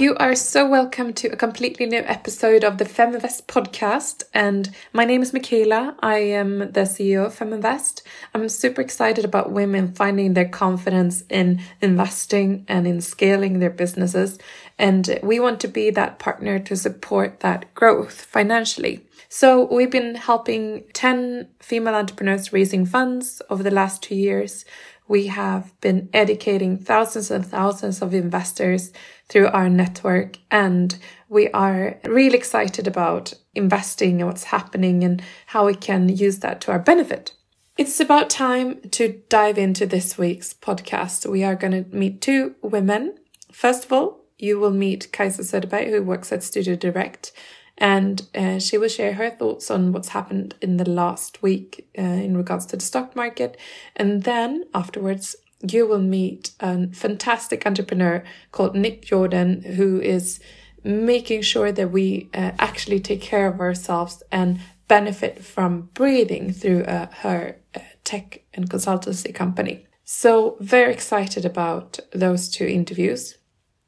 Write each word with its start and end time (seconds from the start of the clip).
You 0.00 0.16
are 0.16 0.34
so 0.34 0.66
welcome 0.66 1.12
to 1.12 1.28
a 1.28 1.36
completely 1.36 1.84
new 1.84 1.98
episode 1.98 2.64
of 2.64 2.78
the 2.78 2.86
Feminvest 2.86 3.44
podcast. 3.44 4.22
And 4.32 4.74
my 4.94 5.04
name 5.04 5.20
is 5.20 5.34
Michaela. 5.34 5.94
I 6.00 6.16
am 6.20 6.60
the 6.60 6.86
CEO 6.88 7.26
of 7.26 7.38
Feminvest. 7.38 8.00
I'm 8.32 8.48
super 8.48 8.80
excited 8.80 9.26
about 9.26 9.52
women 9.52 9.92
finding 9.92 10.32
their 10.32 10.48
confidence 10.48 11.22
in 11.28 11.60
investing 11.82 12.64
and 12.66 12.86
in 12.86 13.02
scaling 13.02 13.58
their 13.58 13.68
businesses. 13.68 14.38
And 14.78 15.20
we 15.22 15.38
want 15.38 15.60
to 15.60 15.68
be 15.68 15.90
that 15.90 16.18
partner 16.18 16.58
to 16.60 16.76
support 16.76 17.40
that 17.40 17.74
growth 17.74 18.22
financially. 18.22 19.04
So 19.28 19.70
we've 19.70 19.90
been 19.90 20.14
helping 20.14 20.84
10 20.94 21.46
female 21.60 21.94
entrepreneurs 21.94 22.54
raising 22.54 22.86
funds 22.86 23.42
over 23.50 23.62
the 23.62 23.70
last 23.70 24.02
two 24.02 24.14
years. 24.14 24.64
We 25.10 25.26
have 25.26 25.72
been 25.80 26.08
educating 26.12 26.78
thousands 26.78 27.32
and 27.32 27.44
thousands 27.44 28.00
of 28.00 28.14
investors 28.14 28.92
through 29.28 29.48
our 29.48 29.68
network. 29.68 30.38
And 30.52 30.96
we 31.28 31.48
are 31.48 31.98
really 32.04 32.38
excited 32.38 32.86
about 32.86 33.34
investing 33.52 34.20
and 34.20 34.30
what's 34.30 34.44
happening 34.44 35.02
and 35.02 35.20
how 35.46 35.66
we 35.66 35.74
can 35.74 36.08
use 36.08 36.38
that 36.38 36.60
to 36.60 36.70
our 36.70 36.78
benefit. 36.78 37.32
It's 37.76 37.98
about 37.98 38.30
time 38.30 38.80
to 38.92 39.20
dive 39.28 39.58
into 39.58 39.84
this 39.84 40.16
week's 40.16 40.54
podcast. 40.54 41.28
We 41.28 41.42
are 41.42 41.56
going 41.56 41.72
to 41.84 41.90
meet 41.92 42.20
two 42.20 42.54
women. 42.62 43.16
First 43.50 43.86
of 43.86 43.92
all, 43.92 44.20
you 44.38 44.60
will 44.60 44.70
meet 44.70 45.10
Kajsa 45.10 45.40
Söderberg, 45.40 45.90
who 45.90 46.04
works 46.04 46.30
at 46.30 46.44
Studio 46.44 46.76
Direct, 46.76 47.32
and 47.80 48.28
uh, 48.34 48.58
she 48.58 48.76
will 48.76 48.88
share 48.88 49.14
her 49.14 49.30
thoughts 49.30 49.70
on 49.70 49.92
what's 49.92 50.10
happened 50.10 50.54
in 50.60 50.76
the 50.76 50.88
last 50.88 51.42
week 51.42 51.88
uh, 51.98 52.02
in 52.02 52.36
regards 52.36 52.66
to 52.66 52.76
the 52.76 52.84
stock 52.84 53.16
market. 53.16 53.56
And 53.96 54.24
then 54.24 54.64
afterwards, 54.74 55.34
you 55.66 55.86
will 55.86 56.00
meet 56.00 56.52
a 56.60 56.88
fantastic 56.88 57.66
entrepreneur 57.66 58.22
called 58.52 58.76
Nick 58.76 59.02
Jordan, 59.02 59.62
who 59.62 59.98
is 60.00 60.40
making 60.84 61.42
sure 61.42 61.72
that 61.72 61.90
we 61.90 62.28
uh, 62.34 62.52
actually 62.58 63.00
take 63.00 63.22
care 63.22 63.46
of 63.46 63.60
ourselves 63.60 64.22
and 64.30 64.60
benefit 64.86 65.42
from 65.42 65.88
breathing 65.94 66.52
through 66.52 66.84
uh, 66.84 67.06
her 67.20 67.56
uh, 67.74 67.80
tech 68.04 68.42
and 68.52 68.68
consultancy 68.68 69.34
company. 69.34 69.86
So, 70.04 70.56
very 70.60 70.92
excited 70.92 71.44
about 71.44 72.00
those 72.12 72.48
two 72.48 72.66
interviews. 72.66 73.38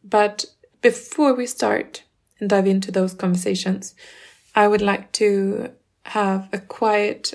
But 0.04 0.44
before 0.80 1.34
we 1.34 1.46
start 1.46 2.04
dive 2.46 2.66
into 2.66 2.90
those 2.90 3.14
conversations, 3.14 3.94
I 4.54 4.68
would 4.68 4.82
like 4.82 5.12
to 5.12 5.70
have 6.06 6.48
a 6.52 6.58
quiet 6.58 7.34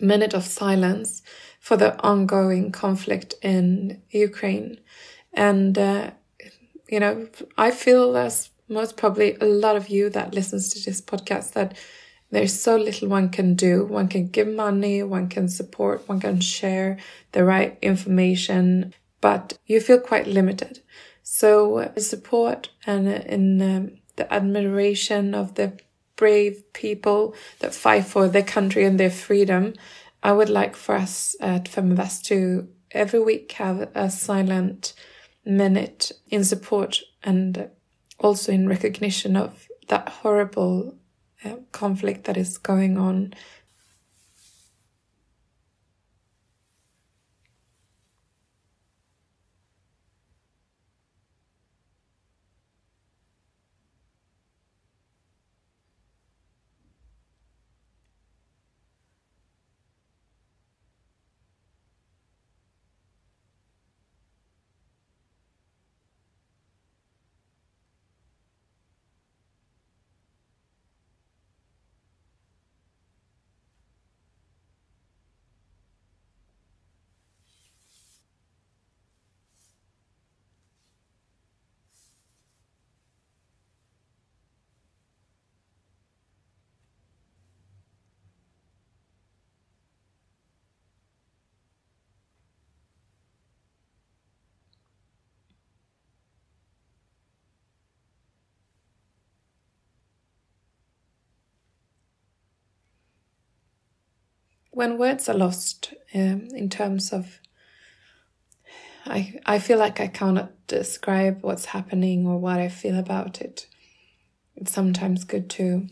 minute 0.00 0.34
of 0.34 0.44
silence 0.44 1.22
for 1.60 1.76
the 1.76 2.00
ongoing 2.02 2.72
conflict 2.72 3.34
in 3.42 4.02
Ukraine. 4.10 4.78
And, 5.32 5.76
uh, 5.78 6.10
you 6.88 7.00
know, 7.00 7.28
I 7.58 7.70
feel 7.70 8.16
as 8.16 8.50
most 8.68 8.96
probably 8.96 9.36
a 9.40 9.44
lot 9.44 9.76
of 9.76 9.88
you 9.88 10.10
that 10.10 10.34
listens 10.34 10.68
to 10.70 10.84
this 10.84 11.00
podcast 11.00 11.52
that 11.52 11.76
there's 12.30 12.58
so 12.58 12.76
little 12.76 13.08
one 13.08 13.28
can 13.28 13.54
do. 13.54 13.84
One 13.84 14.08
can 14.08 14.28
give 14.28 14.48
money, 14.48 15.02
one 15.02 15.28
can 15.28 15.48
support, 15.48 16.08
one 16.08 16.20
can 16.20 16.40
share 16.40 16.98
the 17.32 17.44
right 17.44 17.78
information, 17.80 18.94
but 19.20 19.58
you 19.66 19.80
feel 19.80 20.00
quite 20.00 20.26
limited. 20.26 20.80
So 21.22 21.92
support 21.96 22.70
and 22.86 23.08
in 23.08 23.62
um, 23.62 23.98
the 24.16 24.32
admiration 24.32 25.34
of 25.34 25.54
the 25.54 25.78
brave 26.16 26.62
people 26.72 27.34
that 27.58 27.74
fight 27.74 28.04
for 28.04 28.26
their 28.28 28.42
country 28.42 28.84
and 28.84 28.98
their 28.98 29.10
freedom 29.10 29.74
I 30.22 30.32
would 30.32 30.48
like 30.48 30.74
for 30.74 30.96
us 30.96 31.36
at 31.40 31.66
Feminvest 31.66 32.24
to 32.24 32.68
every 32.90 33.20
week 33.20 33.52
have 33.52 33.90
a 33.94 34.10
silent 34.10 34.92
minute 35.44 36.10
in 36.28 36.42
support 36.42 37.00
and 37.22 37.70
also 38.18 38.50
in 38.50 38.68
recognition 38.68 39.36
of 39.36 39.68
that 39.86 40.08
horrible 40.08 40.96
uh, 41.44 41.56
conflict 41.70 42.24
that 42.24 42.36
is 42.36 42.58
going 42.58 42.98
on 42.98 43.34
when 104.76 104.98
words 104.98 105.26
are 105.26 105.34
lost 105.34 105.94
um, 106.14 106.48
in 106.54 106.68
terms 106.68 107.10
of 107.10 107.40
I, 109.06 109.40
I 109.46 109.58
feel 109.58 109.78
like 109.78 110.00
I 110.00 110.06
cannot 110.06 110.50
describe 110.66 111.42
what's 111.42 111.64
happening 111.64 112.26
or 112.26 112.36
what 112.38 112.58
I 112.58 112.68
feel 112.68 112.98
about 112.98 113.40
it. 113.40 113.68
It's 114.54 114.72
sometimes 114.72 115.24
good 115.24 115.48
to 115.50 115.86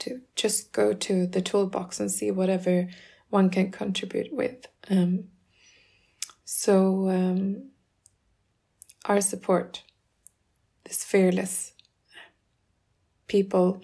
to 0.00 0.20
just 0.36 0.72
go 0.72 0.92
to 0.92 1.26
the 1.26 1.40
toolbox 1.40 1.98
and 1.98 2.10
see 2.10 2.30
whatever 2.30 2.88
one 3.30 3.48
can 3.48 3.70
contribute 3.70 4.30
with. 4.30 4.66
Um, 4.90 5.28
so 6.44 7.08
um, 7.08 7.70
our 9.06 9.22
support, 9.22 9.82
this 10.84 11.04
fearless 11.04 11.72
people 13.28 13.82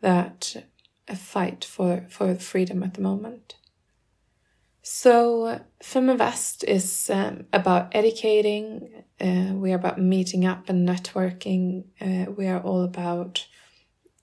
that 0.00 0.64
a 1.12 1.16
fight 1.16 1.64
for, 1.64 2.06
for 2.08 2.34
freedom 2.34 2.82
at 2.82 2.94
the 2.94 3.00
moment. 3.00 3.56
So, 4.84 5.60
Feminvest 5.80 6.64
is 6.64 7.08
um, 7.08 7.44
about 7.52 7.94
educating, 7.94 9.04
uh, 9.20 9.54
we 9.54 9.70
are 9.72 9.76
about 9.76 10.00
meeting 10.00 10.44
up 10.44 10.68
and 10.68 10.88
networking, 10.88 11.84
uh, 12.00 12.32
we 12.32 12.48
are 12.48 12.60
all 12.60 12.82
about, 12.82 13.46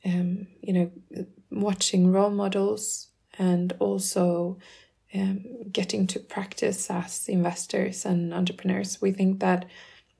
um, 0.03 0.47
you 0.61 0.73
know, 0.73 0.91
watching 1.49 2.11
role 2.11 2.29
models 2.29 3.07
and 3.37 3.71
also 3.79 4.57
um, 5.13 5.45
getting 5.71 6.07
to 6.07 6.19
practice 6.19 6.89
as 6.91 7.29
investors 7.29 8.05
and 8.05 8.33
entrepreneurs. 8.33 9.01
We 9.01 9.11
think 9.11 9.39
that 9.39 9.65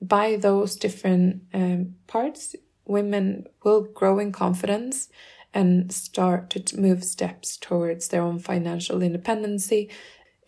by 0.00 0.36
those 0.36 0.74
different 0.74 1.42
um, 1.52 1.96
parts, 2.06 2.56
women 2.86 3.46
will 3.62 3.82
grow 3.82 4.18
in 4.18 4.32
confidence 4.32 5.10
and 5.52 5.92
start 5.92 6.50
to 6.50 6.80
move 6.80 7.04
steps 7.04 7.56
towards 7.56 8.08
their 8.08 8.22
own 8.22 8.38
financial 8.38 9.02
independency. 9.02 9.90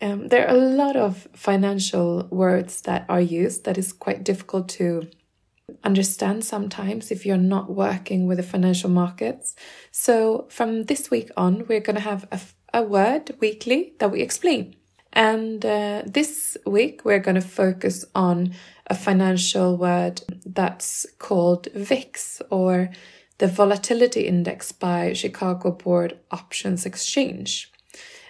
Um, 0.01 0.27
there 0.27 0.47
are 0.47 0.55
a 0.55 0.59
lot 0.59 0.95
of 0.95 1.27
financial 1.33 2.27
words 2.29 2.81
that 2.81 3.05
are 3.09 3.21
used 3.21 3.65
that 3.65 3.77
is 3.77 3.93
quite 3.93 4.23
difficult 4.23 4.69
to 4.69 5.09
understand 5.83 6.43
sometimes 6.43 7.11
if 7.11 7.25
you're 7.25 7.37
not 7.37 7.69
working 7.69 8.27
with 8.27 8.37
the 8.37 8.43
financial 8.43 8.89
markets. 8.89 9.55
So 9.91 10.47
from 10.49 10.85
this 10.85 11.09
week 11.09 11.31
on, 11.37 11.65
we're 11.67 11.79
going 11.79 11.95
to 11.95 12.01
have 12.01 12.27
a, 12.31 12.39
a 12.73 12.83
word 12.83 13.31
weekly 13.39 13.93
that 13.99 14.11
we 14.11 14.21
explain. 14.21 14.75
And 15.13 15.63
uh, 15.63 16.01
this 16.05 16.57
week, 16.65 17.05
we're 17.05 17.19
going 17.19 17.35
to 17.35 17.41
focus 17.41 18.03
on 18.15 18.53
a 18.87 18.95
financial 18.95 19.77
word 19.77 20.21
that's 20.43 21.05
called 21.19 21.67
VIX 21.75 22.41
or 22.49 22.89
the 23.37 23.47
volatility 23.47 24.21
index 24.21 24.71
by 24.71 25.13
Chicago 25.13 25.71
Board 25.71 26.19
Options 26.31 26.85
Exchange. 26.85 27.71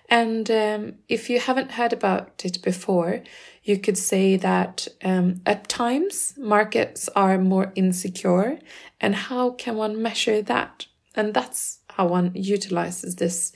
And 0.09 0.49
um, 0.51 0.95
if 1.07 1.29
you 1.29 1.39
haven't 1.39 1.71
heard 1.71 1.93
about 1.93 2.43
it 2.45 2.61
before, 2.61 3.23
you 3.63 3.79
could 3.79 3.97
say 3.97 4.35
that 4.37 4.87
um, 5.03 5.41
at 5.45 5.69
times 5.69 6.33
markets 6.37 7.09
are 7.15 7.37
more 7.37 7.71
insecure. 7.75 8.59
And 8.99 9.15
how 9.15 9.51
can 9.51 9.75
one 9.75 10.01
measure 10.01 10.41
that? 10.41 10.87
And 11.15 11.33
that's 11.33 11.79
how 11.89 12.07
one 12.07 12.31
utilizes 12.35 13.15
this 13.15 13.53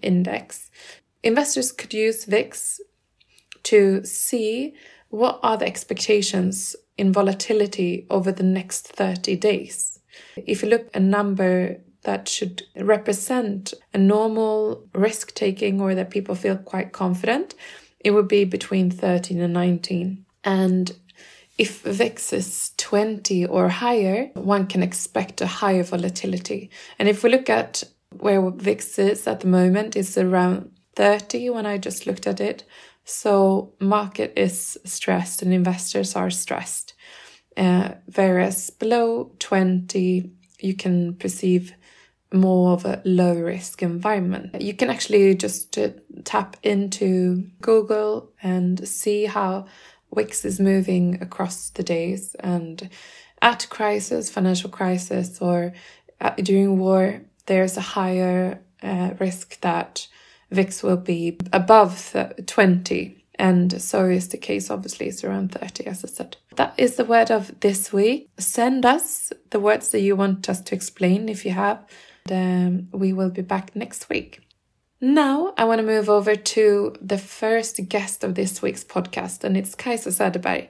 index. 0.00 0.70
Investors 1.22 1.72
could 1.72 1.92
use 1.92 2.24
VIX 2.24 2.80
to 3.64 4.04
see 4.04 4.74
what 5.08 5.40
are 5.42 5.58
the 5.58 5.66
expectations 5.66 6.76
in 6.96 7.12
volatility 7.12 8.06
over 8.08 8.32
the 8.32 8.42
next 8.42 8.88
30 8.88 9.36
days. 9.36 9.89
If 10.36 10.62
you 10.62 10.68
look 10.68 10.88
a 10.94 11.00
number 11.00 11.80
that 12.02 12.28
should 12.28 12.62
represent 12.76 13.74
a 13.92 13.98
normal 13.98 14.88
risk 14.94 15.34
taking 15.34 15.80
or 15.80 15.94
that 15.94 16.10
people 16.10 16.34
feel 16.34 16.56
quite 16.56 16.92
confident, 16.92 17.54
it 18.00 18.12
would 18.12 18.28
be 18.28 18.44
between 18.44 18.90
13 18.90 19.40
and 19.40 19.52
19. 19.52 20.24
And 20.44 20.92
if 21.58 21.82
VIX 21.82 22.32
is 22.32 22.72
20 22.78 23.44
or 23.46 23.68
higher, 23.68 24.30
one 24.34 24.66
can 24.66 24.82
expect 24.82 25.42
a 25.42 25.46
higher 25.46 25.82
volatility. 25.82 26.70
And 26.98 27.08
if 27.08 27.22
we 27.22 27.30
look 27.30 27.50
at 27.50 27.84
where 28.18 28.50
VIX 28.50 28.98
is 28.98 29.26
at 29.26 29.40
the 29.40 29.46
moment, 29.46 29.94
it's 29.94 30.16
around 30.16 30.70
30 30.96 31.50
when 31.50 31.66
I 31.66 31.76
just 31.76 32.06
looked 32.06 32.26
at 32.26 32.40
it. 32.40 32.64
So 33.04 33.74
market 33.78 34.32
is 34.36 34.78
stressed 34.84 35.42
and 35.42 35.52
investors 35.52 36.16
are 36.16 36.30
stressed. 36.30 36.94
Uh, 37.60 37.94
whereas 38.14 38.70
below 38.70 39.32
20, 39.38 40.32
you 40.60 40.74
can 40.74 41.14
perceive 41.16 41.74
more 42.32 42.72
of 42.72 42.86
a 42.86 43.02
low 43.04 43.34
risk 43.34 43.82
environment. 43.82 44.62
You 44.62 44.72
can 44.72 44.88
actually 44.88 45.34
just 45.34 45.76
uh, 45.76 45.90
tap 46.24 46.56
into 46.62 47.50
Google 47.60 48.30
and 48.42 48.88
see 48.88 49.26
how 49.26 49.66
VIX 50.14 50.44
is 50.46 50.58
moving 50.58 51.20
across 51.20 51.68
the 51.68 51.82
days 51.82 52.34
and 52.40 52.88
at 53.42 53.66
crisis, 53.68 54.30
financial 54.30 54.70
crisis, 54.70 55.42
or 55.42 55.74
at, 56.18 56.36
during 56.38 56.78
war, 56.78 57.20
there's 57.44 57.76
a 57.76 57.82
higher 57.82 58.62
uh, 58.82 59.10
risk 59.18 59.60
that 59.60 60.06
VIX 60.50 60.82
will 60.82 60.96
be 60.96 61.36
above 61.52 62.16
20. 62.46 63.19
And 63.40 63.80
so 63.80 64.04
is 64.04 64.28
the 64.28 64.36
case, 64.36 64.70
obviously, 64.70 65.06
it's 65.06 65.24
around 65.24 65.52
30, 65.52 65.86
as 65.86 66.04
I 66.04 66.08
said. 66.08 66.36
That 66.56 66.74
is 66.76 66.96
the 66.96 67.06
word 67.06 67.30
of 67.30 67.58
this 67.60 67.90
week. 67.90 68.28
Send 68.36 68.84
us 68.84 69.32
the 69.48 69.58
words 69.58 69.92
that 69.92 70.02
you 70.02 70.14
want 70.14 70.50
us 70.50 70.60
to 70.60 70.74
explain 70.74 71.26
if 71.30 71.46
you 71.46 71.52
have. 71.52 71.82
And, 72.30 72.90
um, 72.92 73.00
we 73.00 73.14
will 73.14 73.30
be 73.30 73.40
back 73.40 73.74
next 73.74 74.10
week. 74.10 74.42
Now 75.00 75.54
I 75.56 75.64
want 75.64 75.80
to 75.80 75.86
move 75.86 76.10
over 76.10 76.36
to 76.36 76.94
the 77.00 77.16
first 77.16 77.80
guest 77.88 78.24
of 78.24 78.34
this 78.34 78.60
week's 78.60 78.84
podcast, 78.84 79.42
and 79.42 79.56
it's 79.56 79.74
Kajsa 79.74 80.12
Söderberg. 80.12 80.68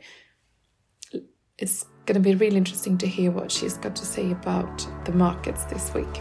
It's 1.58 1.84
going 2.06 2.14
to 2.14 2.20
be 2.20 2.36
really 2.36 2.56
interesting 2.56 2.96
to 2.98 3.08
hear 3.08 3.32
what 3.32 3.50
she's 3.50 3.76
got 3.78 3.96
to 3.96 4.06
say 4.06 4.30
about 4.30 4.86
the 5.06 5.12
markets 5.12 5.64
this 5.64 5.92
week. 5.92 6.20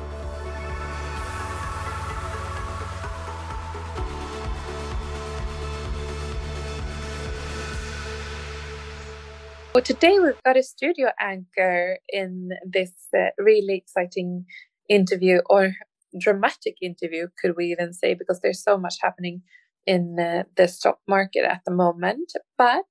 Well, 9.75 9.83
today 9.83 10.17
we've 10.17 10.41
got 10.43 10.57
a 10.57 10.63
studio 10.63 11.11
anchor 11.19 11.99
in 12.09 12.49
this 12.65 12.91
uh, 13.15 13.27
really 13.37 13.75
exciting 13.75 14.45
interview, 14.89 15.41
or 15.47 15.73
dramatic 16.19 16.77
interview, 16.81 17.27
could 17.39 17.55
we 17.55 17.65
even 17.65 17.93
say, 17.93 18.15
because 18.15 18.39
there's 18.41 18.63
so 18.63 18.79
much 18.79 18.95
happening 18.99 19.43
in 19.85 20.17
uh, 20.19 20.43
the 20.57 20.67
stock 20.67 20.97
market 21.07 21.43
at 21.43 21.61
the 21.67 21.71
moment. 21.71 22.33
But 22.57 22.85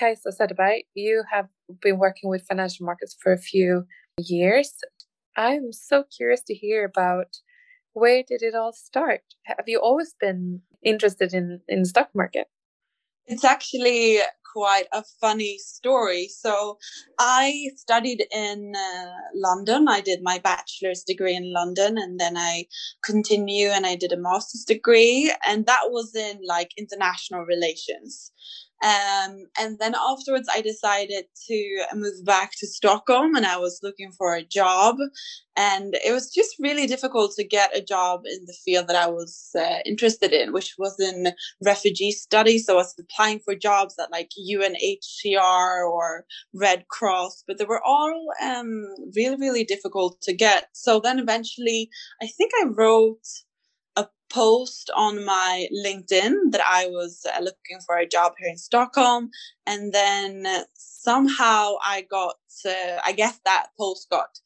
Kajsa 0.00 0.36
Söderberg, 0.36 0.80
you 0.94 1.22
have 1.30 1.46
been 1.80 1.98
working 1.98 2.28
with 2.28 2.46
financial 2.48 2.84
markets 2.84 3.16
for 3.22 3.32
a 3.32 3.38
few 3.38 3.84
years. 4.18 4.74
I'm 5.36 5.72
so 5.72 6.02
curious 6.02 6.42
to 6.48 6.54
hear 6.54 6.84
about 6.84 7.36
where 7.92 8.24
did 8.26 8.42
it 8.42 8.56
all 8.56 8.72
start? 8.72 9.22
Have 9.44 9.68
you 9.68 9.78
always 9.78 10.16
been 10.20 10.62
interested 10.82 11.32
in 11.32 11.60
in 11.68 11.84
stock 11.84 12.10
market? 12.12 12.48
It's 13.28 13.44
actually 13.44 14.20
quite 14.52 14.86
a 14.92 15.04
funny 15.20 15.58
story. 15.58 16.28
So 16.28 16.78
I 17.18 17.70
studied 17.76 18.24
in 18.32 18.72
uh, 18.76 19.12
London. 19.34 19.88
I 19.88 20.00
did 20.00 20.20
my 20.22 20.38
bachelor's 20.38 21.04
degree 21.04 21.36
in 21.36 21.52
London 21.52 21.98
and 21.98 22.20
then 22.20 22.36
I 22.36 22.66
continue 23.04 23.68
and 23.68 23.86
I 23.86 23.96
did 23.96 24.12
a 24.12 24.16
master's 24.18 24.64
degree 24.64 25.32
and 25.46 25.66
that 25.66 25.84
was 25.90 26.14
in 26.14 26.40
like 26.46 26.72
international 26.78 27.42
relations. 27.42 28.32
Um, 28.82 29.46
and 29.58 29.78
then 29.80 29.94
afterwards, 29.94 30.48
I 30.52 30.60
decided 30.60 31.24
to 31.48 31.84
move 31.94 32.24
back 32.24 32.52
to 32.58 32.66
Stockholm 32.66 33.34
and 33.34 33.44
I 33.44 33.56
was 33.58 33.80
looking 33.82 34.12
for 34.12 34.34
a 34.34 34.44
job. 34.44 34.96
And 35.56 35.96
it 36.04 36.12
was 36.12 36.32
just 36.32 36.54
really 36.60 36.86
difficult 36.86 37.32
to 37.34 37.44
get 37.44 37.76
a 37.76 37.82
job 37.82 38.20
in 38.24 38.44
the 38.46 38.56
field 38.64 38.86
that 38.86 38.94
I 38.94 39.08
was 39.08 39.50
uh, 39.58 39.78
interested 39.84 40.32
in, 40.32 40.52
which 40.52 40.76
was 40.78 41.00
in 41.00 41.32
refugee 41.64 42.12
studies. 42.12 42.66
So 42.66 42.74
I 42.74 42.76
was 42.76 42.94
applying 42.96 43.40
for 43.40 43.56
jobs 43.56 43.96
at 43.98 44.12
like 44.12 44.30
UNHCR 44.38 45.90
or 45.90 46.24
Red 46.54 46.86
Cross, 46.86 47.42
but 47.48 47.58
they 47.58 47.64
were 47.64 47.82
all 47.84 48.26
um, 48.40 48.86
really, 49.16 49.36
really 49.36 49.64
difficult 49.64 50.20
to 50.22 50.32
get. 50.32 50.68
So 50.72 51.00
then 51.00 51.18
eventually, 51.18 51.90
I 52.22 52.28
think 52.28 52.52
I 52.62 52.66
wrote 52.68 53.26
post 54.30 54.90
on 54.96 55.24
my 55.24 55.68
LinkedIn 55.84 56.52
that 56.52 56.62
I 56.66 56.86
was 56.86 57.24
uh, 57.26 57.40
looking 57.40 57.80
for 57.86 57.96
a 57.96 58.08
job 58.08 58.32
here 58.38 58.48
in 58.48 58.58
Stockholm. 58.58 59.30
And 59.66 59.92
then 59.92 60.46
somehow 60.74 61.74
I 61.84 62.06
got, 62.10 62.36
uh, 62.66 62.98
I 63.04 63.12
guess 63.12 63.40
that 63.44 63.68
post 63.78 64.08
got 64.10 64.38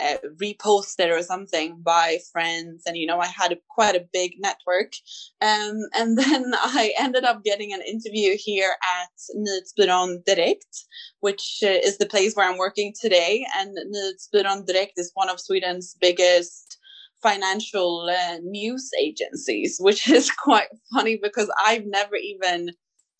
uh, 0.00 0.16
reposted 0.36 1.10
or 1.10 1.22
something 1.22 1.80
by 1.82 2.18
friends 2.32 2.84
and 2.86 2.96
you 2.96 3.06
know 3.06 3.18
i 3.18 3.26
had 3.26 3.52
a, 3.52 3.56
quite 3.68 3.94
a 3.94 4.06
big 4.12 4.32
network 4.38 4.94
um, 5.42 5.78
and 5.94 6.16
then 6.22 6.54
i 6.54 6.92
ended 6.98 7.24
up 7.24 7.44
getting 7.44 7.72
an 7.72 7.82
interview 7.82 8.36
here 8.38 8.74
at 9.00 9.10
nyhetsbyrån 9.36 10.24
direkt 10.24 10.86
which 11.20 11.60
uh, 11.62 11.68
is 11.68 11.98
the 11.98 12.06
place 12.06 12.34
where 12.34 12.48
i'm 12.48 12.58
working 12.58 12.94
today 12.98 13.46
and 13.56 13.76
nyhetsbyrån 13.76 14.64
direkt 14.66 14.98
is 14.98 15.10
one 15.14 15.28
of 15.28 15.40
sweden's 15.40 15.96
biggest 16.00 16.78
financial 17.22 18.08
uh, 18.10 18.38
news 18.42 18.90
agencies, 19.00 19.78
which 19.80 20.08
is 20.18 20.30
quite 20.30 20.68
funny 20.92 21.18
because 21.22 21.50
I've 21.64 21.86
never 21.86 22.16
even 22.16 22.70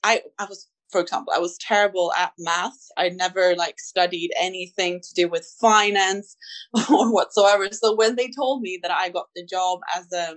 I 0.02 0.22
I 0.38 0.46
was 0.46 0.68
for 0.90 1.00
example, 1.00 1.32
I 1.34 1.38
was 1.38 1.56
terrible 1.58 2.12
at 2.18 2.32
math. 2.38 2.88
I 2.96 3.10
never 3.10 3.54
like 3.54 3.78
studied 3.78 4.32
anything 4.40 5.00
to 5.00 5.14
do 5.14 5.28
with 5.28 5.46
finance 5.60 6.36
or 6.90 7.12
whatsoever. 7.12 7.68
So 7.70 7.94
when 7.94 8.16
they 8.16 8.28
told 8.36 8.62
me 8.62 8.78
that 8.82 8.90
I 8.90 9.08
got 9.08 9.26
the 9.36 9.44
job 9.44 9.80
as 9.96 10.10
a 10.12 10.34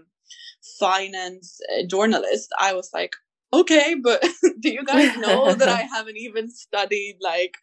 finance 0.80 1.60
uh, 1.74 1.88
journalist, 1.88 2.50
I 2.60 2.74
was 2.74 2.92
like, 2.94 3.16
okay, 3.52 3.96
but 4.02 4.24
do 4.60 4.70
you 4.70 4.84
guys 4.84 5.18
know 5.18 5.54
that 5.54 5.70
I 5.70 5.82
haven't 5.82 6.18
even 6.18 6.50
studied 6.50 7.18
like 7.20 7.56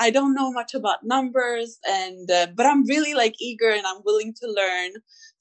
I 0.00 0.10
don't 0.10 0.34
know 0.34 0.50
much 0.50 0.74
about 0.74 1.04
numbers 1.04 1.78
and 1.88 2.30
uh, 2.30 2.48
but 2.54 2.66
I'm 2.66 2.86
really 2.86 3.14
like 3.14 3.34
eager 3.38 3.70
and 3.70 3.86
I'm 3.86 4.02
willing 4.04 4.34
to 4.40 4.46
learn 4.48 4.92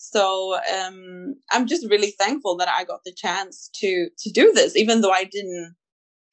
so 0.02 0.58
um, 0.74 1.36
i'm 1.52 1.68
just 1.68 1.86
really 1.90 2.12
thankful 2.12 2.56
that 2.56 2.70
i 2.70 2.86
got 2.86 3.04
the 3.04 3.14
chance 3.14 3.70
to 3.74 4.08
to 4.18 4.32
do 4.32 4.54
this 4.54 4.76
even 4.78 5.02
though 5.02 5.12
i 5.12 5.26
didn't 5.26 5.76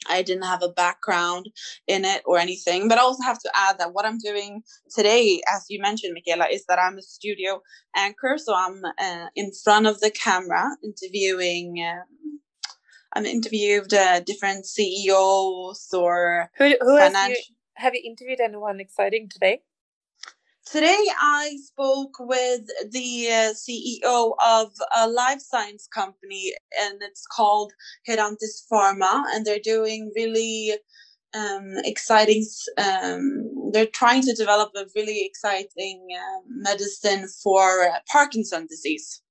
I 0.09 0.23
didn't 0.23 0.45
have 0.45 0.63
a 0.63 0.69
background 0.69 1.49
in 1.87 2.05
it 2.05 2.23
or 2.27 2.39
anything. 2.39 2.89
But 2.89 2.99
I 2.99 3.01
also 3.01 3.23
have 3.25 3.41
to 3.41 3.51
add 3.55 3.79
that 3.79 3.93
what 3.93 4.05
I'm 4.05 4.19
doing 4.19 4.63
today, 4.95 5.41
as 5.53 5.65
you 5.69 5.81
mentioned, 5.81 6.15
Michaela, 6.15 6.47
is 6.49 6.65
that 6.67 6.79
I'm 6.79 6.99
a 6.99 7.03
studio 7.03 7.61
anchor. 7.97 8.37
So 8.39 8.55
I'm 8.55 8.83
uh, 8.85 9.27
in 9.35 9.51
front 9.65 9.87
of 9.87 10.01
the 10.01 10.11
camera 10.11 10.77
interviewing. 10.85 11.85
Um, 11.85 12.41
I'm 13.15 13.27
interviewed 13.27 13.93
uh, 13.95 14.21
different 14.21 14.67
CEOs 14.67 15.89
or 15.93 16.51
who, 16.57 16.77
who 16.81 16.99
financial... 16.99 17.43
have 17.77 17.95
you 17.95 18.03
interviewed 18.05 18.41
anyone 18.41 18.81
exciting 18.81 19.29
today? 19.29 19.61
Today, 20.65 21.05
I 21.21 21.57
spoke 21.65 22.17
with 22.19 22.67
the 22.91 23.29
uh, 23.31 23.55
CEO 23.55 24.33
of 24.45 24.73
a 24.97 25.09
life 25.09 25.41
science 25.41 25.87
company, 25.87 26.55
and 26.81 27.01
it's 27.03 27.25
called 27.25 27.73
Herantis 28.09 28.67
Pharma, 28.71 29.23
and 29.33 29.47
they're 29.47 29.61
doing 29.63 30.11
really 30.17 30.73
um, 31.35 31.75
exciting. 31.85 32.45
Um, 32.79 33.71
they're 33.73 33.87
trying 33.87 34.23
to 34.23 34.35
develop 34.35 34.73
a 34.75 34.87
really 34.97 35.25
exciting 35.25 36.09
uh, 36.13 36.41
medicine 36.49 37.29
for 37.45 37.85
uh, 37.85 37.99
Parkinson 38.11 38.67
disease. 38.67 39.23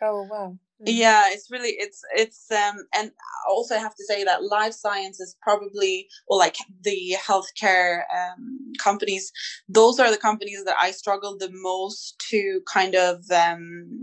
Oh 0.00 0.26
wow! 0.30 0.56
Mm. 0.86 0.92
yeah 0.98 1.24
it's 1.30 1.50
really 1.50 1.70
it's 1.78 2.02
it's 2.14 2.50
um 2.52 2.76
and 2.94 3.10
also 3.48 3.74
i 3.74 3.78
have 3.78 3.94
to 3.94 4.04
say 4.04 4.24
that 4.24 4.44
life 4.44 4.74
science 4.74 5.20
is 5.20 5.36
probably 5.42 6.08
or 6.28 6.38
like 6.38 6.56
the 6.82 7.16
healthcare 7.18 8.02
um, 8.14 8.72
companies 8.78 9.32
those 9.68 9.98
are 9.98 10.10
the 10.10 10.18
companies 10.18 10.64
that 10.64 10.76
i 10.78 10.90
struggle 10.90 11.36
the 11.38 11.50
most 11.52 12.18
to 12.30 12.60
kind 12.70 12.94
of 12.94 13.24
um 13.30 13.98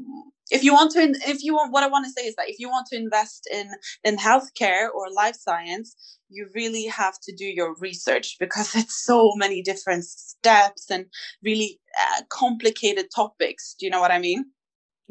if 0.50 0.64
you 0.64 0.74
want 0.74 0.92
to 0.92 1.02
if 1.28 1.44
you 1.44 1.54
want 1.54 1.72
what 1.72 1.84
i 1.84 1.88
want 1.88 2.06
to 2.06 2.12
say 2.12 2.28
is 2.28 2.36
that 2.36 2.50
if 2.50 2.60
you 2.60 2.70
want 2.70 2.88
to 2.88 2.96
invest 2.98 3.48
in 3.52 3.70
in 4.04 4.18
healthcare 4.18 4.90
or 4.94 5.12
life 5.12 5.36
science 5.36 5.96
you 6.30 6.48
really 6.56 6.86
have 6.86 7.16
to 7.22 7.34
do 7.36 7.46
your 7.46 7.76
research 7.80 8.38
because 8.40 8.76
it's 8.76 9.06
so 9.06 9.34
many 9.36 9.62
different 9.62 10.04
steps 10.04 10.90
and 10.90 11.06
really 11.44 11.80
uh, 12.00 12.22
complicated 12.30 13.08
topics 13.16 13.76
do 13.80 13.86
you 13.86 13.92
know 13.92 14.02
what 14.02 14.12
i 14.12 14.20
mean 14.20 14.46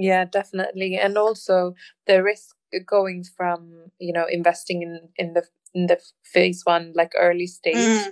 yeah, 0.00 0.25
definitely. 0.25 0.97
And 0.97 1.19
also 1.19 1.75
the 2.07 2.23
risk 2.23 2.57
going 2.87 3.25
from, 3.25 3.90
you 3.99 4.12
know, 4.12 4.26
investing 4.30 4.83
in 4.83 5.09
in 5.16 5.35
the 5.35 5.45
in 5.75 5.87
the 5.87 6.00
phase 6.25 6.62
one 6.64 6.92
like 6.95 7.12
early 7.19 7.47
stage 7.47 7.76
mm. 7.76 8.11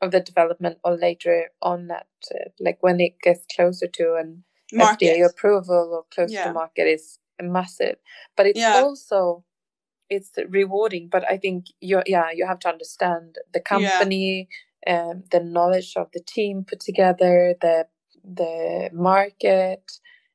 of 0.00 0.10
the 0.10 0.20
development 0.20 0.78
or 0.84 0.96
later 0.96 1.50
on 1.62 1.88
that 1.88 2.06
uh, 2.34 2.50
like 2.60 2.78
when 2.82 3.00
it 3.00 3.14
gets 3.22 3.44
closer 3.54 3.86
to 3.88 4.14
an 4.14 4.44
Market. 4.72 5.16
FDA 5.16 5.26
approval 5.28 5.90
or 5.94 6.04
close 6.14 6.32
Yeah. 6.32 6.44
to 6.44 6.52
market 6.52 6.86
is 6.86 7.18
massive 7.40 7.96
but 8.36 8.46
it's 8.46 8.60
Yeah. 8.60 8.80
also 8.82 9.44
it's 10.10 10.30
rewarding 10.48 11.08
but 11.08 11.24
I 11.30 11.36
think 11.36 11.66
you 11.80 12.02
yeah 12.06 12.30
you 12.32 12.46
have 12.46 12.60
to 12.60 12.68
understand 12.68 13.36
the 13.52 13.60
company 13.60 14.48
um, 14.86 15.24
the 15.30 15.40
knowledge 15.40 15.94
of 15.96 16.10
the 16.12 16.20
team 16.20 16.64
put 16.64 16.80
together 16.80 17.54
the 17.60 17.86
the 18.22 18.90
market 18.92 19.82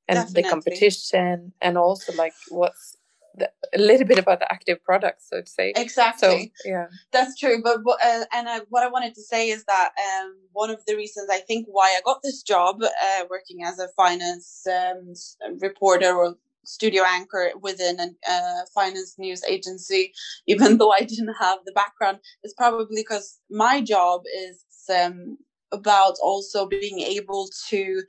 and 0.09 0.29
the 0.29 0.43
competition 0.43 1.53
and 1.61 1.77
also 1.77 2.13
like 2.13 2.33
what's 2.49 2.97
the, 3.35 3.49
a 3.73 3.79
little 3.79 4.05
bit 4.05 4.19
about 4.19 4.39
the 4.39 4.51
active 4.51 4.83
products 4.83 5.29
so 5.29 5.41
to 5.41 5.49
say. 5.49 5.73
Exactly. 5.75 6.51
so 6.63 6.69
yeah. 6.69 6.87
That's 7.11 7.37
true, 7.37 7.61
but 7.63 7.79
uh, 8.03 8.25
and 8.33 8.47
uh, 8.47 8.61
what 8.69 8.83
I 8.83 8.89
wanted 8.89 9.15
to 9.15 9.21
say 9.21 9.49
is 9.49 9.63
that 9.65 9.89
um, 9.97 10.35
one 10.51 10.69
of 10.69 10.83
the 10.85 10.95
reasons 10.95 11.29
I 11.31 11.39
think 11.39 11.67
why 11.69 11.95
I 11.97 12.01
got 12.03 12.21
this 12.23 12.41
job, 12.41 12.81
uh, 12.83 13.23
working 13.29 13.63
as 13.63 13.79
a 13.79 13.87
finance 13.89 14.65
um, 14.67 15.13
reporter 15.59 16.13
or 16.13 16.35
studio 16.65 17.03
anchor 17.07 17.51
within 17.61 17.99
a 17.99 18.31
uh, 18.31 18.61
finance 18.73 19.15
news 19.17 19.43
agency, 19.45 20.13
even 20.47 20.77
though 20.77 20.91
I 20.91 21.01
didn't 21.01 21.35
have 21.39 21.59
the 21.65 21.71
background, 21.71 22.19
is 22.43 22.53
probably 22.53 23.01
because 23.01 23.39
my 23.49 23.81
job 23.81 24.21
is 24.47 24.63
um, 24.93 25.37
about 25.71 26.15
also 26.21 26.65
being 26.65 26.99
able 26.99 27.49
to 27.69 28.01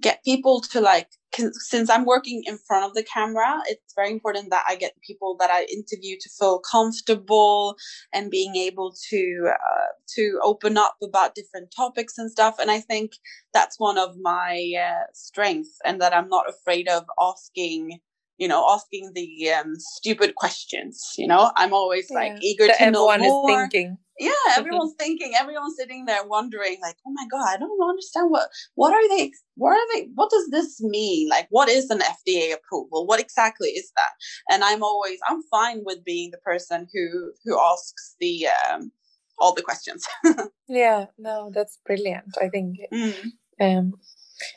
get 0.00 0.24
people 0.24 0.60
to 0.60 0.80
like 0.80 1.08
since 1.52 1.90
i'm 1.90 2.04
working 2.06 2.42
in 2.46 2.58
front 2.66 2.84
of 2.84 2.94
the 2.94 3.04
camera 3.04 3.60
it's 3.66 3.94
very 3.94 4.10
important 4.10 4.50
that 4.50 4.64
i 4.68 4.76
get 4.76 4.94
people 5.06 5.36
that 5.40 5.50
i 5.50 5.64
interview 5.64 6.16
to 6.20 6.30
feel 6.38 6.60
comfortable 6.60 7.76
and 8.14 8.30
being 8.30 8.56
able 8.56 8.94
to 9.10 9.50
uh, 9.52 9.86
to 10.08 10.40
open 10.42 10.78
up 10.78 10.96
about 11.02 11.34
different 11.34 11.72
topics 11.76 12.18
and 12.18 12.30
stuff. 12.30 12.56
And 12.60 12.70
i 12.70 12.80
think 12.80 13.12
that's 13.54 13.78
one 13.80 13.98
of 13.98 14.16
my 14.20 14.72
uh, 14.80 15.04
strengths 15.14 15.78
and 15.84 16.00
that 16.00 16.14
i'm 16.16 16.28
not 16.28 16.48
afraid 16.48 16.88
of 16.88 17.04
asking 17.20 17.98
you 18.38 18.48
know 18.48 18.66
asking 18.70 19.12
the 19.14 19.50
um, 19.50 19.74
stupid 19.76 20.34
questions 20.34 21.14
you 21.16 21.26
know? 21.26 21.50
I'm 21.56 21.72
always 21.72 22.10
like 22.10 22.36
eager 22.42 22.66
that 22.66 22.78
to 22.78 22.90
know 22.90 23.08
everyone 23.10 23.20
more. 23.20 23.50
is 23.50 23.56
thinking. 23.56 23.98
Yeah 24.18 24.30
everyone's 24.56 24.94
thinking 24.98 25.32
everyone's 25.38 25.76
sitting 25.76 26.06
there 26.06 26.24
wondering 26.24 26.78
like 26.80 26.96
oh 27.06 27.12
my 27.12 27.26
god 27.30 27.54
i 27.54 27.56
don't 27.58 27.88
understand 27.88 28.30
what 28.30 28.48
what 28.74 28.92
are 28.92 29.08
they 29.08 29.30
what 29.56 29.72
are 29.72 29.86
they 29.94 30.08
what 30.14 30.30
does 30.30 30.48
this 30.50 30.80
mean? 30.82 31.28
Like 31.28 31.46
what 31.50 31.68
is 31.68 31.90
an 31.90 32.00
fda 32.00 32.54
approval? 32.54 33.06
What 33.06 33.20
exactly 33.20 33.68
is 33.68 33.92
that? 33.96 34.12
And 34.52 34.64
i'm 34.64 34.82
always 34.82 35.18
i'm 35.28 35.42
fine 35.50 35.82
with 35.84 36.04
being 36.04 36.30
the 36.30 36.38
person 36.38 36.86
who 36.92 37.32
who 37.44 37.60
asks 37.60 38.16
the 38.20 38.46
um 38.48 38.92
all 39.38 39.54
the 39.54 39.62
questions. 39.62 40.06
Yeah 40.68 41.06
no 41.18 41.50
that's 41.54 41.78
brilliant 41.86 42.36
i 42.40 42.48
think. 42.48 42.78
Mm. 42.92 43.24
um 43.60 43.92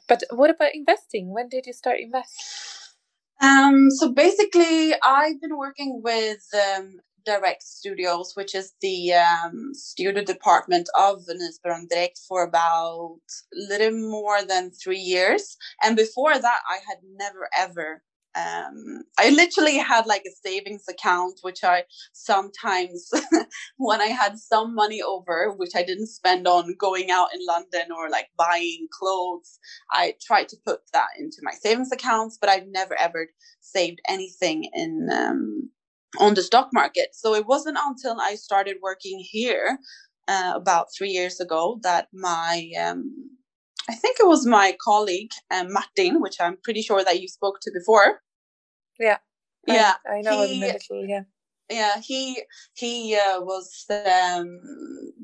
but 0.08 0.24
what 0.32 0.50
about 0.50 0.76
investing? 0.76 1.34
When 1.34 1.48
did 1.48 1.66
you 1.66 1.74
start 1.74 2.00
invest 2.00 2.34
Um, 3.42 3.90
so 3.92 4.12
basically, 4.12 4.94
I've 5.04 5.40
been 5.42 5.58
working 5.58 6.02
with 6.04 6.44
um, 6.54 7.00
Direct 7.26 7.64
Studios, 7.64 8.34
which 8.36 8.54
is 8.54 8.74
the 8.82 9.14
um, 9.14 9.74
studio 9.74 10.24
department 10.24 10.90
of 10.98 11.26
Nyhetsbyrån 11.28 11.88
Direkt, 11.90 12.20
for 12.28 12.44
about 12.44 13.20
a 13.54 13.58
little 13.70 13.92
more 14.10 14.44
than 14.44 14.72
three 14.72 15.00
years. 15.00 15.58
And 15.82 15.96
before 15.96 16.38
that, 16.38 16.62
I 16.70 16.80
had 16.88 16.98
never 17.04 17.50
ever. 17.58 18.04
Um, 18.36 19.04
I 19.20 19.30
literally 19.32 19.78
had 19.78 20.06
like 20.08 20.24
a 20.28 20.48
savings 20.48 20.86
account, 20.90 21.40
which 21.42 21.64
I 21.64 21.84
sometimes, 22.14 23.10
when 23.78 24.02
I 24.02 24.08
had 24.08 24.38
some 24.38 24.76
money 24.76 25.02
over, 25.02 25.54
which 25.58 25.72
I 25.76 25.84
didn't 25.84 26.08
spend 26.08 26.48
on 26.48 26.76
going 26.80 27.12
out 27.12 27.30
in 27.34 27.46
London 27.46 27.92
or 27.96 28.10
like 28.10 28.28
buying 28.38 28.88
clothes, 28.92 29.60
I 29.92 30.16
tried 30.26 30.50
to 30.50 30.58
put 30.66 30.82
that 30.94 31.10
into 31.20 31.38
my 31.44 31.52
savings 31.54 31.92
accounts, 31.92 32.38
but 32.40 32.50
I've 32.50 32.68
never 32.68 33.00
ever 33.00 33.28
saved 33.62 34.00
anything 34.08 34.70
in 34.74 35.10
um, 35.14 35.70
on 36.20 36.34
the 36.36 36.44
stock 36.44 36.70
market. 36.74 37.10
So 37.14 37.36
it 37.36 37.46
wasn't 37.48 37.78
until 37.84 38.20
I 38.22 38.36
started 38.36 38.78
working 38.82 39.20
here 39.20 39.80
uh, 40.28 40.54
about 40.56 40.88
three 40.98 41.10
years 41.10 41.40
ago 41.40 41.80
that 41.84 42.08
my 42.14 42.70
um, 42.80 43.32
I 43.88 43.96
think 43.96 44.18
it 44.20 44.28
was 44.28 44.46
my 44.46 44.76
colleague 44.84 45.32
um, 45.52 45.72
Martin, 45.72 46.22
which 46.22 46.40
I'm 46.40 46.58
pretty 46.64 46.82
sure 46.82 47.04
that 47.04 47.22
you 47.22 47.28
spoke 47.28 47.60
to 47.62 47.72
before. 47.74 48.22
Yeah. 49.00 49.18
Yeah, 49.68 49.94
i, 50.10 50.22
know 50.22 50.42
him 50.42 50.50
he- 50.50 51.08
yeah. 51.08 51.22
Yeah 51.70 52.00
he 52.00 52.42
he 52.74 53.16
uh, 53.16 53.42
was 53.42 53.86
um 53.90 54.60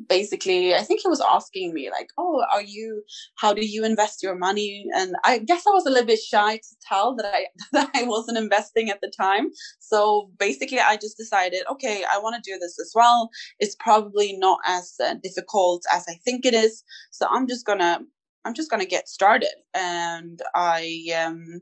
basically 0.08 0.76
i 0.76 0.84
think 0.84 1.00
he 1.02 1.08
was 1.08 1.22
asking 1.22 1.74
me 1.74 1.90
like 1.90 2.10
oh 2.20 2.44
are 2.54 2.62
you 2.62 3.02
how 3.38 3.52
do 3.54 3.66
you 3.66 3.84
invest 3.84 4.22
your 4.22 4.36
money? 4.36 4.86
And 4.96 5.16
i 5.24 5.40
guess 5.40 5.66
i 5.66 5.72
was 5.72 5.88
a 5.88 5.90
little 5.90 6.06
bit 6.06 6.20
shy 6.20 6.58
to 6.58 6.76
tell 6.88 7.16
that 7.16 7.26
i 7.34 7.46
that 7.72 7.90
i 7.96 8.04
wasn't 8.04 8.38
investing 8.38 8.92
at 8.92 9.02
the 9.02 9.12
time. 9.18 9.50
So 9.80 10.30
basically 10.38 10.80
i 10.80 10.96
just 10.98 11.18
decided 11.18 11.64
okay 11.72 12.04
i 12.14 12.20
want 12.20 12.36
to 12.36 12.52
do 12.52 12.60
this 12.60 12.78
as 12.80 12.92
well. 12.94 13.30
It's 13.60 13.76
probably 13.80 14.38
not 14.38 14.60
as 14.68 14.94
uh, 15.04 15.16
difficult 15.24 15.84
as 15.92 16.06
i 16.08 16.14
think 16.26 16.46
it 16.46 16.54
is. 16.54 16.84
So 17.10 17.26
i'm 17.32 17.48
just 17.48 17.66
gonna 17.66 18.02
i'm 18.46 18.54
just 18.54 18.70
gonna 18.70 18.86
get 18.86 19.10
started 19.10 19.56
and 19.74 20.42
i 20.56 21.06
um 21.26 21.62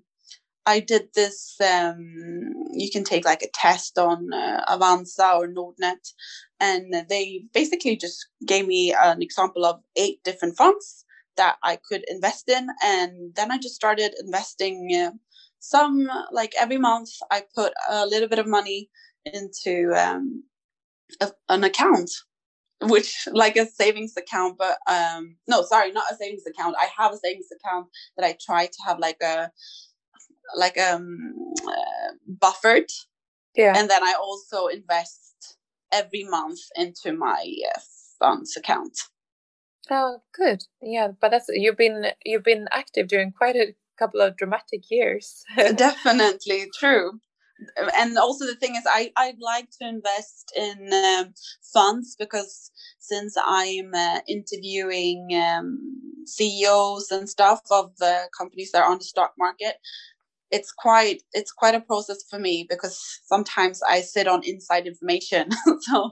I 0.66 0.80
did 0.80 1.10
this. 1.14 1.58
Um, 1.62 2.54
you 2.72 2.90
can 2.92 3.04
take 3.04 3.26
like 3.26 3.42
a 3.42 3.50
test 3.54 3.98
on 3.98 4.32
uh, 4.34 4.64
Avanza 4.68 5.36
or 5.36 5.48
Nordnet, 5.48 6.14
and 6.60 7.06
they 7.10 7.46
basically 7.54 7.98
just 7.98 8.28
gave 8.46 8.66
me 8.68 8.94
an 8.94 9.22
example 9.22 9.66
of 9.66 9.82
eight 9.96 10.24
different 10.24 10.56
funds 10.56 11.06
that 11.36 11.58
I 11.64 11.78
could 11.78 12.04
invest 12.08 12.50
in, 12.50 12.70
and 12.84 13.36
then 13.36 13.52
I 13.52 13.58
just 13.58 13.76
started 13.76 14.14
investing. 14.20 14.90
Uh, 14.96 15.18
some 15.60 16.10
like 16.32 16.54
every 16.60 16.78
month, 16.78 17.10
I 17.32 17.44
put 17.56 17.74
a 17.90 18.06
little 18.06 18.28
bit 18.28 18.40
of 18.40 18.48
money 18.48 18.90
into 19.26 19.94
um, 19.96 20.44
a, 21.22 21.32
an 21.48 21.64
account 21.64 22.12
which 22.90 23.28
like 23.32 23.56
a 23.56 23.66
savings 23.66 24.16
account 24.18 24.58
but 24.58 24.78
um 24.88 25.36
no 25.48 25.64
sorry 25.64 25.92
not 25.92 26.12
a 26.12 26.16
savings 26.16 26.46
account. 26.46 26.76
I 26.80 26.88
have 26.98 27.14
a 27.14 27.18
savings 27.18 27.48
account 27.52 27.88
that 28.18 28.26
i 28.26 28.38
try 28.40 28.66
to 28.66 28.80
have 28.86 29.00
like 29.00 29.22
a 29.22 29.52
like 30.56 30.78
um 30.80 31.34
uh, 31.68 32.12
buffered. 32.28 32.90
Yeah. 33.56 33.74
And 33.78 33.90
then 33.90 34.04
i 34.04 34.14
also 34.20 34.68
invest 34.68 35.58
every 35.92 36.24
month 36.24 36.60
into 36.76 37.14
my 37.14 37.46
uh, 37.74 37.80
funds 38.20 38.58
account. 38.58 38.98
Oh 39.90 40.20
good. 40.34 40.64
Yeah 40.82 41.10
but 41.20 41.32
that's 41.32 41.48
you've 41.50 41.78
been 41.78 42.08
you've 42.26 42.44
been 42.44 42.68
active 42.72 43.08
during 43.08 43.32
quite 43.32 43.56
a 43.56 43.76
couple 43.98 44.22
of 44.22 44.38
dramatic 44.38 44.90
years. 44.90 45.44
Definitely 45.56 46.68
true 46.78 47.20
and 47.98 48.18
also 48.18 48.46
the 48.46 48.56
thing 48.56 48.76
is 48.76 48.84
i 48.88 49.12
i'd 49.18 49.40
like 49.40 49.70
to 49.72 49.88
invest 49.88 50.52
in 50.56 50.92
um, 50.94 51.34
funds 51.74 52.16
because 52.18 52.72
since 53.00 53.36
i'm 53.46 53.94
uh, 53.94 54.20
interviewing 54.28 55.30
um, 55.36 55.80
ceos 56.26 57.12
and 57.12 57.30
stuff 57.30 57.62
of 57.72 57.96
the 57.98 58.28
companies 58.38 58.72
that 58.72 58.84
are 58.84 58.92
on 58.92 58.98
the 58.98 59.04
stock 59.04 59.34
market 59.38 59.76
it's 60.52 60.72
quite 60.72 61.24
it's 61.34 61.52
quite 61.52 61.74
a 61.74 61.82
process 61.82 62.24
for 62.30 62.38
me 62.38 62.66
because 62.70 62.96
sometimes 63.26 63.82
i 63.90 64.00
sit 64.02 64.28
on 64.28 64.42
inside 64.44 64.88
information. 64.88 65.50
So 65.82 66.12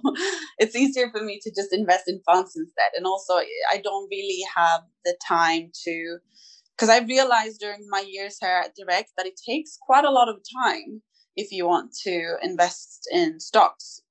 it's 0.58 0.76
easier 0.76 1.10
for 1.12 1.24
me 1.24 1.40
to 1.44 1.52
just 1.52 1.72
invest 1.72 2.06
in 2.08 2.20
funds 2.26 2.56
instead. 2.56 2.92
And 2.98 3.06
also 3.06 3.34
i 3.36 3.78
don't 3.84 4.10
really 4.10 4.42
have 4.56 4.82
the 5.06 5.16
time 5.26 5.72
to 5.86 6.18
because 6.76 6.90
i 6.90 7.00
realized 7.06 7.60
during 7.60 7.86
my 7.90 8.04
years 8.08 8.38
here 8.42 8.62
at 8.66 8.76
direct 8.76 9.12
that 9.18 9.28
it 9.28 9.40
takes 9.48 9.78
quite 9.80 10.06
a 10.06 10.12
lot 10.12 10.28
of 10.30 10.38
time 10.64 11.02
if 11.36 11.52
you 11.52 11.68
want 11.68 11.94
to 12.04 12.36
invest 12.42 13.08
in 13.12 13.40
stocks. 13.40 14.02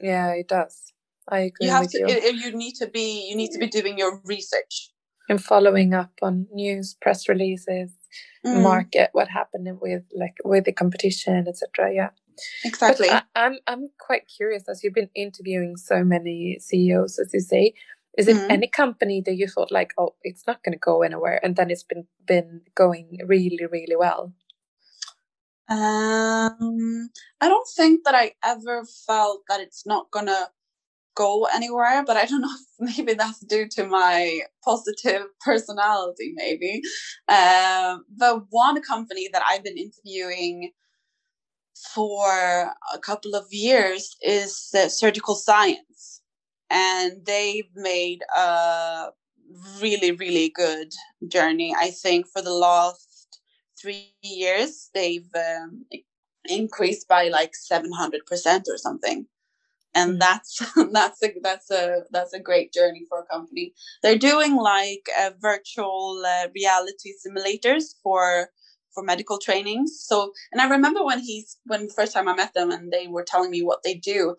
Yeah 0.00 0.32
it 0.32 0.48
does. 0.48 0.92
I 1.28 1.40
agree 1.40 1.66
you 1.66 1.72
have 1.72 1.88
to 1.90 1.98
you. 1.98 2.06
you. 2.08 2.56
need 2.56 2.74
to 2.76 2.86
be 2.88 3.28
you 3.28 3.36
need 3.36 3.50
to 3.52 3.58
be 3.58 3.66
doing 3.66 3.98
your 3.98 4.20
research. 4.24 4.90
And 5.28 5.42
following 5.42 5.94
up 5.94 6.12
on 6.22 6.46
news 6.52 6.96
press 7.00 7.28
releases 7.28 7.92
Mm, 8.44 8.62
market 8.62 9.10
what 9.12 9.28
happened 9.28 9.68
with 9.82 10.02
like 10.16 10.36
with 10.44 10.64
the 10.64 10.72
competition 10.72 11.46
etc 11.46 11.92
yeah. 11.94 12.10
Exactly. 12.64 13.08
But 13.08 13.26
I, 13.34 13.46
i'm 13.46 13.58
i'm 13.66 13.90
quite 14.00 14.22
curious 14.28 14.68
as 14.68 14.82
you've 14.82 14.94
been 14.94 15.10
interviewing 15.14 15.76
so 15.76 16.04
many 16.04 16.58
ceos 16.60 17.18
as 17.18 17.34
you 17.34 17.40
say 17.40 17.74
is 18.18 18.28
it 18.28 18.36
Mhm. 18.36 18.50
any 18.50 18.66
company 18.68 19.22
that 19.26 19.36
you 19.36 19.46
thought 19.46 19.70
like 19.70 19.92
oh 19.98 20.14
it's 20.22 20.46
not 20.46 20.62
going 20.64 20.72
to 20.72 20.78
go 20.78 21.02
anywhere 21.02 21.40
and 21.44 21.56
then 21.56 21.70
it's 21.70 21.82
been 21.82 22.06
been 22.26 22.62
going 22.74 23.18
really 23.26 23.66
really 23.70 23.96
well 23.96 24.32
Um, 25.70 27.10
I 27.40 27.48
don't 27.48 27.68
think 27.76 28.04
that 28.04 28.14
I 28.16 28.34
ever 28.44 28.84
felt 29.06 29.42
that 29.48 29.60
it's 29.60 29.86
not 29.86 30.10
gonna 30.12 30.50
go 31.16 31.46
anywhere, 31.54 32.04
but 32.06 32.16
I 32.18 32.26
don't 32.26 32.42
know 32.42 32.54
if 32.54 32.96
maybe 32.98 33.14
that's 33.14 33.40
due 33.40 33.68
to 33.70 33.86
my 33.86 34.42
positive 34.64 35.26
personality, 35.42 36.32
maybe. 36.36 36.82
Um, 37.28 38.04
the 38.16 38.44
one 38.50 38.82
company 38.82 39.28
that 39.32 39.42
I've 39.48 39.64
been 39.64 39.78
interviewing 39.78 40.72
for 41.94 42.28
a 42.94 42.98
couple 43.00 43.34
of 43.34 43.46
years 43.52 44.16
is 44.22 44.70
uh, 44.76 44.88
Surgical 44.88 45.34
Science. 45.34 46.22
and 46.70 47.24
they've 47.26 47.70
made 47.76 48.20
a 48.36 49.08
really 49.82 50.12
really 50.12 50.50
good 50.50 50.92
journey 51.28 51.74
i 51.78 51.90
think 51.90 52.26
for 52.28 52.42
the 52.42 52.52
last 52.54 53.09
three 53.80 54.14
years 54.22 54.90
they've 54.94 55.28
um, 55.34 55.84
increased 56.48 57.08
by 57.08 57.28
like 57.28 57.52
700% 57.52 58.64
or 58.68 58.78
something. 58.78 59.26
And 59.94 60.16
mm. 60.16 60.20
that's 60.20 60.62
that's 60.92 61.22
a 61.22 61.32
that's 61.42 61.70
a 61.70 62.02
that's 62.10 62.32
a 62.32 62.40
great 62.40 62.72
journey 62.72 63.04
for 63.08 63.20
a 63.20 63.26
company. 63.26 63.72
They're 64.02 64.18
doing 64.18 64.56
like 64.56 65.08
uh, 65.20 65.30
virtual 65.40 66.22
uh, 66.26 66.48
reality 66.54 67.12
simulators 67.26 67.94
for 68.02 68.50
for 68.94 69.02
medical 69.02 69.38
trainings. 69.38 70.00
So 70.00 70.32
and 70.52 70.60
i 70.60 70.68
remember 70.68 71.04
when 71.04 71.20
he's 71.20 71.58
when 71.64 71.86
the 71.86 71.92
first 71.94 72.12
time 72.12 72.28
i 72.28 72.34
met 72.34 72.54
them 72.54 72.70
and 72.70 72.92
they 72.92 73.06
were 73.08 73.24
telling 73.24 73.50
me 73.50 73.62
what 73.62 73.82
they 73.84 73.94
do. 73.94 74.36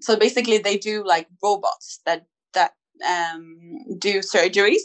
So 0.00 0.16
basically 0.16 0.58
they 0.58 0.76
do 0.76 1.04
like 1.06 1.28
robots 1.42 2.00
that 2.06 2.26
that 2.54 2.72
um 3.08 3.78
do 3.98 4.20
surgeries 4.20 4.84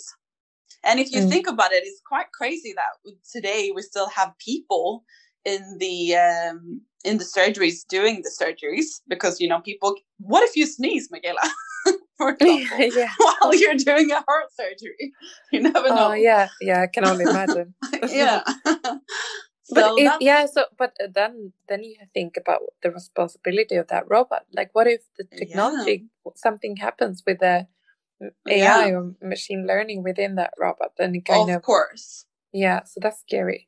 and 0.85 0.99
if 0.99 1.11
you 1.11 1.21
mm. 1.21 1.29
think 1.29 1.47
about 1.47 1.71
it 1.71 1.83
it's 1.85 2.01
quite 2.05 2.31
crazy 2.31 2.73
that 2.75 3.13
today 3.31 3.71
we 3.75 3.81
still 3.81 4.09
have 4.09 4.33
people 4.37 5.03
in 5.45 5.77
the 5.79 6.15
um, 6.15 6.81
in 7.03 7.17
the 7.19 7.23
surgeries 7.23 7.87
doing 7.87 8.23
the 8.23 8.31
surgeries 8.41 9.01
because 9.07 9.39
you 9.39 9.47
know 9.47 9.61
people 9.61 9.95
what 10.19 10.43
if 10.43 10.55
you 10.55 10.65
sneeze 10.65 11.09
Michaela 11.11 11.39
for 12.17 12.29
example 12.39 12.99
yeah. 12.99 13.11
while 13.39 13.55
you're 13.55 13.75
doing 13.75 14.11
a 14.11 14.23
heart 14.27 14.49
surgery. 14.55 15.13
You 15.51 15.61
never 15.61 15.89
know. 15.89 16.09
uh, 16.09 16.13
yeah. 16.13 16.47
Yeah 16.59 16.81
I 16.81 16.87
can 16.87 17.05
only 17.05 17.23
imagine. 17.23 17.73
Yeah. 18.09 18.41
But 19.71 19.97
if, 19.97 20.13
yeah 20.21 20.45
so 20.45 20.65
but 20.77 20.93
uh, 21.03 21.07
then 21.13 21.53
then 21.67 21.83
you 21.83 21.95
think 22.13 22.37
about 22.37 22.61
the 22.83 22.91
responsibility 22.91 23.75
of 23.75 23.87
that 23.87 24.05
robot. 24.07 24.45
Like 24.53 24.69
what 24.73 24.87
if 24.87 25.01
the 25.17 25.23
technology 25.23 26.05
yeah. 26.25 26.31
something 26.35 26.77
happens 26.77 27.23
with 27.25 27.39
the 27.39 27.67
AI 28.22 28.27
yeah. 28.48 28.88
or 28.88 29.13
machine 29.22 29.67
learning 29.67 30.03
within 30.03 30.36
that 30.36 30.53
robot 30.60 30.91
then 30.98 31.13
it 31.15 31.25
kind 31.25 31.50
of, 31.50 31.57
of 31.57 31.62
course 31.62 32.25
yeah 32.53 32.84
so 32.84 33.00
that's 33.01 33.19
scary 33.19 33.67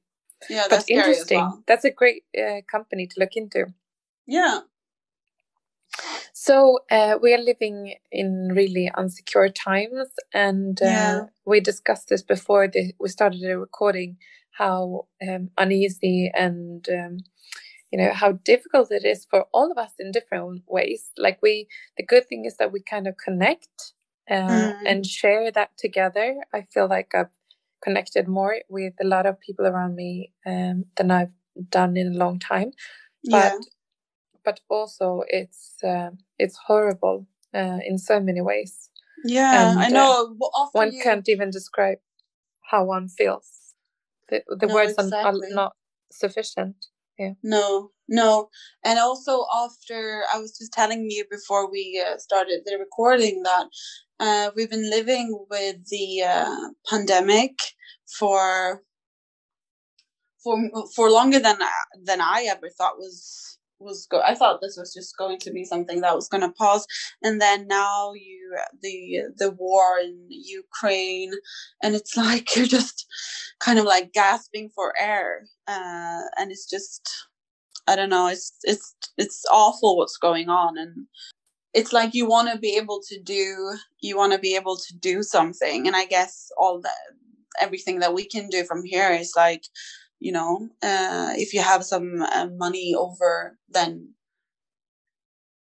yeah, 0.49 0.65
that's 0.69 0.85
but 0.85 0.89
interesting. 0.89 1.39
Well. 1.39 1.63
That's 1.67 1.85
a 1.85 1.91
great 1.91 2.23
uh, 2.37 2.61
company 2.69 3.07
to 3.07 3.19
look 3.19 3.35
into. 3.35 3.73
Yeah. 4.25 4.61
So 6.33 6.79
uh, 6.91 7.17
we 7.21 7.33
are 7.33 7.39
living 7.39 7.95
in 8.11 8.49
really 8.53 8.91
unsecure 8.95 9.53
times, 9.53 10.09
and 10.33 10.79
uh, 10.81 10.85
yeah. 10.85 11.21
we 11.45 11.59
discussed 11.59 12.09
this 12.09 12.21
before 12.21 12.67
the, 12.67 12.93
we 12.99 13.09
started 13.09 13.41
the 13.41 13.57
recording. 13.57 14.17
How 14.51 15.05
um, 15.21 15.51
uneasy 15.55 16.31
and 16.35 16.87
um, 16.89 17.19
you 17.91 17.99
know 17.99 18.11
how 18.11 18.31
difficult 18.31 18.91
it 18.91 19.05
is 19.05 19.23
for 19.29 19.45
all 19.53 19.71
of 19.71 19.77
us 19.77 19.91
in 19.99 20.11
different 20.11 20.63
ways. 20.67 21.11
Like 21.15 21.39
we, 21.43 21.67
the 21.95 22.03
good 22.03 22.27
thing 22.27 22.45
is 22.45 22.57
that 22.57 22.71
we 22.71 22.81
kind 22.81 23.07
of 23.07 23.17
connect 23.17 23.93
uh, 24.29 24.33
mm. 24.33 24.81
and 24.85 25.05
share 25.05 25.51
that 25.51 25.71
together. 25.77 26.35
I 26.53 26.65
feel 26.73 26.87
like 26.87 27.13
I've 27.13 27.31
connected 27.83 28.27
more 28.27 28.57
with 28.69 28.93
a 29.01 29.05
lot 29.05 29.25
of 29.25 29.39
people 29.39 29.65
around 29.65 29.95
me 29.95 30.33
um, 30.45 30.85
than 30.95 31.11
I've 31.11 31.31
done 31.69 31.97
in 31.97 32.13
a 32.13 32.17
long 32.17 32.39
time. 32.39 32.71
But 33.23 33.53
yeah. 33.53 33.59
but 34.43 34.59
also 34.69 35.23
it's 35.27 35.83
uh, 35.83 36.11
it's 36.37 36.57
horrible 36.67 37.27
uh, 37.53 37.79
in 37.85 37.97
so 37.97 38.19
many 38.19 38.41
ways. 38.41 38.89
Yeah, 39.25 39.71
and, 39.71 39.79
I 39.79 39.87
know. 39.89 40.35
Uh, 40.41 40.67
one 40.71 40.93
you... 40.93 41.01
can't 41.01 41.27
even 41.27 41.49
describe 41.49 41.97
how 42.61 42.85
one 42.85 43.07
feels. 43.07 43.73
The, 44.29 44.43
the 44.47 44.67
no, 44.67 44.73
words 44.73 44.93
exactly. 44.97 45.51
are 45.51 45.55
not 45.55 45.73
sufficient. 46.11 46.75
Yeah. 47.19 47.33
No, 47.43 47.91
no. 48.07 48.49
And 48.83 48.99
also 48.99 49.45
after 49.55 50.23
I 50.33 50.39
was 50.39 50.57
just 50.57 50.73
telling 50.73 51.07
you 51.09 51.25
before 51.31 51.71
we 51.71 52.03
uh, 52.05 52.17
started 52.17 52.61
the 52.65 52.77
recording 52.79 53.43
that 53.43 53.67
uh, 54.19 54.51
we've 54.55 54.69
been 54.69 54.89
living 54.89 55.45
with 55.49 55.77
the 55.89 56.23
uh, 56.23 56.69
pandemic 56.89 57.53
for 58.19 58.83
for 60.43 60.57
for 60.95 61.11
longer 61.11 61.39
than 61.39 61.57
than 62.03 62.21
I 62.21 62.47
ever 62.49 62.69
thought 62.77 62.97
was 62.97 63.56
was 63.79 64.07
go. 64.09 64.21
I 64.21 64.35
thought 64.35 64.61
this 64.61 64.77
was 64.77 64.93
just 64.93 65.17
going 65.17 65.39
to 65.39 65.51
be 65.51 65.65
something 65.65 66.01
that 66.01 66.15
was 66.15 66.27
going 66.27 66.41
to 66.41 66.51
pause, 66.51 66.85
and 67.21 67.41
then 67.41 67.67
now 67.67 68.13
you 68.13 68.55
the 68.81 69.23
the 69.37 69.51
war 69.51 69.99
in 69.99 70.25
Ukraine, 70.29 71.33
and 71.83 71.95
it's 71.95 72.17
like 72.25 72.55
you're 72.55 72.65
just 72.65 73.05
kind 73.59 73.79
of 73.79 73.85
like 73.85 74.13
gasping 74.13 74.69
for 74.73 74.93
air, 74.99 75.47
uh, 75.67 76.21
and 76.37 76.51
it's 76.51 76.69
just 76.69 77.09
I 77.87 77.95
don't 77.95 78.09
know. 78.09 78.27
It's 78.27 78.53
it's 78.63 78.95
it's 79.17 79.45
awful 79.51 79.97
what's 79.97 80.17
going 80.17 80.49
on, 80.49 80.77
and 80.77 81.07
it's 81.73 81.93
like 81.93 82.13
you 82.13 82.27
want 82.27 82.51
to 82.51 82.57
be 82.57 82.75
able 82.75 83.01
to 83.07 83.21
do 83.21 83.75
you 84.01 84.17
want 84.17 84.33
to 84.33 84.39
be 84.39 84.55
able 84.55 84.77
to 84.77 84.95
do 84.97 85.21
something 85.21 85.85
and 85.85 85.95
i 85.95 86.05
guess 86.05 86.49
all 86.57 86.79
the 86.81 86.89
everything 87.59 87.99
that 87.99 88.13
we 88.13 88.25
can 88.25 88.49
do 88.49 88.63
from 88.63 88.83
here 88.83 89.11
is 89.11 89.33
like 89.35 89.63
you 90.19 90.31
know 90.31 90.69
uh, 90.83 91.33
if 91.35 91.53
you 91.53 91.61
have 91.61 91.83
some 91.83 92.21
uh, 92.21 92.47
money 92.57 92.93
over 92.95 93.57
then 93.69 94.13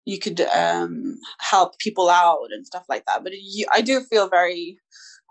you 0.08 0.18
could 0.18 0.40
um, 0.40 1.18
help 1.38 1.78
people 1.78 2.08
out 2.08 2.48
and 2.50 2.66
stuff 2.66 2.87
like 2.88 3.04
that. 3.06 3.22
But 3.22 3.34
you, 3.38 3.66
i 3.72 3.82
do 3.82 4.00
feel 4.00 4.28
very 4.28 4.78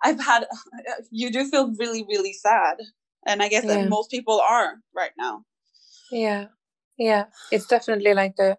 i've 0.04 0.20
had 0.20 0.46
you 1.12 1.32
do 1.32 1.50
feel 1.50 1.74
really 1.80 2.06
really 2.08 2.34
sad. 2.34 2.78
And 3.26 3.42
i 3.42 3.50
guess 3.50 3.66
yeah. 3.66 3.76
that 3.76 3.90
most 3.90 4.12
people 4.12 4.40
are 4.40 4.76
right 4.96 5.12
now. 5.18 5.44
Yeah. 6.12 6.46
Yeah. 6.98 7.26
It's 7.52 7.68
definitely 7.68 8.14
like 8.14 8.36
a 8.40 8.58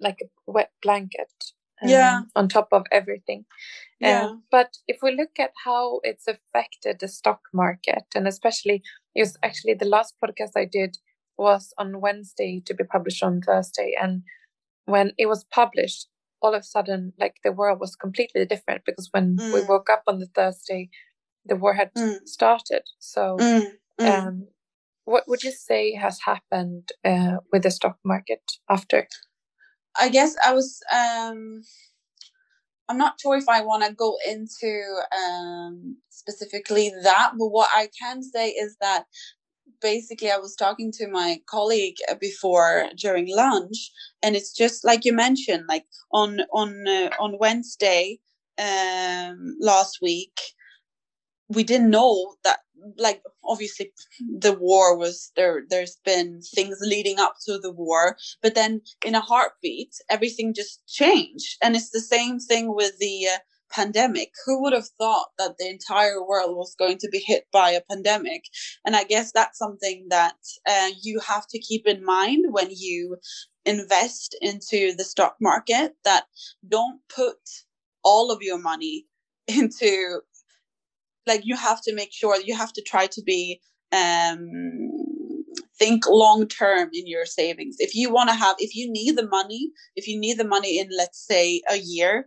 like 0.00 0.18
a 0.22 0.26
wet 0.46 0.70
blanket 0.82 1.32
um, 1.82 1.88
yeah. 1.88 2.20
on 2.36 2.48
top 2.48 2.68
of 2.72 2.84
everything. 2.92 3.44
Yeah. 4.00 4.26
Um, 4.26 4.42
but 4.50 4.78
if 4.88 4.98
we 5.02 5.14
look 5.14 5.38
at 5.38 5.52
how 5.64 6.00
it's 6.02 6.26
affected 6.26 6.98
the 7.00 7.08
stock 7.08 7.40
market 7.52 8.04
and 8.14 8.26
especially 8.26 8.82
because 9.14 9.36
actually 9.42 9.74
the 9.74 9.84
last 9.84 10.14
podcast 10.22 10.50
i 10.56 10.64
did 10.64 10.96
was 11.38 11.72
on 11.78 12.00
wednesday 12.00 12.62
to 12.64 12.74
be 12.74 12.84
published 12.84 13.22
on 13.22 13.40
thursday 13.40 13.94
and 14.00 14.22
when 14.84 15.12
it 15.18 15.26
was 15.26 15.44
published 15.44 16.08
all 16.40 16.54
of 16.54 16.60
a 16.60 16.64
sudden 16.64 17.12
like 17.18 17.36
the 17.44 17.52
world 17.52 17.80
was 17.80 17.96
completely 17.96 18.44
different 18.44 18.82
because 18.84 19.08
when 19.12 19.36
mm. 19.36 19.54
we 19.54 19.60
woke 19.62 19.88
up 19.90 20.02
on 20.06 20.18
the 20.18 20.26
thursday 20.26 20.88
the 21.44 21.56
war 21.56 21.74
had 21.74 21.92
mm. 21.94 22.16
started 22.26 22.82
so 22.98 23.36
mm. 23.40 23.66
mm. 24.00 24.08
um 24.08 24.46
what 25.04 25.24
would 25.26 25.42
you 25.42 25.50
say 25.50 25.94
has 25.94 26.20
happened 26.24 26.90
uh, 27.04 27.38
with 27.52 27.64
the 27.64 27.70
stock 27.70 27.98
market 28.04 28.52
after 28.70 29.06
I 29.98 30.08
guess 30.08 30.36
I 30.44 30.54
was 30.54 30.80
um 30.92 31.62
I'm 32.92 32.98
not 32.98 33.18
sure 33.18 33.36
if 33.38 33.48
I 33.48 33.62
want 33.62 33.84
to 33.84 33.94
go 33.94 34.18
into 34.28 35.00
um 35.16 35.96
specifically 36.10 36.92
that, 37.04 37.32
but 37.38 37.48
what 37.48 37.70
I 37.74 37.88
can 37.98 38.22
say 38.22 38.50
is 38.50 38.76
that 38.82 39.06
basically 39.80 40.30
I 40.30 40.36
was 40.36 40.54
talking 40.54 40.92
to 40.98 41.08
my 41.08 41.40
colleague 41.48 41.96
before 42.20 42.84
during 42.98 43.34
lunch 43.34 43.90
and 44.22 44.36
it's 44.36 44.52
just 44.54 44.84
like 44.84 45.06
you 45.06 45.14
mentioned 45.14 45.64
like 45.70 45.86
on 46.12 46.40
on 46.52 46.86
uh, 46.86 47.08
on 47.18 47.38
Wednesday 47.40 48.18
um 48.58 49.56
last 49.58 49.98
week 50.02 50.38
we 51.48 51.64
didn't 51.64 51.90
know 51.90 52.34
that 52.44 52.60
like 52.98 53.22
obviously 53.44 53.92
the 54.38 54.52
war 54.52 54.96
was 54.96 55.32
there 55.36 55.62
there's 55.68 55.98
been 56.04 56.40
things 56.54 56.78
leading 56.82 57.18
up 57.18 57.34
to 57.44 57.58
the 57.58 57.72
war 57.72 58.16
but 58.42 58.54
then 58.54 58.80
in 59.04 59.14
a 59.14 59.20
heartbeat 59.20 59.94
everything 60.10 60.54
just 60.54 60.86
changed. 60.86 61.56
And 61.62 61.74
it's 61.74 61.90
the 61.90 62.00
same 62.00 62.38
thing 62.38 62.74
with 62.74 62.98
the 62.98 63.26
uh, 63.34 63.38
pandemic. 63.70 64.32
Who 64.44 64.62
would 64.62 64.72
have 64.72 64.88
thought 64.98 65.28
that 65.38 65.56
the 65.58 65.68
entire 65.68 66.22
world 66.24 66.56
was 66.56 66.74
going 66.78 66.98
to 66.98 67.08
be 67.08 67.22
hit 67.24 67.46
by 67.52 67.70
a 67.70 67.80
pandemic? 67.80 68.44
And 68.84 68.94
i 68.96 69.04
guess 69.04 69.32
that's 69.32 69.58
something 69.58 70.06
that 70.10 70.36
uh, 70.68 70.90
you 71.02 71.20
have 71.20 71.46
to 71.48 71.58
keep 71.58 71.86
in 71.86 72.04
mind 72.04 72.46
when 72.50 72.68
you 72.70 73.16
invest 73.64 74.36
into 74.40 74.92
the 74.96 75.04
stock 75.04 75.36
market 75.40 75.92
that 76.04 76.24
don't 76.68 77.00
put 77.14 77.38
all 78.04 78.30
of 78.32 78.42
your 78.42 78.58
money 78.58 79.06
into 79.46 80.20
like 81.26 81.42
you 81.44 81.56
have 81.56 81.80
to 81.82 81.94
make 81.94 82.12
sure 82.12 82.40
you 82.40 82.56
have 82.56 82.72
to 82.72 82.82
try 82.82 83.06
to 83.06 83.22
be 83.22 83.60
um 83.92 84.48
think 85.78 86.04
long 86.08 86.46
term 86.46 86.88
in 86.92 87.06
your 87.06 87.24
savings. 87.24 87.76
If 87.78 87.94
you 87.94 88.12
want 88.12 88.30
to 88.30 88.34
have 88.34 88.56
if 88.58 88.74
you 88.74 88.90
need 88.90 89.16
the 89.16 89.26
money 89.26 89.70
if 89.96 90.06
you 90.06 90.18
need 90.18 90.38
the 90.38 90.46
money 90.46 90.78
in 90.78 90.88
let's 90.96 91.24
say 91.26 91.62
a 91.68 91.76
year 91.76 92.26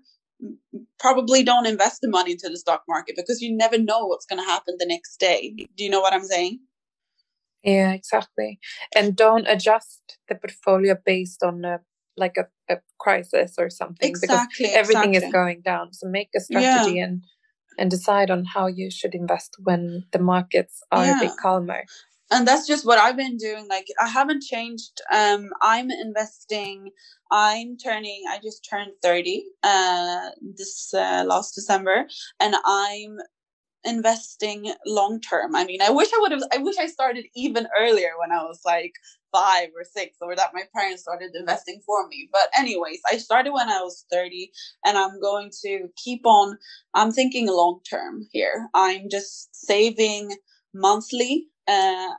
probably 1.00 1.44
don't 1.44 1.66
invest 1.66 2.00
the 2.02 2.10
money 2.10 2.32
into 2.32 2.50
the 2.50 2.58
stock 2.58 2.84
market 2.88 3.16
because 3.16 3.42
you 3.42 3.56
never 3.56 3.78
know 3.78 4.06
what's 4.06 4.26
going 4.26 4.42
to 4.42 4.46
happen 4.46 4.76
the 4.78 4.86
next 4.86 5.18
day. 5.18 5.54
Do 5.78 5.84
you 5.84 5.90
know 5.90 6.02
what 6.02 6.14
i'm 6.14 6.24
saying? 6.24 6.60
Yeah 7.64 7.94
exactly. 7.94 8.60
And 8.96 9.16
don't 9.16 9.48
adjust 9.48 10.18
the 10.30 10.36
portfolio 10.36 10.96
based 11.04 11.42
on 11.44 11.66
a 11.66 11.80
like 12.18 12.38
a, 12.38 12.46
a 12.74 12.80
crisis 13.00 13.56
or 13.58 13.70
something 13.70 14.10
exactly 14.10 14.66
because 14.66 14.76
everything 14.76 15.16
exactly. 15.16 15.28
is 15.28 15.34
going 15.34 15.62
down. 15.62 15.94
So 15.94 16.08
make 16.08 16.30
a 16.36 16.40
strategy 16.40 16.98
yeah. 16.98 17.06
and 17.06 17.24
and 17.78 17.90
decide 17.92 18.30
on 18.32 18.46
how 18.46 18.68
you 18.68 18.90
should 18.92 19.16
invest 19.16 19.56
when 19.64 20.06
the 20.12 20.20
markets 20.20 20.82
are 20.92 21.06
yeah. 21.06 21.18
a 21.18 21.20
bit 21.20 21.32
calmer. 21.42 21.84
and 22.32 22.48
that's 22.48 22.68
just 22.68 22.86
what 22.86 22.98
I've 22.98 23.18
been 23.18 23.38
doing. 23.38 23.68
Like 23.70 23.88
I 24.00 24.08
haven't 24.08 24.44
changed. 24.44 25.02
Um, 25.14 25.50
I'm 25.62 25.92
investing. 25.92 26.92
I'm 27.32 27.78
turning. 27.78 28.24
I 28.30 28.40
just 28.42 28.68
turned 28.70 28.92
thirty. 29.02 29.46
Uh, 29.64 30.30
this 30.42 30.94
uh, 30.94 31.24
last 31.28 31.54
December, 31.56 32.08
and 32.40 32.56
I'm 32.66 33.18
investing 33.86 34.74
long 34.86 35.22
term. 35.22 35.56
I 35.56 35.66
mean, 35.66 35.82
I 35.82 35.90
wish 35.92 36.10
I 36.14 36.20
would 36.22 36.32
have. 36.32 36.42
I 36.54 36.58
wish 36.58 36.78
I 36.80 36.88
started 36.88 37.26
even 37.36 37.68
earlier 37.80 38.12
when 38.20 38.32
I 38.32 38.44
was 38.44 38.62
like 38.66 38.94
five 39.32 39.70
or 39.76 39.84
six, 39.84 40.18
or 40.22 40.36
that 40.36 40.54
my 40.54 40.64
parents 40.76 41.04
started 41.04 41.32
investing 41.36 41.82
for 41.86 42.08
me. 42.08 42.30
But 42.32 42.50
anyways, 42.58 43.02
I 43.12 43.18
started 43.18 43.54
when 43.54 43.70
I 43.70 43.82
was 43.82 44.06
thirty, 44.12 44.52
and 44.86 44.98
I'm 44.98 45.20
going 45.22 45.52
to 45.64 45.90
keep 45.98 46.26
on. 46.26 46.58
I'm 46.94 47.12
thinking 47.12 47.48
long 47.48 47.82
term 47.90 48.28
here. 48.32 48.70
I'm 48.74 49.10
just 49.10 49.56
saving 49.56 50.36
monthly 50.74 51.48
uh, 51.68 52.10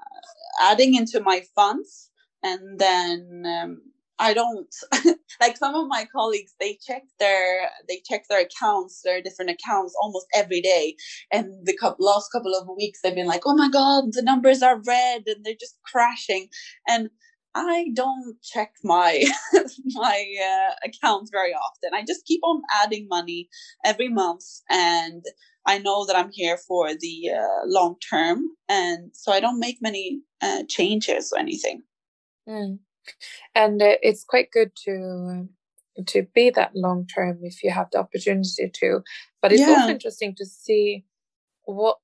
adding 0.61 0.95
into 0.95 1.21
my 1.21 1.43
funds 1.55 2.11
and 2.43 2.79
then 2.79 3.45
um, 3.47 3.83
I 4.19 4.33
don't 4.35 4.75
like 5.41 5.57
some 5.57 5.75
of 5.75 5.89
my 5.89 6.07
colleagues 6.11 6.55
they 6.59 6.79
check 6.87 7.03
their 7.19 7.71
they 7.89 8.01
check 8.09 8.25
their 8.29 8.41
accounts 8.41 9.03
their 9.03 9.21
different 9.21 9.51
accounts 9.51 9.95
almost 10.01 10.27
every 10.35 10.61
day 10.61 10.97
and 11.31 11.67
the 11.67 11.77
couple, 11.77 12.05
last 12.05 12.31
couple 12.33 12.55
of 12.55 12.69
weeks 12.77 13.01
they've 13.03 13.15
been 13.15 13.27
like 13.27 13.43
oh 13.47 13.55
my 13.55 13.69
god 13.69 14.13
the 14.13 14.23
numbers 14.23 14.63
are 14.63 14.81
red 14.87 15.25
and 15.27 15.45
they're 15.45 15.55
just 15.59 15.79
crashing 15.85 16.49
and 16.89 17.11
I 17.55 17.89
don't 17.95 18.37
check 18.43 18.73
my 18.85 19.25
my 19.87 20.25
uh, 20.43 20.75
accounts 20.85 21.31
very 21.31 21.53
often 21.53 21.91
I 21.95 22.05
just 22.07 22.27
keep 22.27 22.41
on 22.43 22.63
adding 22.83 23.07
money 23.09 23.49
every 23.85 24.09
month 24.09 24.45
and 24.71 25.25
I 25.67 25.79
know 25.79 26.07
that 26.07 26.17
I'm 26.17 26.31
here 26.33 26.57
for 26.57 26.95
the 26.95 27.31
uh, 27.37 27.67
long 27.67 27.97
term, 28.09 28.45
and 28.69 29.11
so 29.13 29.33
I 29.33 29.41
don't 29.41 29.59
make 29.59 29.79
many 29.83 30.23
uh, 30.41 30.63
changes 30.69 31.33
or 31.33 31.41
anything. 31.41 31.83
Mm. 32.49 32.79
And 33.55 33.81
uh, 33.83 33.97
it's 34.03 34.25
quite 34.25 34.51
good 34.51 34.73
to 34.85 35.49
to 36.07 36.27
be 36.35 36.51
that 36.51 36.73
long 36.75 37.07
term 37.07 37.39
if 37.43 37.63
you 37.63 37.71
have 37.71 37.89
the 37.91 37.99
opportunity 37.99 38.71
to. 38.71 39.01
But 39.41 39.53
it's 39.53 39.63
yeah. 39.63 39.71
also 39.71 39.89
interesting 39.89 40.35
to 40.37 40.45
see 40.45 41.05
what 41.65 41.99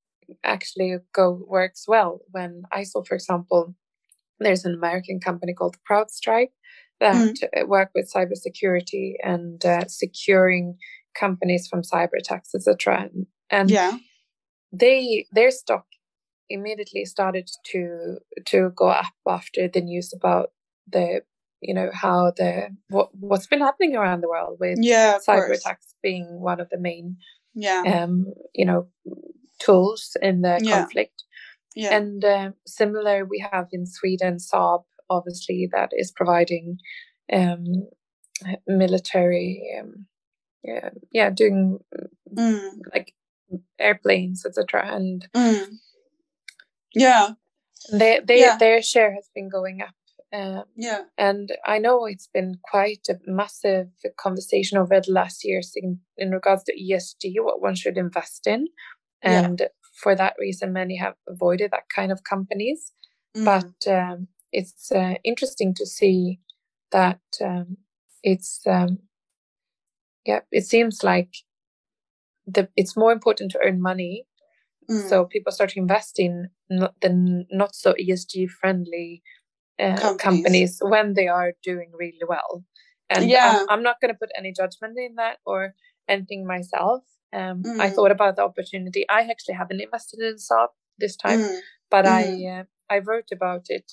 actually 0.45 0.97
go 1.13 1.45
works 1.47 1.85
well. 1.87 2.21
When 2.31 2.63
I 2.73 2.85
saw, 2.85 3.03
for 3.05 3.15
example, 3.15 3.75
there's 4.41 4.65
an 4.65 4.75
American 4.75 5.21
company 5.21 5.53
called 5.53 5.77
CrowdStrike 5.89 6.53
that 7.01 7.35
mm. 7.35 7.69
work 7.69 7.91
with 7.95 8.11
cybersecurity 8.13 9.15
and 9.23 9.65
uh, 9.65 9.85
securing 9.89 10.79
companies 11.15 11.69
from 11.69 11.83
cyber 11.83 12.17
attacks, 12.19 12.55
etc 12.55 13.11
and 13.53 13.71
yeah 13.71 13.99
they 14.73 15.27
their 15.31 15.53
stock 15.53 15.85
immediately 16.49 17.05
started 17.05 17.49
to 17.65 18.17
to 18.47 18.71
go 18.75 18.89
up 18.89 19.13
after 19.29 19.69
the 19.69 19.81
news 19.81 20.13
about 20.13 20.51
the 20.93 21.23
you 21.61 21.75
know 21.75 21.91
how 21.93 22.33
the 22.37 22.69
what 22.89 23.09
what's 23.15 23.47
been 23.47 23.61
happening 23.61 23.97
around 23.97 24.21
the 24.21 24.29
world 24.29 24.59
with 24.61 24.79
yeah 24.81 25.19
cyber 25.27 25.47
course. 25.47 25.61
attacks 25.61 25.95
being 26.03 26.41
one 26.41 26.61
of 26.61 26.69
the 26.71 26.79
main 26.79 27.17
yeah 27.55 28.03
um 28.03 28.27
you 28.55 28.65
know 28.65 28.89
tools 29.61 30.17
in 30.21 30.43
the 30.43 30.59
yeah. 30.63 30.79
conflict 30.79 31.25
yeah 31.75 31.97
and 31.97 32.25
uh, 32.25 32.51
similar 32.67 33.25
we 33.25 33.45
have 33.53 33.69
in 33.73 33.87
sweden 33.87 34.37
saab 34.39 34.83
obviously 35.09 35.69
that 35.73 35.91
is 35.93 36.11
providing 36.11 36.79
um 37.33 37.65
military 38.67 39.63
um, 39.81 40.07
yeah, 40.65 40.91
yeah 41.11 41.31
doing 41.31 41.79
mm. 42.35 42.71
like 42.93 43.15
airplanes, 43.79 44.45
etc. 44.47 44.87
And 44.87 45.29
mm. 45.35 45.67
yeah, 46.95 47.31
they, 47.93 48.21
they 48.25 48.41
yeah. 48.41 48.57
their 48.57 48.83
share 48.83 49.15
has 49.15 49.29
been 49.35 49.49
going 49.49 49.83
up. 49.83 49.95
Um, 50.33 50.65
yeah, 50.77 51.03
and 51.19 51.53
I 51.67 51.79
know 51.79 52.07
it's 52.07 52.29
been 52.33 52.55
quite 52.63 53.07
a 53.11 53.19
massive 53.27 53.89
conversation 54.19 54.79
over 54.79 55.01
the 55.01 55.13
last 55.13 55.45
years 55.45 55.73
in, 55.77 56.01
in 56.17 56.31
regards 56.31 56.65
to 56.65 56.73
ESG, 56.73 57.35
what 57.41 57.61
one 57.61 57.75
should 57.75 57.99
invest 57.99 58.47
in, 58.47 58.69
and 59.21 59.61
yeah. 59.61 59.69
for 59.95 60.15
that 60.15 60.35
reason, 60.39 60.73
many 60.73 60.97
have 60.97 61.15
avoided 61.29 61.71
that 61.73 61.91
kind 61.95 62.11
of 62.11 62.25
companies. 62.25 62.93
Mm. 63.37 63.45
But 63.45 63.93
um, 63.93 64.29
it's 64.53 64.91
uh, 64.91 65.15
interesting 65.23 65.75
to 65.75 65.87
see 65.87 66.41
that 66.93 67.21
um, 67.43 67.77
it's 68.23 68.63
um, 68.67 68.99
yeah, 70.25 70.41
it 70.51 70.67
seems 70.67 71.03
like 71.03 71.35
the 72.47 72.69
it's 72.77 72.97
more 72.97 73.13
important 73.13 73.53
to 73.53 73.61
earn 73.65 73.81
money. 73.81 74.27
Mm. 74.91 75.09
So 75.09 75.25
people 75.25 75.53
start 75.53 75.71
to 75.71 75.81
invest 75.81 76.19
in 76.19 76.49
not, 76.69 76.95
the 77.01 77.45
not 77.51 77.75
so 77.75 77.95
ESG 77.95 78.51
friendly 78.51 79.23
uh, 79.81 79.97
companies. 79.97 80.19
companies. 80.19 80.79
when 80.83 81.15
they 81.15 81.29
are 81.29 81.53
doing 81.63 81.91
really 81.99 82.25
well. 82.27 82.65
And 83.11 83.29
yeah. 83.29 83.59
I'm, 83.61 83.79
I'm 83.79 83.83
not 83.83 84.01
going 84.01 84.13
to 84.13 84.19
put 84.19 84.31
any 84.37 84.53
judgment 84.53 84.97
in 84.97 85.17
that 85.17 85.39
or 85.45 85.75
anything 86.09 86.47
myself. 86.47 87.03
Um, 87.33 87.63
mm. 87.63 87.81
I 87.81 87.91
thought 87.91 88.11
about 88.11 88.37
the 88.37 88.43
opportunity. 88.43 89.05
I 89.09 89.23
actually 89.23 89.55
haven't 89.55 89.81
invested 89.81 90.21
in 90.21 90.37
Saab 90.37 90.69
this 90.99 91.17
time, 91.17 91.41
mm. 91.41 91.59
but 91.91 92.07
I 92.07 92.25
mm. 92.25 92.61
uh, 92.61 92.65
I 92.91 92.99
wrote 92.99 93.29
about 93.33 93.67
it 93.69 93.93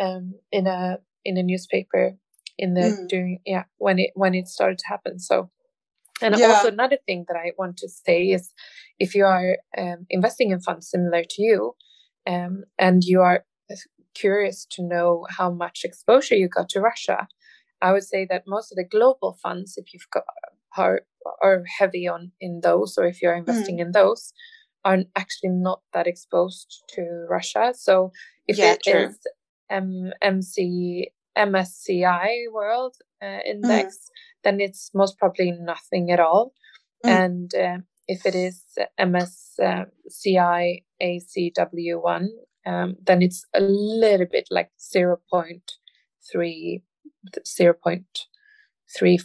um, 0.00 0.34
in 0.50 0.66
a 0.66 0.98
in 1.24 1.36
a 1.36 1.42
newspaper 1.42 2.16
in 2.58 2.74
the 2.74 2.80
mm. 2.80 3.08
doing 3.08 3.38
yeah 3.46 3.64
when 3.78 3.98
it 3.98 4.10
when 4.14 4.34
it 4.34 4.48
started 4.48 4.78
to 4.78 4.88
happen. 4.88 5.20
So 5.20 5.50
and 6.20 6.36
yeah. 6.36 6.46
also 6.46 6.68
another 6.68 6.98
thing 7.06 7.24
that 7.28 7.36
I 7.36 7.52
want 7.56 7.76
to 7.78 7.88
say 7.88 8.24
is 8.24 8.52
if 8.98 9.14
you 9.14 9.24
are 9.24 9.58
um, 9.78 10.06
investing 10.10 10.50
in 10.50 10.60
funds 10.60 10.90
similar 10.90 11.22
to 11.28 11.42
you 11.42 11.74
um, 12.26 12.64
and 12.78 13.02
you 13.04 13.20
are 13.20 13.44
curious 14.14 14.66
to 14.72 14.82
know 14.82 15.26
how 15.30 15.50
much 15.50 15.82
exposure 15.84 16.34
you 16.34 16.48
got 16.48 16.68
to 16.70 16.80
Russia, 16.80 17.28
I 17.80 17.92
would 17.92 18.04
say 18.04 18.26
that 18.30 18.44
most 18.46 18.72
of 18.72 18.76
the 18.76 18.84
global 18.84 19.38
funds, 19.42 19.74
if 19.76 19.92
you've 19.92 20.08
got 20.12 20.24
are, 20.76 21.02
are 21.42 21.64
heavy 21.78 22.08
on 22.08 22.32
in 22.40 22.60
those, 22.62 22.96
or 22.96 23.06
if 23.06 23.20
you're 23.20 23.34
investing 23.34 23.76
mm. 23.76 23.82
in 23.82 23.92
those, 23.92 24.32
are 24.84 24.98
actually 25.16 25.50
not 25.50 25.82
that 25.92 26.06
exposed 26.06 26.82
to 26.90 27.26
Russia. 27.28 27.72
So 27.76 28.12
if 28.46 28.58
yeah, 28.58 28.72
it 28.72 28.82
true. 28.82 29.08
is 29.08 29.18
um, 29.70 30.12
MC 30.20 31.10
MSCI 31.36 32.52
World 32.52 32.96
uh, 33.22 33.38
Index, 33.46 33.96
mm 33.96 34.08
then 34.44 34.60
it's 34.60 34.90
most 34.92 35.18
probably 35.18 35.52
nothing 35.52 36.10
at 36.10 36.18
all. 36.18 36.52
Mm. 37.06 37.10
And 37.10 37.54
uh, 37.54 37.78
if 38.08 38.26
it 38.26 38.34
is 38.34 38.64
MSCI 38.98 40.82
ACWI, 41.00 42.26
um, 42.66 42.96
then 43.04 43.22
it's 43.22 43.44
a 43.54 43.60
little 43.60 44.26
bit 44.30 44.48
like 44.50 44.70
0. 44.80 45.18
0.3, 45.32 46.82
0. 47.46 47.74
0.3 47.84 49.20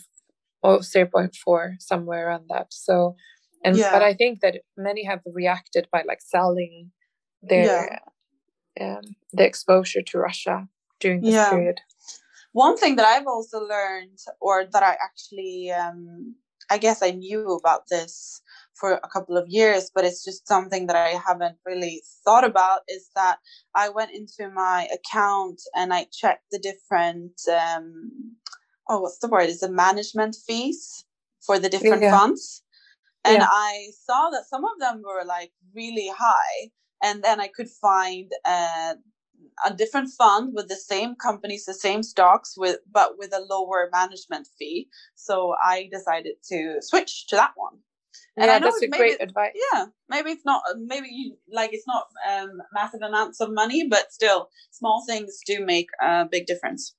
or 0.63 0.81
0. 0.81 1.07
0.4, 1.07 1.75
somewhere 1.79 2.27
around 2.27 2.45
that. 2.49 2.67
So, 2.71 3.15
and 3.63 3.75
yeah. 3.75 3.91
but 3.91 4.01
I 4.01 4.13
think 4.13 4.41
that 4.41 4.61
many 4.75 5.03
have 5.05 5.21
reacted 5.25 5.87
by 5.91 6.03
like 6.07 6.21
selling 6.21 6.91
their 7.41 7.99
yeah. 8.79 8.97
um, 8.97 9.03
the 9.33 9.45
exposure 9.45 10.01
to 10.01 10.17
Russia 10.17 10.67
during 10.99 11.21
this 11.21 11.33
yeah. 11.33 11.49
period 11.49 11.79
one 12.57 12.75
thing 12.75 12.95
that 12.95 13.05
I've 13.05 13.27
also 13.27 13.59
learned, 13.59 14.17
or 14.41 14.65
that 14.65 14.81
I 14.81 14.97
actually, 14.99 15.69
um, 15.69 16.35
I 16.69 16.77
guess 16.77 17.01
I 17.01 17.11
knew 17.11 17.53
about 17.53 17.83
this 17.89 18.41
for 18.75 18.93
a 18.93 19.07
couple 19.07 19.37
of 19.37 19.47
years, 19.47 19.89
but 19.93 20.05
it's 20.05 20.23
just 20.23 20.47
something 20.47 20.87
that 20.87 20.95
I 20.95 21.19
haven't 21.25 21.57
really 21.65 22.03
thought 22.23 22.43
about 22.43 22.81
is 22.87 23.09
that 23.15 23.37
I 23.75 23.89
went 23.89 24.11
into 24.11 24.49
my 24.53 24.87
account 24.93 25.61
and 25.75 25.93
I 25.93 26.07
checked 26.11 26.45
the 26.51 26.59
different, 26.59 27.41
um, 27.49 28.11
oh, 28.87 29.01
what's 29.01 29.19
the 29.19 29.27
word? 29.27 29.49
Is 29.49 29.61
the 29.61 29.71
management 29.71 30.35
fees 30.45 31.05
for 31.45 31.57
the 31.57 31.69
different 31.69 32.03
yeah. 32.03 32.11
funds. 32.11 32.63
And 33.23 33.37
yeah. 33.37 33.47
I 33.49 33.87
saw 34.05 34.29
that 34.29 34.47
some 34.47 34.63
of 34.63 34.79
them 34.79 35.01
were 35.03 35.25
like 35.25 35.51
really 35.75 36.09
high. 36.15 36.69
And 37.03 37.23
then 37.23 37.39
I 37.39 37.47
could 37.47 37.69
find 37.69 38.31
uh, 38.45 38.95
a 39.65 39.73
different 39.73 40.09
fund 40.09 40.53
with 40.53 40.67
the 40.67 40.75
same 40.75 41.15
companies, 41.15 41.65
the 41.65 41.73
same 41.73 42.03
stocks, 42.03 42.55
with 42.57 42.79
but 42.91 43.17
with 43.17 43.33
a 43.33 43.45
lower 43.49 43.89
management 43.91 44.47
fee. 44.57 44.89
So 45.15 45.55
I 45.63 45.89
decided 45.91 46.35
to 46.49 46.77
switch 46.81 47.27
to 47.27 47.35
that 47.35 47.51
one. 47.55 47.79
And 48.35 48.47
yeah, 48.47 48.59
that's 48.59 48.81
a 48.81 48.87
great 48.87 49.21
advice. 49.21 49.53
Yeah, 49.73 49.85
maybe 50.09 50.31
it's 50.31 50.45
not 50.45 50.61
maybe 50.77 51.07
you, 51.09 51.37
like 51.51 51.73
it's 51.73 51.87
not 51.87 52.05
um, 52.31 52.61
massive 52.73 53.01
amounts 53.01 53.41
of 53.41 53.51
money, 53.51 53.87
but 53.87 54.11
still, 54.11 54.49
small 54.71 55.03
things 55.07 55.39
do 55.45 55.65
make 55.65 55.89
a 56.01 56.25
big 56.29 56.45
difference. 56.45 56.95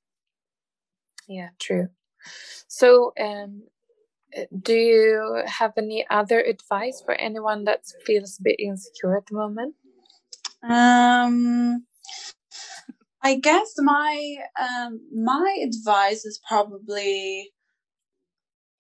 Yeah, 1.29 1.51
true. 1.59 1.89
So, 2.67 3.13
um, 3.21 3.65
do 4.63 4.75
you 4.75 5.43
have 5.47 5.73
any 5.77 6.07
other 6.11 6.41
advice 6.41 7.03
for 7.05 7.15
anyone 7.15 7.65
that 7.65 7.83
feels 8.05 8.39
a 8.39 8.43
bit 8.43 8.57
insecure 8.59 9.17
at 9.17 9.27
the 9.27 9.37
moment? 9.37 9.75
Um, 10.63 11.87
I 13.23 13.37
guess 13.37 13.75
my 13.79 14.37
um, 14.61 15.01
my 15.15 15.59
advice 15.65 16.25
is 16.25 16.41
probably 16.49 17.53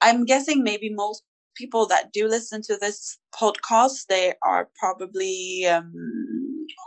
I'm 0.01 0.25
guessing 0.25 0.63
maybe 0.63 0.91
most 0.95 1.25
people 1.57 1.87
that 1.87 2.13
do 2.13 2.29
listen 2.29 2.63
to 2.63 2.77
this 2.77 3.19
podcast 3.35 4.07
they 4.09 4.35
are 4.43 4.69
probably 4.79 5.67
um, 5.67 5.93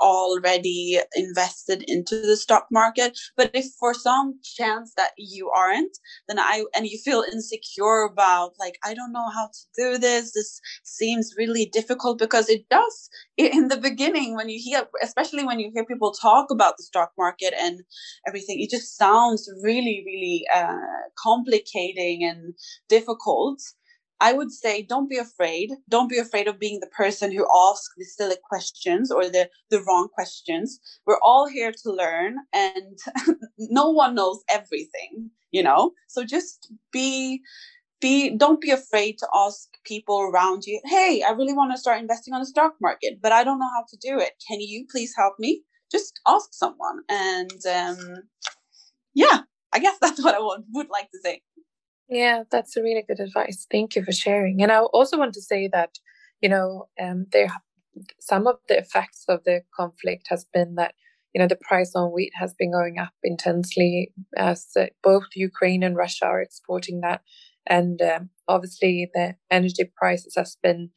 already 0.02 1.00
invested 1.16 1.84
into 1.88 2.22
the 2.22 2.38
stock 2.38 2.68
market. 2.72 3.18
But 3.38 3.52
if 3.54 3.66
for 3.80 3.94
some 3.94 4.40
chance 4.44 4.94
that 4.98 5.12
you 5.18 5.50
aren't, 5.56 5.98
then 6.28 6.40
I 6.40 6.66
and 6.76 6.88
you 6.88 6.98
feel 6.98 7.24
insecure 7.32 8.04
about 8.04 8.54
like 8.60 8.78
I 8.84 8.94
don't 8.94 9.14
know 9.14 9.30
how 9.30 9.48
to 9.48 9.60
do 9.78 9.98
this. 9.98 10.34
This 10.34 10.60
seems 10.84 11.34
really 11.38 11.66
difficult 11.66 12.20
because 12.20 12.50
it 12.50 12.68
does 12.70 13.10
in 13.38 13.68
the 13.70 13.78
beginning 13.78 14.36
when 14.36 14.50
you 14.50 14.60
hear, 14.62 14.88
especially 15.02 15.46
when 15.46 15.60
you 15.60 15.72
hear 15.74 15.86
people 15.86 16.12
talk 16.12 16.52
about 16.52 16.78
the 16.78 16.84
stock 16.84 17.12
market 17.18 17.54
and 17.60 17.82
everything, 18.28 18.60
it 18.60 18.70
just 18.70 18.98
sounds 18.98 19.50
really, 19.64 20.04
really 20.06 20.46
uh, 20.54 20.76
complicating 21.18 22.24
and 22.24 22.54
difficult. 22.90 23.62
I 24.22 24.34
would 24.34 24.52
say 24.52 24.84
don't 24.84 25.10
be 25.10 25.18
afraid. 25.18 25.72
Don't 25.90 26.08
be 26.08 26.20
afraid 26.20 26.48
of 26.48 26.60
being 26.60 26.80
the 26.80 26.88
person 26.88 27.32
who 27.32 27.48
asks 27.72 27.94
the 27.98 28.06
silly 28.06 28.36
questions 28.48 29.12
or 29.12 29.24
the, 29.28 29.50
the 29.72 29.82
wrong 29.82 30.10
questions. 30.14 30.80
We're 31.08 31.20
all 31.24 31.48
here 31.48 31.72
to 31.72 31.92
learn 31.92 32.36
and 32.54 33.00
no 33.58 33.90
one 33.90 34.14
knows 34.14 34.44
everything, 34.50 35.32
you 35.50 35.64
know? 35.64 35.94
So 36.08 36.24
just 36.24 36.72
be 36.94 37.42
be 38.00 38.36
don't 38.36 38.62
be 38.62 38.72
afraid 38.72 39.18
to 39.20 39.28
ask 39.34 39.70
people 39.86 40.22
around 40.22 40.66
you, 40.66 40.80
hey, 40.86 41.24
I 41.28 41.32
really 41.32 41.54
want 41.54 41.72
to 41.72 41.78
start 41.80 42.00
investing 42.00 42.34
on 42.34 42.42
the 42.42 42.48
stock 42.48 42.74
market, 42.80 43.20
but 43.22 43.32
I 43.32 43.44
don't 43.44 43.60
know 43.60 43.70
how 43.76 43.86
to 43.90 43.98
do 43.98 44.20
it. 44.20 44.34
Can 44.48 44.62
you 44.62 44.86
please 44.92 45.14
help 45.18 45.34
me? 45.40 45.64
Just 45.92 46.20
ask 46.28 46.54
someone. 46.54 47.02
And 47.10 47.66
um 47.66 47.98
yeah, 49.16 49.42
I 49.74 49.80
guess 49.80 49.98
that's 50.02 50.24
what 50.24 50.36
I 50.36 50.40
would, 50.40 50.64
would 50.74 50.90
like 50.90 51.10
to 51.10 51.20
say. 51.24 51.42
Yeah, 52.12 52.44
that's 52.52 52.76
a 52.76 52.84
really 52.84 53.06
good 53.08 53.22
advice. 53.22 53.66
Thank 53.72 53.96
you 53.96 54.04
for 54.04 54.12
sharing. 54.12 54.62
And 54.62 54.72
I 54.72 54.80
also 54.80 55.18
want 55.18 55.34
to 55.34 55.42
say 55.42 55.70
that, 55.72 55.98
you 56.42 56.50
know, 56.50 56.90
um, 57.02 57.26
there 57.32 57.48
some 58.20 58.48
of 58.48 58.58
the 58.68 58.78
effects 58.78 59.26
of 59.28 59.44
the 59.46 59.62
conflict 59.76 60.28
has 60.30 60.46
been 60.54 60.76
that 60.76 60.94
you 61.34 61.40
know 61.40 61.48
the 61.48 61.56
price 61.56 61.94
on 61.96 62.12
wheat 62.12 62.32
has 62.36 62.54
been 62.54 62.72
going 62.72 63.00
up 63.00 63.14
intensely 63.24 64.14
as 64.36 64.68
uh, 64.78 64.88
both 65.02 65.24
Ukraine 65.36 65.84
and 65.84 65.96
Russia 65.96 66.26
are 66.26 66.42
exporting 66.42 67.02
that, 67.02 67.22
and 67.66 68.02
um, 68.02 68.30
obviously 68.48 69.10
the 69.14 69.36
energy 69.50 69.90
prices 69.96 70.36
has 70.36 70.58
been 70.62 70.90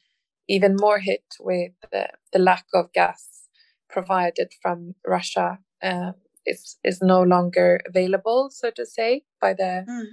even 0.47 0.75
more 0.77 0.99
hit 0.99 1.23
with 1.39 1.71
the, 1.91 2.07
the 2.31 2.39
lack 2.39 2.65
of 2.73 2.93
gas 2.93 3.47
provided 3.89 4.51
from 4.61 4.95
Russia. 5.07 5.59
Uh, 5.81 6.11
is 6.45 6.77
is 6.83 7.01
no 7.01 7.23
longer 7.23 7.79
available, 7.87 8.49
so 8.51 8.69
to 8.71 8.85
say, 8.85 9.23
by 9.41 9.53
the 9.53 9.83
mm. 9.89 10.05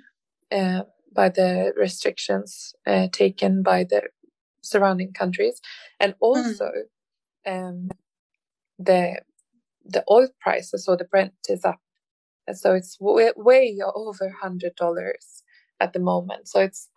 Uh, 0.52 0.82
by 1.14 1.28
the 1.28 1.72
restrictions 1.76 2.74
uh, 2.86 3.06
taken 3.12 3.62
by 3.62 3.84
the 3.84 4.02
surrounding 4.62 5.12
countries, 5.12 5.60
and 6.00 6.14
also 6.20 6.70
mm. 7.46 7.68
um, 7.68 7.90
the 8.78 9.20
the 9.84 10.04
oil 10.10 10.28
prices 10.40 10.86
or 10.88 10.96
the 10.96 11.04
Brent 11.04 11.34
is 11.48 11.64
up, 11.64 11.80
so 12.54 12.74
it's 12.74 12.96
way, 13.00 13.30
way 13.36 13.78
over 13.94 14.30
hundred 14.40 14.74
dollars 14.76 15.42
at 15.80 15.92
the 15.92 16.00
moment. 16.00 16.48
So 16.48 16.60
it's 16.60 16.88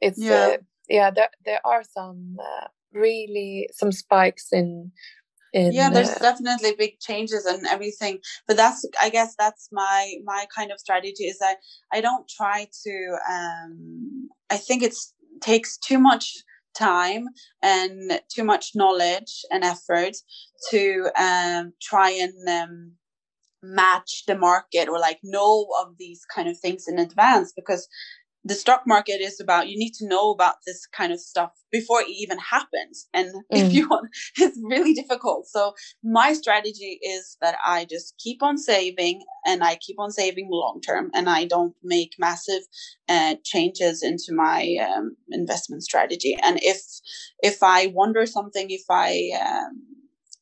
it's 0.00 0.18
yeah, 0.18 0.34
uh, 0.34 0.56
yeah 0.88 1.10
there 1.10 1.30
there 1.44 1.60
are 1.64 1.82
some 1.84 2.36
uh, 2.40 2.66
really 2.92 3.68
some 3.72 3.92
spikes 3.92 4.52
in 4.52 4.92
in, 5.52 5.72
yeah 5.72 5.90
there's 5.90 6.10
uh, 6.10 6.18
definitely 6.20 6.74
big 6.78 6.98
changes 7.00 7.44
and 7.46 7.66
everything 7.66 8.18
but 8.46 8.56
that's 8.56 8.84
i 9.00 9.08
guess 9.08 9.34
that's 9.38 9.68
my 9.72 10.14
my 10.24 10.46
kind 10.54 10.70
of 10.70 10.78
strategy 10.78 11.24
is 11.24 11.38
that 11.38 11.56
i 11.92 12.00
don't 12.00 12.28
try 12.28 12.66
to 12.84 13.16
um 13.30 14.28
i 14.50 14.56
think 14.56 14.82
it's 14.82 15.14
takes 15.40 15.76
too 15.78 15.98
much 15.98 16.32
time 16.76 17.26
and 17.62 18.20
too 18.28 18.44
much 18.44 18.72
knowledge 18.74 19.42
and 19.50 19.64
effort 19.64 20.14
to 20.70 21.08
um 21.18 21.72
try 21.80 22.10
and 22.10 22.48
um 22.48 22.92
match 23.62 24.24
the 24.26 24.36
market 24.36 24.88
or 24.88 24.98
like 24.98 25.18
know 25.22 25.66
of 25.80 25.94
these 25.98 26.24
kind 26.32 26.48
of 26.48 26.58
things 26.58 26.84
in 26.86 26.98
advance 26.98 27.52
because 27.56 27.88
the 28.46 28.54
stock 28.54 28.82
market 28.86 29.20
is 29.20 29.40
about 29.40 29.68
you 29.68 29.76
need 29.76 29.92
to 29.92 30.06
know 30.06 30.30
about 30.30 30.56
this 30.66 30.86
kind 30.86 31.12
of 31.12 31.20
stuff 31.20 31.50
before 31.72 32.00
it 32.00 32.08
even 32.08 32.38
happens 32.38 33.08
and 33.12 33.28
mm. 33.34 33.42
if 33.50 33.72
you 33.72 33.88
want 33.88 34.08
it's 34.36 34.58
really 34.62 34.94
difficult 34.94 35.46
so 35.46 35.74
my 36.02 36.32
strategy 36.32 36.98
is 37.02 37.36
that 37.40 37.56
i 37.64 37.84
just 37.84 38.14
keep 38.18 38.42
on 38.42 38.56
saving 38.56 39.22
and 39.44 39.64
i 39.64 39.76
keep 39.76 39.98
on 39.98 40.10
saving 40.10 40.48
long 40.50 40.80
term 40.80 41.10
and 41.14 41.28
i 41.28 41.44
don't 41.44 41.74
make 41.82 42.12
massive 42.18 42.62
uh, 43.08 43.34
changes 43.44 44.02
into 44.02 44.32
my 44.32 44.76
um, 44.80 45.16
investment 45.30 45.82
strategy 45.82 46.36
and 46.42 46.58
if 46.62 46.80
if 47.40 47.62
i 47.62 47.86
wonder 47.88 48.26
something 48.26 48.70
if 48.70 48.84
i 48.90 49.30
um, 49.40 49.82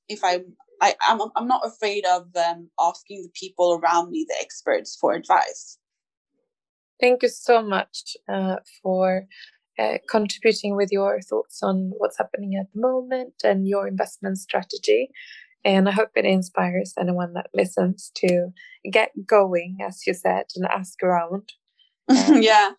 if 0.08 0.20
i 0.22 0.40
I, 0.82 0.94
I'm, 1.08 1.20
I'm 1.36 1.46
not 1.46 1.64
afraid 1.64 2.04
of 2.04 2.26
um, 2.36 2.68
asking 2.78 3.22
the 3.22 3.30
people 3.32 3.80
around 3.80 4.10
me, 4.10 4.26
the 4.28 4.34
experts, 4.40 4.98
for 5.00 5.14
advice. 5.14 5.78
Thank 7.00 7.22
you 7.22 7.28
so 7.28 7.62
much 7.62 8.16
uh, 8.28 8.56
for 8.82 9.26
uh, 9.78 9.98
contributing 10.08 10.76
with 10.76 10.90
your 10.92 11.20
thoughts 11.20 11.62
on 11.62 11.92
what's 11.98 12.18
happening 12.18 12.54
at 12.56 12.66
the 12.72 12.80
moment 12.80 13.34
and 13.42 13.66
your 13.66 13.88
investment 13.88 14.38
strategy. 14.38 15.10
And 15.64 15.88
I 15.88 15.92
hope 15.92 16.10
it 16.14 16.24
inspires 16.24 16.92
anyone 16.98 17.32
that 17.34 17.48
listens 17.54 18.12
to 18.16 18.52
get 18.90 19.10
going, 19.26 19.78
as 19.82 20.06
you 20.06 20.14
said, 20.14 20.46
and 20.56 20.66
ask 20.66 21.02
around. 21.02 21.52
Um, 22.06 22.42
yeah. 22.42 22.72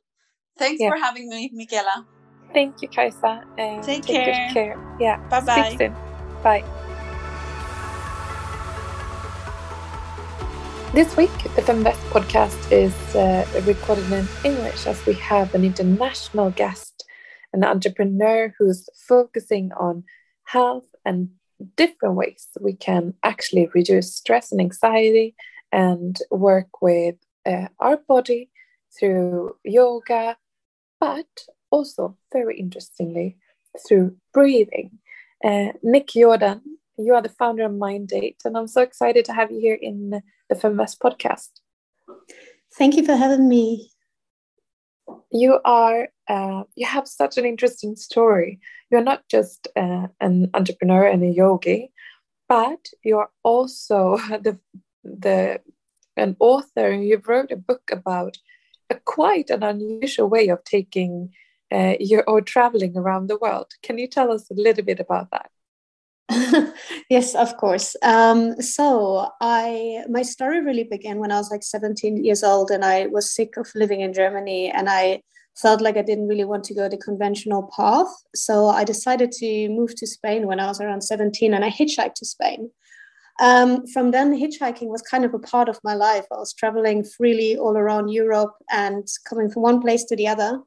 Thanks 0.55 0.79
yeah. 0.79 0.89
for 0.89 0.97
having 0.97 1.27
me, 1.29 1.49
Michaela. 1.51 2.05
Thank 2.53 2.83
you, 2.83 2.87
Kajsa. 2.87 3.43
Uh, 3.57 3.81
take, 3.81 4.03
take 4.03 4.05
care. 4.05 4.47
Good 4.47 4.53
care. 4.53 4.97
Yeah. 4.99 5.17
Bye 5.29 5.41
bye. 5.41 5.91
Bye. 6.43 6.81
This 10.95 11.17
week, 11.17 11.37
the 11.57 11.61
Feminvest 11.61 11.99
podcast 12.09 12.71
is 12.71 12.95
uh, 13.17 13.45
recorded 13.65 14.09
in 14.13 14.25
English 14.45 14.87
as 14.87 15.05
we 15.05 15.11
have 15.15 15.53
an 15.53 15.65
international 15.65 16.51
guest, 16.51 17.03
an 17.51 17.65
entrepreneur 17.65 18.55
who's 18.57 18.87
focusing 18.95 19.73
on 19.73 20.05
health 20.45 20.87
and 21.03 21.31
different 21.75 22.15
ways 22.15 22.47
we 22.61 22.71
can 22.71 23.13
actually 23.23 23.67
reduce 23.73 24.15
stress 24.15 24.53
and 24.53 24.61
anxiety 24.61 25.35
and 25.73 26.19
work 26.31 26.81
with 26.81 27.15
uh, 27.45 27.67
our 27.77 27.97
body 27.97 28.49
through 28.97 29.57
yoga, 29.65 30.37
but 31.01 31.27
also, 31.71 32.15
very 32.31 32.57
interestingly, 32.57 33.35
through 33.85 34.15
breathing. 34.33 34.91
Uh, 35.43 35.73
Nick 35.83 36.07
Jordan, 36.07 36.61
you 36.97 37.15
are 37.15 37.21
the 37.21 37.27
founder 37.27 37.65
of 37.65 37.73
Mindate, 37.73 38.45
and 38.45 38.57
I'm 38.57 38.67
so 38.69 38.81
excited 38.81 39.25
to 39.25 39.33
have 39.33 39.51
you 39.51 39.59
here 39.59 39.79
in 39.81 40.21
the 40.49 40.55
Feminvest 40.55 40.99
podcast. 40.99 41.49
Thank 42.77 42.95
you 42.95 43.05
for 43.05 43.15
having 43.15 43.47
me. 43.47 43.91
You 45.31 45.59
are 45.63 46.09
uh, 46.27 46.63
you 46.75 46.85
have 46.85 47.07
such 47.07 47.37
an 47.37 47.45
interesting 47.45 47.95
story. 47.95 48.59
You're 48.91 49.03
not 49.03 49.23
just 49.29 49.67
uh, 49.75 50.07
an 50.19 50.49
entrepreneur 50.53 51.05
and 51.05 51.23
a 51.23 51.27
yogi, 51.27 51.91
but 52.47 52.87
you're 53.03 53.29
also 53.43 54.17
the 54.29 54.59
the 55.03 55.61
an 56.17 56.35
author. 56.39 56.89
and 56.89 57.05
You 57.05 57.21
wrote 57.25 57.51
a 57.51 57.57
book 57.57 57.89
about 57.91 58.37
a 58.89 58.95
quite 58.95 59.49
an 59.49 59.63
unusual 59.63 60.29
way 60.29 60.47
of 60.49 60.63
taking 60.63 61.31
uh, 61.71 61.95
your 61.99 62.23
or 62.27 62.41
traveling 62.41 62.97
around 62.97 63.27
the 63.27 63.37
world. 63.37 63.71
Can 63.83 63.97
you 63.97 64.07
tell 64.07 64.31
us 64.31 64.49
a 64.49 64.53
little 64.53 64.83
bit 64.83 64.99
about 64.99 65.31
that? 65.31 65.49
yes, 67.09 67.35
of 67.35 67.55
course. 67.57 67.95
Um, 68.01 68.59
so 68.61 69.29
I 69.41 70.03
my 70.09 70.23
story 70.23 70.61
really 70.61 70.83
began 70.83 71.19
when 71.19 71.31
I 71.31 71.37
was 71.37 71.51
like 71.51 71.63
17 71.63 72.23
years 72.23 72.43
old, 72.43 72.71
and 72.71 72.83
I 72.83 73.07
was 73.07 73.31
sick 73.31 73.57
of 73.57 73.69
living 73.75 74.01
in 74.01 74.13
Germany, 74.13 74.71
and 74.71 74.89
I 74.89 75.21
felt 75.55 75.81
like 75.81 75.97
I 75.97 76.01
didn't 76.01 76.27
really 76.27 76.43
want 76.43 76.63
to 76.65 76.73
go 76.73 76.89
the 76.89 76.97
conventional 76.97 77.71
path. 77.75 78.11
So 78.33 78.67
I 78.67 78.83
decided 78.83 79.31
to 79.33 79.69
move 79.69 79.95
to 79.95 80.07
Spain 80.07 80.47
when 80.47 80.59
I 80.59 80.67
was 80.67 80.81
around 80.81 81.01
17, 81.01 81.53
and 81.53 81.63
I 81.63 81.69
hitchhiked 81.69 82.15
to 82.15 82.25
Spain. 82.25 82.71
Um, 83.39 83.85
from 83.87 84.11
then, 84.11 84.33
hitchhiking 84.33 84.87
was 84.87 85.01
kind 85.01 85.25
of 85.25 85.33
a 85.33 85.39
part 85.39 85.69
of 85.69 85.79
my 85.83 85.93
life. 85.93 86.25
I 86.31 86.37
was 86.37 86.53
traveling 86.53 87.03
freely 87.03 87.57
all 87.57 87.77
around 87.77 88.09
Europe 88.09 88.53
and 88.71 89.07
coming 89.29 89.49
from 89.49 89.61
one 89.61 89.81
place 89.81 90.05
to 90.05 90.15
the 90.15 90.27
other. 90.27 90.61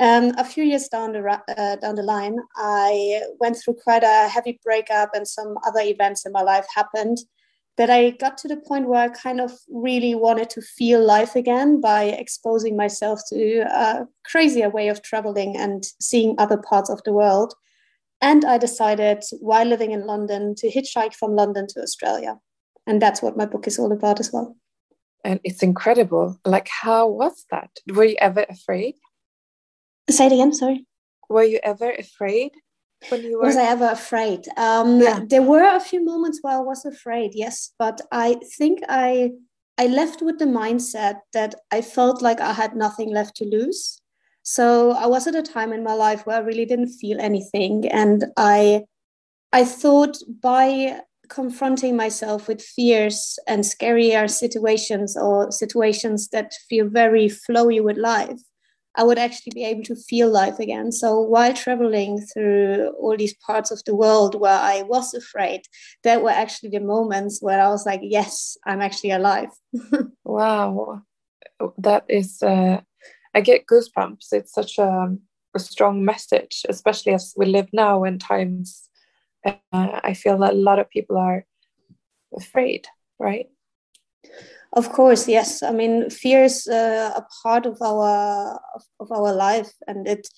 Um, 0.00 0.32
a 0.38 0.44
few 0.44 0.64
years 0.64 0.88
down 0.88 1.12
the 1.12 1.20
uh, 1.22 1.76
down 1.76 1.94
the 1.94 2.02
line, 2.02 2.38
I 2.56 3.22
went 3.38 3.58
through 3.58 3.74
quite 3.84 4.02
a 4.02 4.28
heavy 4.28 4.58
breakup, 4.64 5.10
and 5.14 5.28
some 5.28 5.56
other 5.66 5.80
events 5.80 6.24
in 6.24 6.32
my 6.32 6.42
life 6.42 6.66
happened. 6.74 7.18
That 7.76 7.90
I 7.90 8.10
got 8.10 8.36
to 8.38 8.48
the 8.48 8.56
point 8.56 8.88
where 8.88 9.02
I 9.02 9.08
kind 9.08 9.40
of 9.40 9.52
really 9.68 10.14
wanted 10.14 10.50
to 10.50 10.60
feel 10.60 11.04
life 11.04 11.36
again 11.36 11.80
by 11.80 12.04
exposing 12.04 12.76
myself 12.76 13.20
to 13.28 13.60
a 13.60 14.06
crazier 14.24 14.68
way 14.68 14.88
of 14.88 15.02
traveling 15.02 15.56
and 15.56 15.84
seeing 16.00 16.34
other 16.36 16.58
parts 16.58 16.90
of 16.90 17.02
the 17.04 17.12
world. 17.12 17.54
And 18.20 18.44
I 18.44 18.58
decided, 18.58 19.22
while 19.40 19.66
living 19.66 19.92
in 19.92 20.06
London, 20.06 20.54
to 20.56 20.70
hitchhike 20.70 21.14
from 21.14 21.34
London 21.34 21.66
to 21.68 21.80
Australia. 21.80 22.38
And 22.86 23.00
that's 23.00 23.22
what 23.22 23.36
my 23.36 23.46
book 23.46 23.66
is 23.66 23.78
all 23.78 23.92
about 23.92 24.20
as 24.20 24.30
well. 24.32 24.56
And 25.24 25.40
it's 25.44 25.62
incredible. 25.62 26.38
Like, 26.44 26.68
how 26.68 27.06
was 27.08 27.44
that? 27.50 27.70
Were 27.86 28.04
you 28.04 28.16
ever 28.20 28.44
afraid? 28.48 28.96
Say 30.10 30.26
it 30.26 30.32
again, 30.32 30.52
sorry. 30.52 30.86
Were 31.28 31.44
you 31.44 31.60
ever 31.62 31.90
afraid? 31.90 32.52
when 33.08 33.24
you 33.24 33.38
were 33.38 33.46
was 33.46 33.56
i 33.56 33.64
ever 33.64 33.88
afraid 33.88 34.46
um 34.56 35.00
Yeah. 35.00 35.20
there 35.26 35.42
were 35.42 35.64
a 35.64 35.80
few 35.80 36.04
moments 36.04 36.40
where 36.42 36.56
i 36.56 36.60
was 36.60 36.84
afraid 36.84 37.32
yes 37.34 37.72
but 37.78 38.00
i 38.12 38.36
think 38.58 38.80
i 38.88 39.32
i 39.78 39.86
left 39.86 40.22
with 40.22 40.38
the 40.38 40.44
mindset 40.44 41.16
that 41.32 41.54
i 41.70 41.80
felt 41.80 42.22
like 42.22 42.40
i 42.40 42.52
had 42.52 42.76
nothing 42.76 43.10
left 43.10 43.36
to 43.36 43.44
lose 43.44 44.00
so 44.42 44.92
i 44.92 45.06
was 45.06 45.26
at 45.26 45.34
a 45.34 45.42
time 45.42 45.72
in 45.72 45.82
my 45.82 45.94
life 45.94 46.26
where 46.26 46.36
i 46.36 46.40
really 46.40 46.64
didn't 46.66 46.88
feel 47.00 47.18
anything 47.20 47.88
and 47.88 48.26
i 48.36 48.82
i 49.52 49.64
thought 49.64 50.16
by 50.42 51.00
confronting 51.28 51.96
myself 51.96 52.48
with 52.48 52.60
fears 52.60 53.38
and 53.46 53.62
scarier 53.62 54.28
situations 54.28 55.16
or 55.16 55.50
situations 55.50 56.28
that 56.28 56.52
feel 56.68 56.88
very 56.88 57.28
flowy 57.28 57.82
with 57.82 57.96
life 57.96 58.40
I 58.96 59.04
would 59.04 59.18
actually 59.18 59.52
be 59.54 59.64
able 59.64 59.84
to 59.84 59.94
feel 59.94 60.28
life 60.30 60.58
again. 60.58 60.90
So 60.90 61.20
while 61.20 61.54
traveling 61.54 62.20
through 62.32 62.92
all 62.98 63.16
these 63.16 63.34
parts 63.34 63.70
of 63.70 63.82
the 63.84 63.94
world 63.94 64.34
where 64.34 64.58
I 64.58 64.82
was 64.82 65.14
afraid, 65.14 65.62
that 66.02 66.22
were 66.22 66.30
actually 66.30 66.70
the 66.70 66.80
moments 66.80 67.40
where 67.40 67.62
I 67.62 67.68
was 67.68 67.86
like, 67.86 68.00
yes, 68.02 68.56
I'm 68.66 68.80
actually 68.80 69.12
alive. 69.12 69.50
wow 70.24 71.02
that 71.78 72.04
is 72.08 72.42
uh, 72.42 72.80
i 73.34 73.40
get 73.40 73.66
goosebumps 73.66 74.32
it's 74.32 74.52
such 74.52 74.78
a, 74.78 75.08
a 75.54 75.58
strong 75.58 76.04
message 76.04 76.64
especially 76.68 77.12
as 77.12 77.34
we 77.36 77.46
live 77.46 77.68
now 77.72 78.04
in 78.04 78.18
times 78.18 78.88
uh, 79.44 79.54
i 79.72 80.14
feel 80.14 80.38
that 80.38 80.54
a 80.54 80.56
lot 80.56 80.78
of 80.78 80.88
people 80.90 81.16
are 81.16 81.44
afraid 82.36 82.86
right 83.18 83.46
Of 84.72 84.92
course, 84.92 85.26
yes. 85.26 85.62
I 85.62 85.72
mean, 85.72 86.10
fear 86.10 86.44
is 86.44 86.68
uh, 86.68 87.12
a 87.16 87.26
part 87.42 87.66
of 87.66 87.80
our 87.82 88.60
of, 89.00 89.10
our 89.10 89.32
life, 89.34 89.72
and 89.86 90.06
it 90.06 90.28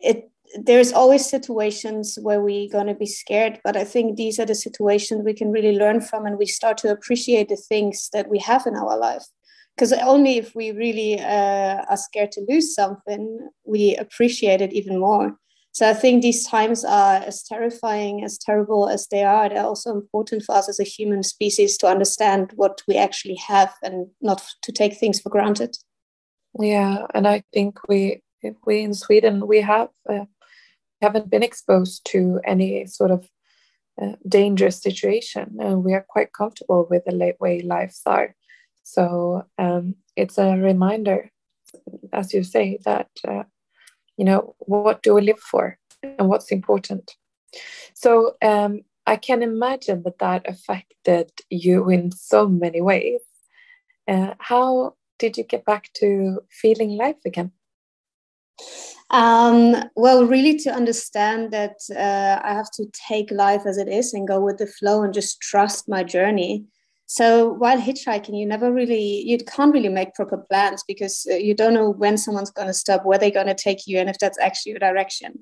it 0.00 0.30
there's 0.64 0.92
always 0.92 1.28
situations 1.28 2.18
where 2.20 2.40
we're 2.40 2.68
gonna 2.70 2.94
be 2.96 3.06
scared. 3.06 3.60
But 3.62 3.76
I 3.76 3.84
think 3.84 4.16
these 4.16 4.40
are 4.40 4.46
the 4.46 4.56
situations 4.56 5.22
we 5.24 5.34
can 5.34 5.52
really 5.52 5.76
learn 5.76 6.00
from, 6.00 6.26
and 6.26 6.36
we 6.38 6.46
start 6.46 6.78
to 6.78 6.90
appreciate 6.90 7.48
the 7.48 7.56
things 7.56 8.08
that 8.12 8.28
we 8.28 8.38
have 8.40 8.66
in 8.66 8.74
our 8.76 8.98
life. 8.98 9.24
Because 9.76 9.92
only 9.92 10.36
if 10.38 10.54
we 10.54 10.72
really 10.72 11.20
uh, 11.20 11.84
are 11.88 11.96
scared 11.96 12.32
to 12.32 12.44
lose 12.48 12.74
something, 12.74 13.48
we 13.64 13.94
appreciate 13.96 14.60
it 14.60 14.72
even 14.72 14.98
more. 14.98 15.36
So 15.72 15.88
I 15.88 15.94
think 15.94 16.22
these 16.22 16.46
times 16.46 16.84
are 16.84 17.16
as 17.16 17.42
terrifying, 17.42 18.24
as 18.24 18.38
terrible 18.38 18.88
as 18.88 19.06
they 19.06 19.22
are. 19.22 19.48
They're 19.48 19.64
also 19.64 19.92
important 19.92 20.42
for 20.42 20.56
us 20.56 20.68
as 20.68 20.80
a 20.80 20.84
human 20.84 21.22
species 21.22 21.78
to 21.78 21.86
understand 21.86 22.52
what 22.56 22.82
we 22.88 22.96
actually 22.96 23.36
have 23.36 23.72
and 23.82 24.08
not 24.20 24.42
to 24.62 24.72
take 24.72 24.96
things 24.96 25.20
for 25.20 25.30
granted. 25.30 25.76
yeah 26.58 27.06
and 27.14 27.28
i 27.28 27.42
think 27.52 27.78
we 27.88 28.22
we 28.66 28.80
in 28.80 28.94
sweden 28.94 29.46
we 29.46 29.60
have 29.60 29.88
uh, 30.08 30.24
haven't 31.00 31.30
been 31.30 31.42
exposed 31.42 32.04
to 32.04 32.40
any 32.44 32.86
sort 32.86 33.10
of 33.10 33.28
uh, 34.02 34.12
dangerous 34.26 34.82
situation 34.82 35.56
and 35.60 35.84
we 35.84 35.94
are 35.94 36.04
quite 36.08 36.32
comfortable 36.32 36.86
with 36.90 37.04
the 37.04 37.34
way 37.38 37.60
lives 37.60 38.00
are 38.06 38.34
so 38.82 39.44
um, 39.58 39.94
it's 40.16 40.38
a 40.38 40.56
reminder 40.56 41.30
as 42.12 42.34
you 42.34 42.42
say 42.42 42.78
that 42.84 43.08
uh, 43.28 43.44
you 44.20 44.26
know 44.26 44.54
what 44.58 45.02
do 45.02 45.14
we 45.14 45.22
live 45.22 45.42
for 45.52 45.78
and 46.02 46.28
what's 46.28 46.52
important? 46.52 47.16
So 47.94 48.34
um, 48.50 48.72
i 49.06 49.16
can 49.16 49.42
imagine 49.42 50.02
that 50.04 50.18
that 50.18 50.42
affected 50.54 51.28
you 51.48 51.88
in 51.90 52.12
so 52.12 52.40
many 52.64 52.80
ways. 52.90 53.22
Uh, 54.12 54.34
how 54.38 54.94
did 55.18 55.36
you 55.38 55.44
get 55.44 55.64
back 55.64 55.84
to 56.00 56.40
feeling 56.62 56.90
life 57.04 57.22
again? 57.24 57.50
Um, 59.10 59.74
well, 59.96 60.24
really 60.24 60.56
to 60.58 60.70
understand 60.70 61.52
that 61.52 61.76
uh, 61.90 62.40
I 62.48 62.52
have 62.60 62.70
to 62.78 62.84
take 63.08 63.30
life 63.30 63.62
as 63.66 63.76
it 63.76 63.88
is 63.88 64.14
and 64.14 64.28
go 64.28 64.40
with 64.40 64.58
the 64.58 64.66
flow 64.66 65.02
and 65.02 65.12
just 65.12 65.40
trust 65.40 65.88
my 65.88 66.02
journey. 66.04 66.64
So 67.12 67.54
while 67.54 67.76
hitchhiking, 67.76 68.38
you 68.38 68.46
never 68.46 68.72
really, 68.72 69.22
you 69.28 69.36
can't 69.38 69.74
really 69.74 69.88
make 69.88 70.14
proper 70.14 70.36
plans 70.36 70.84
because 70.86 71.26
uh, 71.28 71.34
you 71.34 71.54
don't 71.54 71.74
know 71.74 71.90
when 71.90 72.16
someone's 72.16 72.52
going 72.52 72.68
to 72.68 72.72
stop, 72.72 73.04
where 73.04 73.18
they're 73.18 73.32
going 73.32 73.48
to 73.48 73.54
take 73.54 73.88
you, 73.88 73.98
and 73.98 74.08
if 74.08 74.20
that's 74.20 74.38
actually 74.38 74.70
your 74.70 74.78
direction. 74.78 75.40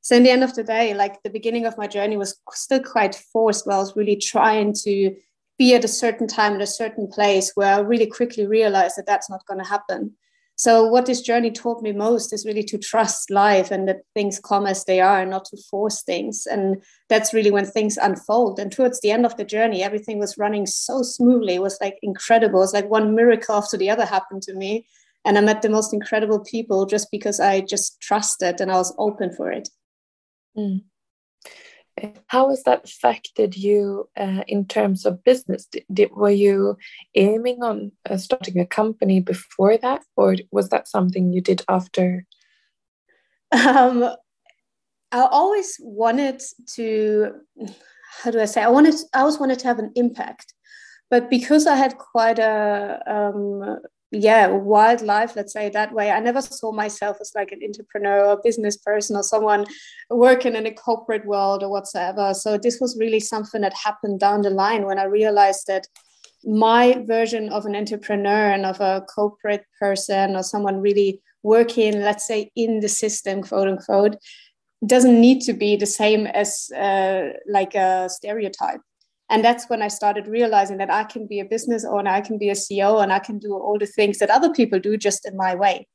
So 0.00 0.16
in 0.16 0.24
the 0.24 0.30
end 0.30 0.42
of 0.42 0.56
the 0.56 0.64
day, 0.64 0.92
like 0.92 1.22
the 1.22 1.30
beginning 1.30 1.66
of 1.66 1.78
my 1.78 1.86
journey 1.86 2.16
was 2.16 2.36
still 2.50 2.82
quite 2.82 3.14
forced, 3.14 3.64
where 3.64 3.76
I 3.76 3.78
was 3.78 3.94
really 3.94 4.16
trying 4.16 4.72
to 4.82 5.14
be 5.56 5.76
at 5.76 5.84
a 5.84 5.88
certain 5.88 6.26
time 6.26 6.54
at 6.54 6.62
a 6.62 6.66
certain 6.66 7.06
place 7.06 7.52
where 7.54 7.72
I 7.72 7.78
really 7.78 8.06
quickly 8.06 8.44
realized 8.44 8.96
that 8.96 9.06
that's 9.06 9.30
not 9.30 9.46
going 9.46 9.60
to 9.60 9.70
happen. 9.70 10.16
So 10.56 10.86
what 10.86 11.06
this 11.06 11.20
journey 11.20 11.50
taught 11.50 11.82
me 11.82 11.92
most 11.92 12.32
is 12.32 12.46
really 12.46 12.62
to 12.64 12.78
trust 12.78 13.30
life 13.30 13.72
and 13.72 13.88
that 13.88 14.02
things 14.14 14.38
come 14.38 14.66
as 14.66 14.84
they 14.84 15.00
are 15.00 15.20
and 15.20 15.30
not 15.30 15.46
to 15.46 15.56
force 15.68 16.02
things. 16.02 16.46
And 16.46 16.82
that's 17.08 17.34
really 17.34 17.50
when 17.50 17.66
things 17.66 17.96
unfold. 17.96 18.60
And 18.60 18.70
towards 18.70 19.00
the 19.00 19.10
end 19.10 19.26
of 19.26 19.36
the 19.36 19.44
journey, 19.44 19.82
everything 19.82 20.18
was 20.18 20.38
running 20.38 20.66
so 20.66 21.02
smoothly. 21.02 21.54
It 21.54 21.62
was 21.62 21.78
like 21.80 21.98
incredible. 22.02 22.62
It's 22.62 22.72
like 22.72 22.88
one 22.88 23.16
miracle 23.16 23.56
after 23.56 23.76
the 23.76 23.90
other 23.90 24.06
happened 24.06 24.42
to 24.42 24.54
me. 24.54 24.86
And 25.24 25.38
I 25.38 25.40
met 25.40 25.62
the 25.62 25.70
most 25.70 25.92
incredible 25.92 26.40
people 26.40 26.86
just 26.86 27.10
because 27.10 27.40
I 27.40 27.62
just 27.62 28.00
trusted 28.00 28.60
and 28.60 28.70
I 28.70 28.76
was 28.76 28.94
open 28.98 29.32
for 29.32 29.50
it. 29.50 29.68
Mm. 30.56 30.82
How 32.26 32.50
has 32.50 32.64
that 32.64 32.84
affected 32.84 33.56
you 33.56 34.08
uh, 34.16 34.42
in 34.48 34.66
terms 34.66 35.06
of 35.06 35.22
business? 35.22 35.66
Did, 35.66 35.84
did, 35.92 36.10
were 36.12 36.30
you 36.30 36.76
aiming 37.14 37.62
on 37.62 37.92
uh, 38.08 38.16
starting 38.16 38.58
a 38.58 38.66
company 38.66 39.20
before 39.20 39.76
that, 39.78 40.02
or 40.16 40.36
was 40.50 40.70
that 40.70 40.88
something 40.88 41.32
you 41.32 41.40
did 41.40 41.62
after? 41.68 42.26
Um, 43.52 44.02
I 45.12 45.28
always 45.30 45.76
wanted 45.80 46.42
to. 46.74 47.34
How 48.22 48.30
do 48.32 48.40
I 48.40 48.46
say? 48.46 48.62
I 48.62 48.68
wanted. 48.68 48.94
I 49.14 49.20
always 49.20 49.38
wanted 49.38 49.60
to 49.60 49.68
have 49.68 49.78
an 49.78 49.92
impact, 49.94 50.52
but 51.10 51.30
because 51.30 51.68
I 51.68 51.76
had 51.76 51.96
quite 51.98 52.40
a 52.40 53.00
um, 53.06 53.78
yeah 54.14 54.46
wildlife 54.46 55.36
let's 55.36 55.52
say 55.52 55.68
that 55.70 55.92
way. 55.92 56.10
I 56.10 56.20
never 56.20 56.40
saw 56.40 56.72
myself 56.72 57.18
as 57.20 57.32
like 57.34 57.52
an 57.52 57.60
entrepreneur 57.62 58.24
or 58.24 58.40
business 58.42 58.76
person 58.76 59.16
or 59.16 59.22
someone 59.22 59.66
working 60.10 60.54
in 60.54 60.66
a 60.66 60.72
corporate 60.72 61.26
world 61.26 61.62
or 61.62 61.70
whatsoever. 61.70 62.32
So 62.34 62.56
this 62.56 62.80
was 62.80 62.96
really 62.98 63.20
something 63.20 63.60
that 63.60 63.74
happened 63.74 64.20
down 64.20 64.42
the 64.42 64.50
line 64.50 64.86
when 64.86 64.98
i 64.98 65.04
realized 65.04 65.66
that 65.66 65.86
my 66.44 67.02
version 67.06 67.48
of 67.48 67.66
an 67.66 67.74
entrepreneur 67.74 68.50
and 68.52 68.66
of 68.66 68.80
a 68.80 69.04
corporate 69.14 69.64
person 69.80 70.36
or 70.36 70.42
someone 70.42 70.80
really 70.80 71.20
working 71.42 72.00
let's 72.00 72.26
say 72.26 72.50
in 72.56 72.80
the 72.80 72.88
system 72.88 73.42
quote 73.42 73.68
unquote 73.68 74.16
doesn't 74.86 75.20
need 75.20 75.40
to 75.40 75.52
be 75.52 75.76
the 75.76 75.86
same 75.86 76.26
as 76.26 76.70
uh, 76.76 77.30
like 77.48 77.74
a 77.74 78.08
stereotype 78.08 78.80
and 79.34 79.44
that's 79.44 79.68
when 79.68 79.82
i 79.82 79.88
started 79.88 80.28
realizing 80.28 80.78
that 80.78 80.92
i 80.92 81.02
can 81.02 81.26
be 81.26 81.40
a 81.40 81.44
business 81.44 81.84
owner 81.84 82.10
i 82.10 82.20
can 82.20 82.38
be 82.38 82.50
a 82.50 82.60
ceo 82.62 83.02
and 83.02 83.12
i 83.12 83.18
can 83.18 83.38
do 83.38 83.52
all 83.52 83.78
the 83.78 83.92
things 83.94 84.18
that 84.18 84.30
other 84.30 84.50
people 84.52 84.78
do 84.78 84.96
just 84.96 85.26
in 85.26 85.36
my 85.36 85.54
way. 85.54 85.86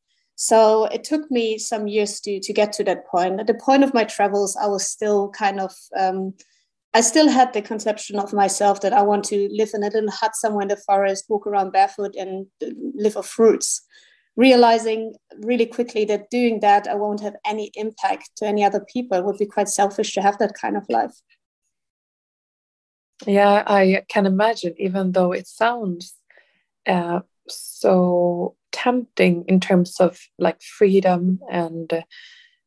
So 0.42 0.86
it 0.86 1.04
took 1.04 1.30
me 1.30 1.58
some 1.58 1.90
years 1.90 2.22
to 2.22 2.40
to 2.40 2.54
get 2.54 2.72
to 2.74 2.84
that 2.86 3.06
point. 3.08 3.42
At 3.42 3.48
the 3.48 3.62
point 3.66 3.84
of 3.84 3.94
my 3.94 4.06
travels 4.06 4.58
i 4.66 4.68
was 4.68 4.86
still 4.86 5.30
kind 5.30 5.60
of 5.60 5.74
um, 6.04 6.34
i 6.94 7.02
still 7.02 7.30
had 7.38 7.52
the 7.52 7.62
conception 7.62 8.20
of 8.20 8.34
myself 8.34 8.80
that 8.82 8.94
i 8.94 9.02
want 9.02 9.26
to 9.26 9.50
live 9.52 9.72
in 9.74 9.84
a 9.84 9.90
little 9.96 10.12
hut 10.20 10.36
somewhere 10.36 10.62
in 10.68 10.70
the 10.70 10.84
forest 10.88 11.26
walk 11.30 11.46
around 11.46 11.72
barefoot 11.72 12.16
and 12.16 12.48
live 13.06 13.18
off 13.18 13.28
fruits. 13.28 13.82
Realizing 14.38 15.14
really 15.50 15.66
quickly 15.66 16.06
that 16.06 16.30
doing 16.30 16.62
that 16.62 16.88
i 16.88 16.96
won't 16.96 17.26
have 17.28 17.36
any 17.54 17.72
impact 17.76 18.32
to 18.38 18.46
any 18.46 18.64
other 18.64 18.84
people. 18.94 19.18
It 19.18 19.26
would 19.26 19.44
be 19.46 19.56
quite 19.56 19.68
selfish 19.80 20.14
to 20.14 20.22
have 20.22 20.38
that 20.38 20.54
kind 20.62 20.78
of 20.78 20.86
life 20.90 21.16
yeah, 23.26 23.64
I 23.68 24.04
can 24.08 24.26
imagine, 24.26 24.76
even 24.78 25.12
though 25.12 25.32
it 25.32 25.48
sounds 25.48 26.16
uh, 26.88 27.22
so 27.48 28.56
tempting 28.72 29.46
in 29.48 29.60
terms 29.60 30.00
of 30.00 30.20
like 30.38 30.62
freedom 30.62 31.40
and 31.52 32.04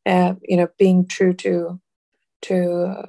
uh, 0.05 0.33
you 0.41 0.57
know 0.57 0.67
being 0.77 1.07
true 1.07 1.33
to 1.33 1.79
to 2.41 3.03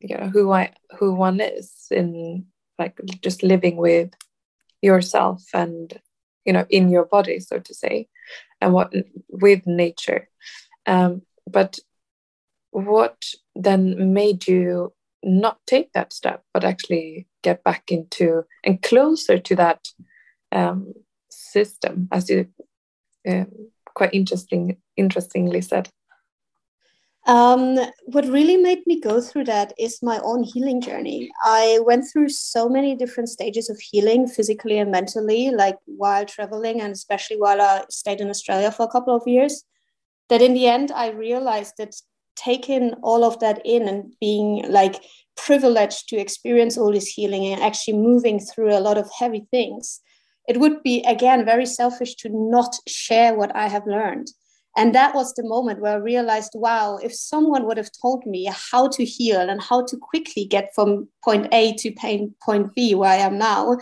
you 0.00 0.16
know 0.16 0.28
who 0.28 0.52
I 0.52 0.72
who 0.98 1.14
one 1.14 1.40
is 1.40 1.72
in 1.90 2.46
like 2.78 3.00
just 3.20 3.42
living 3.42 3.76
with 3.76 4.10
yourself 4.82 5.42
and 5.54 5.98
you 6.44 6.52
know 6.52 6.66
in 6.68 6.90
your 6.90 7.06
body 7.06 7.40
so 7.40 7.58
to 7.58 7.74
say 7.74 8.08
and 8.60 8.72
what 8.72 8.92
with 9.28 9.66
nature. 9.66 10.28
Um, 10.86 11.22
but 11.50 11.78
what 12.70 13.24
then 13.54 14.12
made 14.12 14.46
you 14.46 14.92
not 15.24 15.58
take 15.66 15.92
that 15.92 16.12
step, 16.12 16.42
but 16.52 16.64
actually 16.64 17.26
get 17.42 17.64
back 17.64 17.90
into 17.90 18.44
and 18.62 18.82
closer 18.82 19.38
to 19.38 19.56
that 19.56 19.88
um, 20.52 20.92
system, 21.30 22.08
as 22.12 22.28
you 22.28 22.48
um, 23.26 23.46
quite 23.94 24.12
interesting, 24.12 24.76
interestingly 24.96 25.60
said. 25.60 25.88
Um, 27.26 27.78
what 28.04 28.26
really 28.26 28.58
made 28.58 28.86
me 28.86 29.00
go 29.00 29.20
through 29.22 29.44
that 29.44 29.72
is 29.78 30.02
my 30.02 30.18
own 30.22 30.42
healing 30.42 30.82
journey. 30.82 31.30
I 31.42 31.78
went 31.82 32.04
through 32.04 32.28
so 32.28 32.68
many 32.68 32.94
different 32.94 33.30
stages 33.30 33.70
of 33.70 33.80
healing, 33.80 34.26
physically 34.26 34.78
and 34.78 34.90
mentally, 34.90 35.50
like 35.50 35.78
while 35.86 36.26
traveling, 36.26 36.82
and 36.82 36.92
especially 36.92 37.38
while 37.38 37.62
I 37.62 37.84
stayed 37.88 38.20
in 38.20 38.28
Australia 38.28 38.70
for 38.70 38.82
a 38.82 38.90
couple 38.90 39.16
of 39.16 39.26
years. 39.26 39.64
That 40.28 40.42
in 40.42 40.52
the 40.52 40.66
end, 40.66 40.90
I 40.90 41.10
realized 41.10 41.74
that 41.78 41.94
taken 42.36 42.94
all 43.02 43.24
of 43.24 43.38
that 43.40 43.60
in 43.64 43.88
and 43.88 44.12
being 44.20 44.64
like 44.68 45.02
privileged 45.36 46.08
to 46.08 46.16
experience 46.16 46.78
all 46.78 46.92
this 46.92 47.08
healing 47.08 47.46
and 47.46 47.62
actually 47.62 47.96
moving 47.96 48.38
through 48.38 48.76
a 48.76 48.80
lot 48.80 48.98
of 48.98 49.10
heavy 49.18 49.46
things, 49.50 50.00
it 50.48 50.60
would 50.60 50.82
be 50.82 51.02
again 51.02 51.44
very 51.44 51.66
selfish 51.66 52.14
to 52.16 52.28
not 52.30 52.74
share 52.86 53.34
what 53.34 53.54
I 53.54 53.68
have 53.68 53.86
learned. 53.86 54.28
And 54.76 54.94
that 54.94 55.14
was 55.14 55.32
the 55.34 55.46
moment 55.46 55.80
where 55.80 55.92
I 55.92 55.96
realized, 55.96 56.52
wow, 56.54 56.98
if 57.02 57.14
someone 57.14 57.64
would 57.66 57.76
have 57.76 57.90
told 58.02 58.26
me 58.26 58.50
how 58.50 58.88
to 58.88 59.04
heal 59.04 59.48
and 59.48 59.62
how 59.62 59.84
to 59.86 59.96
quickly 59.96 60.44
get 60.44 60.70
from 60.74 61.08
point 61.22 61.46
A 61.52 61.74
to 61.74 61.92
point 62.42 62.74
B, 62.74 62.94
where 62.94 63.10
I 63.10 63.16
am 63.16 63.38
now, 63.38 63.78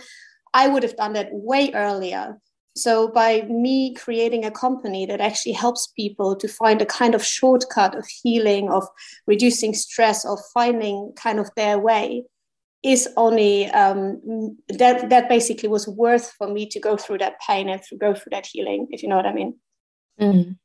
I 0.53 0.67
would 0.67 0.83
have 0.83 0.95
done 0.95 1.13
that 1.13 1.29
way 1.31 1.71
earlier. 1.73 2.39
So, 2.75 3.07
by 3.07 3.43
me 3.43 3.93
creating 3.93 4.45
a 4.45 4.51
company 4.51 5.05
that 5.05 5.21
actually 5.21 5.51
helps 5.51 5.87
people 5.95 6.35
to 6.35 6.47
find 6.47 6.81
a 6.81 6.87
kind 6.87 7.13
of 7.13 7.23
shortcut 7.23 7.95
of 7.95 8.05
healing, 8.07 8.69
of 8.69 8.87
reducing 9.27 9.73
stress, 9.73 10.25
of 10.25 10.39
finding 10.53 11.13
kind 11.15 11.39
of 11.39 11.49
their 11.55 11.77
way, 11.77 12.23
is 12.83 13.07
only 13.15 13.67
um, 13.67 14.57
that 14.69 15.09
that 15.09 15.29
basically 15.29 15.69
was 15.69 15.87
worth 15.87 16.31
for 16.37 16.47
me 16.47 16.67
to 16.67 16.79
go 16.79 16.97
through 16.97 17.19
that 17.19 17.39
pain 17.47 17.69
and 17.69 17.81
to 17.83 17.95
go 17.95 18.13
through 18.13 18.31
that 18.31 18.45
healing, 18.45 18.87
if 18.89 19.03
you 19.03 19.09
know 19.09 19.15
what 19.15 19.25
I 19.25 19.33
mean. 19.33 19.59
Mm. 20.19 20.57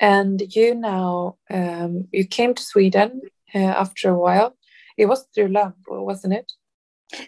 And 0.00 0.42
you 0.54 0.74
now 0.74 1.36
um, 1.50 2.08
you 2.12 2.26
came 2.26 2.54
to 2.54 2.62
Sweden 2.62 3.20
uh, 3.54 3.58
after 3.58 4.10
a 4.10 4.18
while. 4.18 4.56
It 4.96 5.06
was 5.06 5.26
through 5.34 5.48
love, 5.48 5.74
wasn't 5.86 6.34
it? 6.34 6.52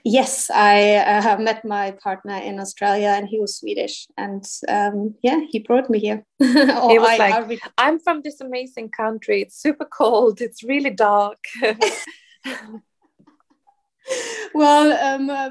Yes, 0.05 0.51
I 0.51 0.97
uh, 0.97 1.39
met 1.39 1.65
my 1.65 1.93
partner 1.93 2.37
in 2.37 2.61
Australia, 2.61 3.15
and 3.17 3.27
he 3.27 3.41
was 3.41 3.57
Swedish, 3.57 4.07
and 4.19 4.45
um, 4.69 5.15
yeah, 5.23 5.41
he 5.49 5.59
brought 5.59 5.89
me 5.89 5.99
here. 5.99 6.25
he 6.39 6.47
was 6.47 7.09
I, 7.09 7.17
like, 7.17 7.63
I 7.63 7.71
"I'm 7.79 7.99
from 7.99 8.21
this 8.23 8.43
amazing 8.43 8.91
country. 8.91 9.41
It's 9.41 9.57
super 9.57 9.87
cold. 9.87 10.43
It's 10.43 10.63
really 10.63 10.91
dark." 10.91 11.39
well, 14.55 14.93
um, 15.15 15.31
uh, 15.31 15.51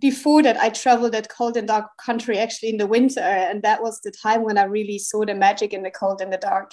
before 0.00 0.42
that, 0.42 0.56
I 0.56 0.70
traveled 0.70 1.12
that 1.12 1.28
cold 1.28 1.56
and 1.56 1.68
dark 1.68 1.86
country 2.04 2.38
actually 2.38 2.70
in 2.70 2.78
the 2.78 2.88
winter, 2.88 3.20
and 3.20 3.62
that 3.62 3.82
was 3.82 4.00
the 4.00 4.10
time 4.10 4.42
when 4.42 4.58
I 4.58 4.64
really 4.64 4.98
saw 4.98 5.24
the 5.24 5.34
magic 5.34 5.72
in 5.72 5.84
the 5.84 5.92
cold 5.92 6.20
and 6.20 6.32
the 6.32 6.38
dark. 6.38 6.72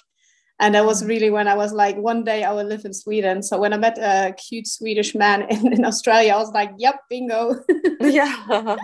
And 0.61 0.75
that 0.75 0.85
was 0.85 1.03
really 1.03 1.31
when 1.31 1.47
I 1.47 1.55
was 1.55 1.73
like, 1.73 1.97
one 1.97 2.23
day 2.23 2.43
I 2.43 2.53
will 2.53 2.65
live 2.65 2.85
in 2.85 2.93
Sweden. 2.93 3.41
So 3.41 3.57
when 3.59 3.73
I 3.73 3.77
met 3.77 3.97
a 3.97 4.33
cute 4.33 4.67
Swedish 4.67 5.15
man 5.15 5.41
in, 5.49 5.73
in 5.73 5.83
Australia, 5.83 6.33
I 6.33 6.37
was 6.37 6.51
like, 6.51 6.71
yep, 6.77 6.99
bingo. 7.09 7.55
yeah, 7.99 8.77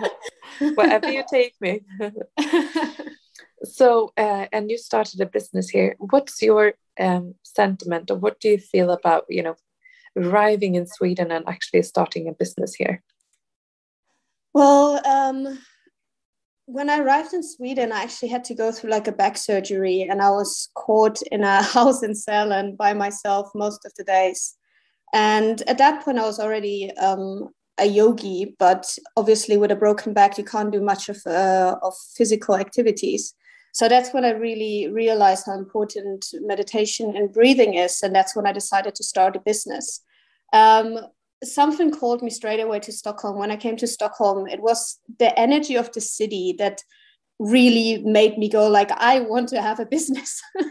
wherever 0.74 1.08
you 1.08 1.22
take 1.30 1.54
me. 1.60 1.82
so, 3.62 4.12
uh, 4.16 4.46
and 4.52 4.68
you 4.68 4.76
started 4.76 5.20
a 5.20 5.26
business 5.26 5.68
here. 5.68 5.94
What's 6.00 6.42
your 6.42 6.74
um, 6.98 7.36
sentiment, 7.44 8.10
or 8.10 8.18
what 8.18 8.40
do 8.40 8.48
you 8.48 8.58
feel 8.58 8.90
about, 8.90 9.26
you 9.28 9.44
know, 9.44 9.54
arriving 10.16 10.74
in 10.74 10.86
Sweden 10.88 11.30
and 11.30 11.48
actually 11.48 11.82
starting 11.82 12.28
a 12.28 12.32
business 12.32 12.74
here? 12.74 13.04
Well, 14.52 15.06
um, 15.06 15.60
when 16.68 16.90
I 16.90 16.98
arrived 16.98 17.32
in 17.32 17.42
Sweden, 17.42 17.92
I 17.92 18.02
actually 18.02 18.28
had 18.28 18.44
to 18.44 18.54
go 18.54 18.70
through 18.70 18.90
like 18.90 19.08
a 19.08 19.12
back 19.12 19.38
surgery, 19.38 20.02
and 20.02 20.20
I 20.20 20.28
was 20.28 20.68
caught 20.74 21.22
in 21.32 21.42
a 21.42 21.62
house 21.74 22.02
in 22.02 22.12
Sälen 22.12 22.76
by 22.76 22.92
myself 22.92 23.48
most 23.54 23.86
of 23.86 23.92
the 23.96 24.04
days. 24.04 24.54
And 25.14 25.62
at 25.62 25.78
that 25.78 26.04
point, 26.04 26.18
I 26.18 26.26
was 26.26 26.38
already 26.38 26.92
um, 26.96 27.48
a 27.78 27.86
yogi, 27.86 28.54
but 28.58 28.86
obviously 29.16 29.56
with 29.56 29.70
a 29.70 29.76
broken 29.76 30.12
back, 30.12 30.36
you 30.36 30.44
can't 30.44 30.70
do 30.70 30.82
much 30.82 31.08
of 31.08 31.18
uh, 31.26 31.76
of 31.82 31.94
physical 32.16 32.54
activities. 32.56 33.34
So 33.72 33.88
that's 33.88 34.12
when 34.12 34.26
I 34.26 34.30
really 34.30 34.88
realized 34.92 35.46
how 35.46 35.56
important 35.56 36.26
meditation 36.34 37.16
and 37.16 37.32
breathing 37.32 37.74
is, 37.74 38.02
and 38.02 38.14
that's 38.14 38.36
when 38.36 38.46
I 38.46 38.52
decided 38.52 38.94
to 38.96 39.02
start 39.02 39.36
a 39.36 39.40
business. 39.40 40.02
Um, 40.52 40.98
something 41.44 41.90
called 41.90 42.22
me 42.22 42.30
straight 42.30 42.60
away 42.60 42.80
to 42.80 42.92
Stockholm. 42.92 43.38
When 43.38 43.50
I 43.50 43.56
came 43.56 43.76
to 43.76 43.86
Stockholm, 43.86 44.46
it 44.48 44.60
was 44.60 44.98
the 45.18 45.38
energy 45.38 45.76
of 45.76 45.92
the 45.92 46.00
city 46.00 46.54
that 46.58 46.82
really 47.38 48.02
made 48.04 48.38
me 48.38 48.48
go 48.48 48.68
like, 48.68 48.90
I 48.92 49.20
want 49.20 49.48
to 49.50 49.62
have 49.62 49.78
a 49.78 49.86
business. 49.86 50.40
mm. 50.60 50.70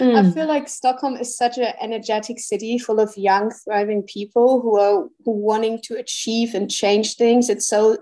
I 0.16 0.22
hmm. 0.22 0.30
feel 0.30 0.46
like 0.46 0.68
Stockholm 0.68 1.16
is 1.16 1.36
such 1.36 1.56
an 1.58 1.72
energetic 1.80 2.38
city 2.38 2.78
full 2.78 3.00
of 3.00 3.16
young, 3.16 3.50
thriving 3.64 4.02
people 4.02 4.60
who 4.60 4.78
are 4.78 5.08
who 5.24 5.32
wanting 5.32 5.80
to 5.84 5.96
achieve 5.96 6.54
and 6.54 6.70
change 6.70 7.16
things. 7.16 7.48
It's 7.48 7.66
so 7.66 7.98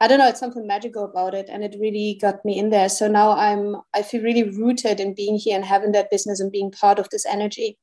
I 0.00 0.06
don't 0.06 0.18
know, 0.18 0.28
it's 0.28 0.38
something 0.38 0.66
magical 0.66 1.04
about 1.04 1.34
it. 1.34 1.48
And 1.48 1.64
it 1.64 1.74
really 1.80 2.18
got 2.20 2.44
me 2.44 2.56
in 2.56 2.70
there. 2.70 2.88
So 2.88 3.08
now 3.08 3.32
I'm 3.32 3.76
I 3.94 4.02
feel 4.02 4.22
really 4.22 4.44
rooted 4.44 5.00
in 5.00 5.14
being 5.14 5.38
here 5.38 5.56
and 5.56 5.64
having 5.64 5.92
that 5.92 6.10
business 6.10 6.40
and 6.40 6.52
being 6.52 6.70
part 6.70 6.98
of 6.98 7.08
this 7.10 7.26
energy. 7.26 7.78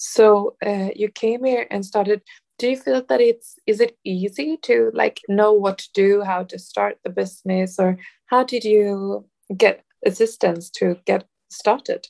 So 0.00 0.56
uh, 0.66 0.88
you 0.96 1.10
came 1.10 1.44
here 1.44 1.66
and 1.70 1.84
started. 1.84 2.22
Do 2.58 2.70
you 2.70 2.76
feel 2.78 3.02
that 3.06 3.20
it's 3.20 3.56
is 3.66 3.80
it 3.80 3.98
easy 4.02 4.56
to 4.62 4.90
like 4.94 5.20
know 5.28 5.52
what 5.52 5.76
to 5.78 5.88
do, 5.92 6.22
how 6.22 6.44
to 6.44 6.58
start 6.58 6.96
the 7.04 7.10
business, 7.10 7.78
or 7.78 7.98
how 8.26 8.42
did 8.44 8.64
you 8.64 9.26
get 9.54 9.84
assistance 10.04 10.70
to 10.70 10.96
get 11.04 11.24
started? 11.50 12.06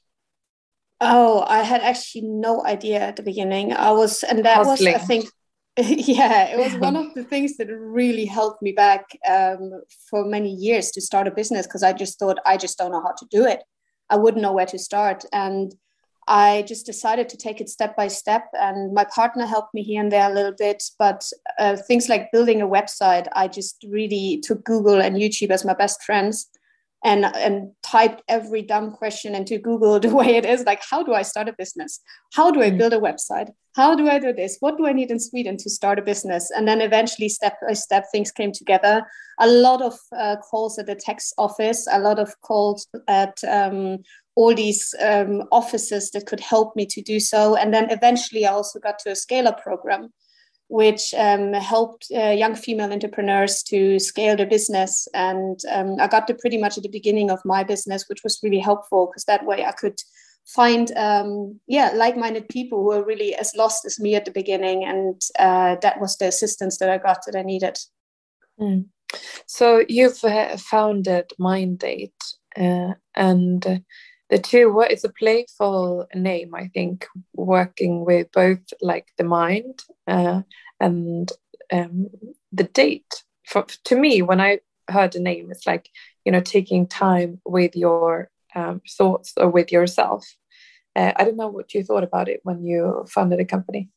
Oh, 1.01 1.45
I 1.49 1.65
had 1.65 1.81
actually 1.81 2.23
no 2.23 2.65
idea 2.65 3.01
at 3.01 3.17
the 3.17 3.25
beginning. 3.25 3.73
I 3.73 3.91
was, 3.91 4.23
and 4.23 4.45
that 4.45 4.59
Hustling. 4.59 4.93
was, 4.93 5.03
I 5.03 5.05
think, 5.05 5.29
yeah, 5.77 6.45
it 6.45 6.59
was 6.59 6.77
one 6.77 6.95
of 6.95 7.13
the 7.15 7.25
things 7.25 7.57
that 7.57 7.69
really 7.69 8.27
helped 8.27 8.63
me 8.63 8.71
back 8.71 9.05
um, 9.29 9.83
for 10.09 10.25
many 10.25 10.53
years 10.53 10.93
to 10.93 11.01
start 11.01 11.27
a 11.27 11.33
business 11.33 11.67
because 11.67 11.83
I 11.83 11.93
just 11.93 12.21
thought 12.21 12.39
I 12.47 12.57
just 12.57 12.79
don't 12.79 12.93
know 12.93 13.03
how 13.03 13.15
to 13.19 13.27
do 13.33 13.47
it. 13.47 13.65
I 14.11 14.17
wouldn't 14.17 14.43
know 14.43 14.53
where 14.53 14.67
to 14.67 14.79
start, 14.79 15.25
and 15.33 15.75
I 16.29 16.63
just 16.63 16.87
decided 16.87 17.29
to 17.31 17.37
take 17.37 17.61
it 17.61 17.69
step 17.69 17.97
by 17.97 18.09
step, 18.09 18.49
and 18.53 18.93
my 18.95 19.05
partner 19.05 19.47
helped 19.47 19.75
me 19.75 19.83
here 19.83 20.01
and 20.01 20.13
there 20.13 20.31
a 20.31 20.35
little 20.35 20.55
bit. 20.57 20.83
But 20.99 21.29
uh, 21.59 21.77
things 21.77 22.09
like 22.09 22.33
building 22.33 22.63
a 22.63 22.69
website, 22.69 23.27
I 23.33 23.49
just 23.49 23.85
really 23.89 24.41
took 24.43 24.65
Google 24.65 25.01
and 25.01 25.17
YouTube 25.17 25.51
as 25.51 25.65
my 25.65 25.75
best 25.75 26.03
friends, 26.03 26.49
and 27.05 27.25
and 27.25 27.73
typed 27.83 28.23
every 28.29 28.63
dumb 28.63 28.93
question 28.93 29.35
into 29.35 29.59
Google 29.59 29.99
the 30.01 30.15
way 30.15 30.37
it 30.37 30.45
is. 30.45 30.65
Like, 30.65 30.83
how 30.89 31.03
do 31.03 31.15
I 31.15 31.23
start 31.23 31.49
a 31.49 31.55
business? 31.57 32.01
How 32.35 32.51
do 32.51 32.63
I 32.63 32.71
mm. 32.71 32.79
build 32.79 32.93
a 32.93 33.01
website? 33.01 33.51
How 33.77 33.95
do 33.95 34.09
I 34.09 34.19
do 34.19 34.33
this? 34.33 34.57
What 34.61 34.77
do 34.77 34.87
I 34.87 34.93
need 34.93 35.11
in 35.11 35.21
Sweden 35.21 35.57
to 35.59 35.71
start 35.71 35.99
a 35.99 36.03
business? 36.03 36.51
And 36.51 36.67
then 36.67 36.81
eventually, 36.81 37.29
step 37.29 37.57
by 37.67 37.75
step, 37.75 38.07
things 38.11 38.33
came 38.33 38.51
together. 38.53 39.07
A 39.39 39.47
lot 39.47 39.81
of 39.81 39.97
uh, 40.17 40.37
calls 40.37 40.79
at 40.79 40.87
the 40.87 40.97
tax 40.97 41.33
office, 41.39 41.87
a 41.91 42.01
lot 42.01 42.19
of 42.19 42.41
calls 42.41 42.89
at 43.07 43.39
um, 43.45 43.99
all 44.35 44.55
these 44.55 44.93
um, 45.01 45.45
offices 45.53 46.11
that 46.11 46.27
could 46.27 46.41
help 46.41 46.75
me 46.75 46.85
to 46.87 47.01
do 47.01 47.21
so. 47.21 47.55
And 47.55 47.73
then 47.73 47.91
eventually, 47.91 48.45
I 48.45 48.53
also 48.53 48.81
got 48.81 48.99
to 49.01 49.13
a 49.13 49.17
scale 49.17 49.47
up 49.47 49.63
program, 49.63 50.13
which 50.67 51.15
um, 51.15 51.53
helped 51.53 52.07
uh, 52.13 52.31
young 52.31 52.57
female 52.57 52.93
entrepreneurs 52.93 53.63
to 53.65 54.01
scale 54.01 54.37
their 54.37 54.47
business. 54.47 55.07
And 55.15 55.61
um, 55.71 55.97
I 56.01 56.09
got 56.09 56.27
to 56.27 56.35
pretty 56.35 56.59
much 56.59 56.77
at 56.77 56.83
the 56.83 56.89
beginning 56.89 57.31
of 57.31 57.41
my 57.45 57.63
business, 57.63 58.09
which 58.09 58.25
was 58.25 58.41
really 58.43 58.59
helpful 58.59 59.07
because 59.07 59.25
that 59.27 59.47
way 59.47 59.65
I 59.65 59.73
could 59.73 60.01
find 60.55 60.91
um, 60.97 61.61
yeah 61.67 61.91
like-minded 61.95 62.49
people 62.49 62.83
who 62.83 62.93
are 62.93 63.05
really 63.05 63.35
as 63.35 63.55
lost 63.57 63.85
as 63.85 64.01
me 64.01 64.15
at 64.15 64.25
the 64.25 64.31
beginning 64.31 64.85
and 64.85 65.23
uh, 65.39 65.77
that 65.83 66.01
was 66.01 66.17
the 66.17 66.27
assistance 66.27 66.79
that 66.79 66.91
i 66.91 66.99
got 66.99 67.19
that 67.27 67.37
i 67.37 67.43
needed. 67.43 67.79
Mm. 68.61 68.87
so 69.47 69.85
you've 69.89 70.23
uh, 70.25 70.57
founded 70.57 71.33
Mindate 71.39 72.13
uh, 72.57 72.95
and 73.15 73.83
the 74.29 74.39
two 74.39 74.73
what 74.73 74.93
is 74.93 75.05
a 75.05 75.13
playful 75.13 76.07
name 76.15 76.55
i 76.55 76.69
think 76.75 77.07
working 77.35 78.05
with 78.05 78.31
both 78.33 78.61
like 78.81 79.09
the 79.19 79.25
mind 79.25 79.83
uh, 80.07 80.43
and 80.81 81.33
um, 81.73 82.09
the 82.53 82.65
date. 82.65 83.23
For, 83.47 83.67
to 83.85 83.97
me 83.97 84.23
when 84.23 84.41
i 84.41 84.61
heard 84.89 85.13
the 85.13 85.21
name 85.21 85.51
it's 85.51 85.67
like 85.67 85.89
you 86.25 86.33
know 86.33 86.41
taking 86.41 86.87
time 86.87 87.41
with 87.45 87.75
your 87.77 88.31
um, 88.55 88.81
thoughts 88.99 89.33
or 89.37 89.49
with 89.49 89.71
yourself 89.73 90.27
uh, 90.97 91.13
i 91.17 91.25
don't 91.25 91.37
know 91.37 91.49
what 91.49 91.75
you 91.75 91.83
thought 91.83 92.05
about 92.05 92.29
it 92.29 92.41
when 92.43 92.65
you 92.65 93.05
founded 93.09 93.41
a 93.41 93.45
company. 93.45 93.89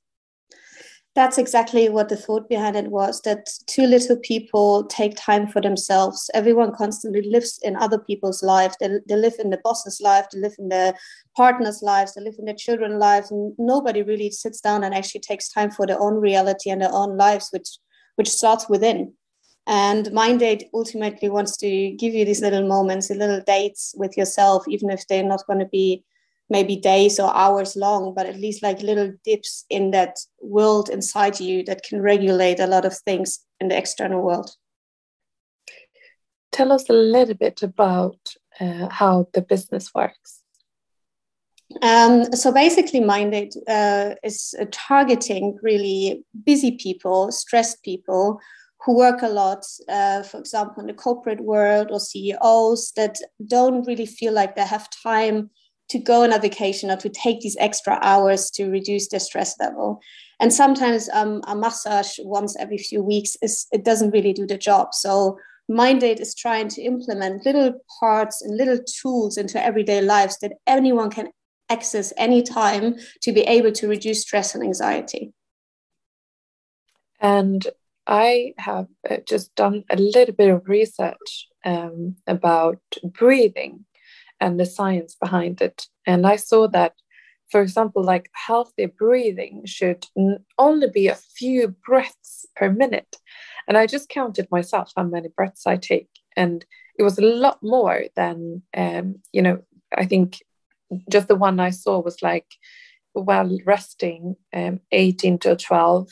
That's 1.16 1.38
exactly 1.38 1.90
what 1.90 2.10
the 2.10 2.18
thought 2.18 2.50
behind 2.50 2.76
it 2.76 2.88
was 2.88 3.22
that 3.22 3.48
too 3.68 3.86
little 3.86 4.18
people 4.18 4.86
take 4.86 5.16
time 5.16 5.46
for 5.48 5.62
themselves. 5.62 6.28
Everyone 6.34 6.74
constantly 6.74 7.22
lives 7.30 7.60
in 7.62 7.76
other 7.76 8.00
people's 8.00 8.42
lives. 8.42 8.76
They, 8.80 8.98
they 9.08 9.16
live 9.16 9.36
in 9.38 9.52
the 9.52 9.62
boss's 9.64 10.02
life 10.02 10.26
they 10.32 10.40
live 10.40 10.56
in 10.58 10.70
their 10.70 10.96
partner's 11.38 11.84
lives 11.84 12.16
they 12.16 12.22
live 12.22 12.36
in 12.40 12.46
their 12.46 12.56
children's 12.56 13.00
lives 13.00 13.30
and 13.30 13.54
nobody 13.60 14.02
really 14.02 14.32
sits 14.32 14.60
down 14.60 14.84
and 14.84 14.96
actually 14.96 15.22
takes 15.22 15.50
time 15.50 15.70
for 15.70 15.86
their 15.86 16.02
own 16.02 16.16
reality 16.16 16.72
and 16.72 16.82
their 16.82 16.94
own 16.94 17.16
lives 17.16 17.50
which 17.52 17.78
which 18.16 18.30
starts 18.30 18.68
within. 18.68 19.14
And 19.68 20.08
Mindate 20.08 20.64
ultimately 20.74 21.30
wants 21.30 21.58
to 21.58 21.92
give 21.92 22.14
you 22.14 22.26
these 22.26 22.42
little 22.42 22.68
moments, 22.68 23.08
the 23.08 23.16
little 23.16 23.42
dates 23.42 23.94
with 23.98 24.18
yourself, 24.18 24.68
even 24.68 24.90
if 24.90 25.08
they're 25.08 25.24
not 25.24 25.46
going 25.48 25.60
to 25.60 25.68
be 25.68 26.04
maybe 26.50 26.76
days 26.76 27.20
or 27.20 27.36
hours 27.36 27.76
long, 27.76 28.14
but 28.14 28.26
at 28.26 28.40
least 28.40 28.64
like 28.64 28.82
little 28.82 29.12
dips 29.24 29.66
in 29.70 29.92
that 29.92 30.18
world 30.42 30.90
inside 30.90 31.40
you 31.40 31.64
that 31.64 31.84
can 31.84 32.02
regulate 32.02 32.60
a 32.60 32.68
lot 32.68 32.86
of 32.86 32.98
things 32.98 33.40
in 33.60 33.70
the 33.70 33.78
external 33.78 34.22
world. 34.22 34.52
Tell 36.52 36.72
us 36.72 36.90
a 36.90 36.94
little 36.94 37.34
bit 37.36 37.64
about 37.64 38.20
uh, 38.60 38.88
how 38.90 39.28
the 39.34 39.42
business 39.42 39.90
works. 39.96 40.44
Um, 41.82 42.32
so 42.34 42.52
basically, 42.52 43.00
Mindate 43.00 43.56
uh, 43.68 44.16
is 44.24 44.54
uh, 44.60 44.66
targeting 44.72 45.58
really 45.64 46.24
busy 46.46 46.72
people, 46.72 47.32
stressed 47.32 47.82
people 47.84 48.40
who 48.86 48.98
work 48.98 49.22
a 49.22 49.30
lot, 49.30 49.66
uh, 49.88 50.24
for 50.24 50.38
example, 50.38 50.82
in 50.82 50.88
the 50.88 50.94
corporate 50.94 51.42
world 51.42 51.88
or 51.90 52.00
CEOs 52.00 52.92
that 52.96 53.18
don't 53.48 53.88
really 53.88 54.06
feel 54.06 54.34
like 54.34 54.56
they 54.56 54.66
have 54.66 54.90
time 55.02 55.50
to 55.90 56.00
go 56.00 56.24
on 56.24 56.34
a 56.34 56.40
vacation 56.40 56.90
or 56.90 56.98
to 56.98 57.10
take 57.10 57.42
these 57.42 57.58
extra 57.60 58.00
hours 58.02 58.50
to 58.52 58.70
reduce 58.70 59.10
their 59.10 59.20
stress 59.20 59.60
level. 59.60 60.00
And 60.40 60.52
sometimes 60.52 61.10
um, 61.14 61.42
a 61.48 61.56
massage 61.56 62.18
once 62.20 62.56
every 62.58 62.78
few 62.78 63.04
weeks 63.04 63.38
is 63.42 63.68
it 63.72 63.86
doesn't 63.86 64.12
really 64.12 64.34
do 64.34 64.46
the 64.46 64.58
job. 64.58 64.94
So 64.94 65.38
Mindate 65.72 66.20
is 66.20 66.36
trying 66.36 66.68
to 66.70 66.82
implement 66.82 67.46
little 67.46 67.74
parts 68.00 68.42
and 68.42 68.58
little 68.58 68.80
tools 69.02 69.38
into 69.38 69.64
everyday 69.64 70.02
lives 70.02 70.38
that 70.40 70.54
anyone 70.68 71.10
can 71.10 71.30
access 71.70 72.12
anytime 72.18 72.96
to 73.22 73.32
be 73.32 73.42
able 73.42 73.72
to 73.72 73.88
reduce 73.88 74.22
stress 74.22 74.54
and 74.54 74.64
anxiety. 74.64 75.34
And 77.20 77.66
I 78.06 78.54
have 78.58 78.88
uh, 79.10 79.18
just 79.26 79.56
done 79.56 79.86
a 79.90 79.96
little 79.96 80.36
bit 80.36 80.50
of 80.50 80.68
research 80.68 81.48
um, 81.64 82.18
about 82.28 82.82
breathing 83.04 83.86
and 84.44 84.60
the 84.60 84.66
science 84.66 85.16
behind 85.16 85.62
it. 85.62 85.88
And 86.06 86.28
I 86.28 86.36
saw 86.36 86.68
that, 86.68 86.94
for 87.50 87.62
example, 87.62 88.04
like 88.04 88.30
healthy 88.34 88.88
breathing 88.88 89.62
should 89.66 90.06
only 90.58 90.90
be 90.90 91.08
a 91.08 91.16
few 91.16 91.70
breaths 91.70 92.46
per 92.58 92.70
minute. 92.70 93.16
And 93.70 93.78
I 93.78 93.88
just 93.88 94.10
counted 94.10 94.50
myself 94.52 94.92
how 94.98 95.04
many 95.04 95.30
breaths 95.30 95.66
I 95.66 95.78
take. 95.78 96.10
And 96.36 96.66
it 97.00 97.04
was 97.04 97.18
a 97.18 97.26
lot 97.26 97.60
more 97.64 98.04
than, 98.18 98.64
um, 98.76 99.16
you 99.32 99.42
know, 99.42 99.64
I 99.96 100.06
think 100.06 100.44
just 101.10 101.30
the 101.30 101.36
one 101.36 101.62
I 101.62 101.70
saw 101.70 102.02
was 102.02 102.22
like 102.22 102.48
while 103.14 103.58
resting, 103.66 104.36
um, 104.54 104.82
18 104.92 105.38
to 105.40 105.56
12 105.56 106.10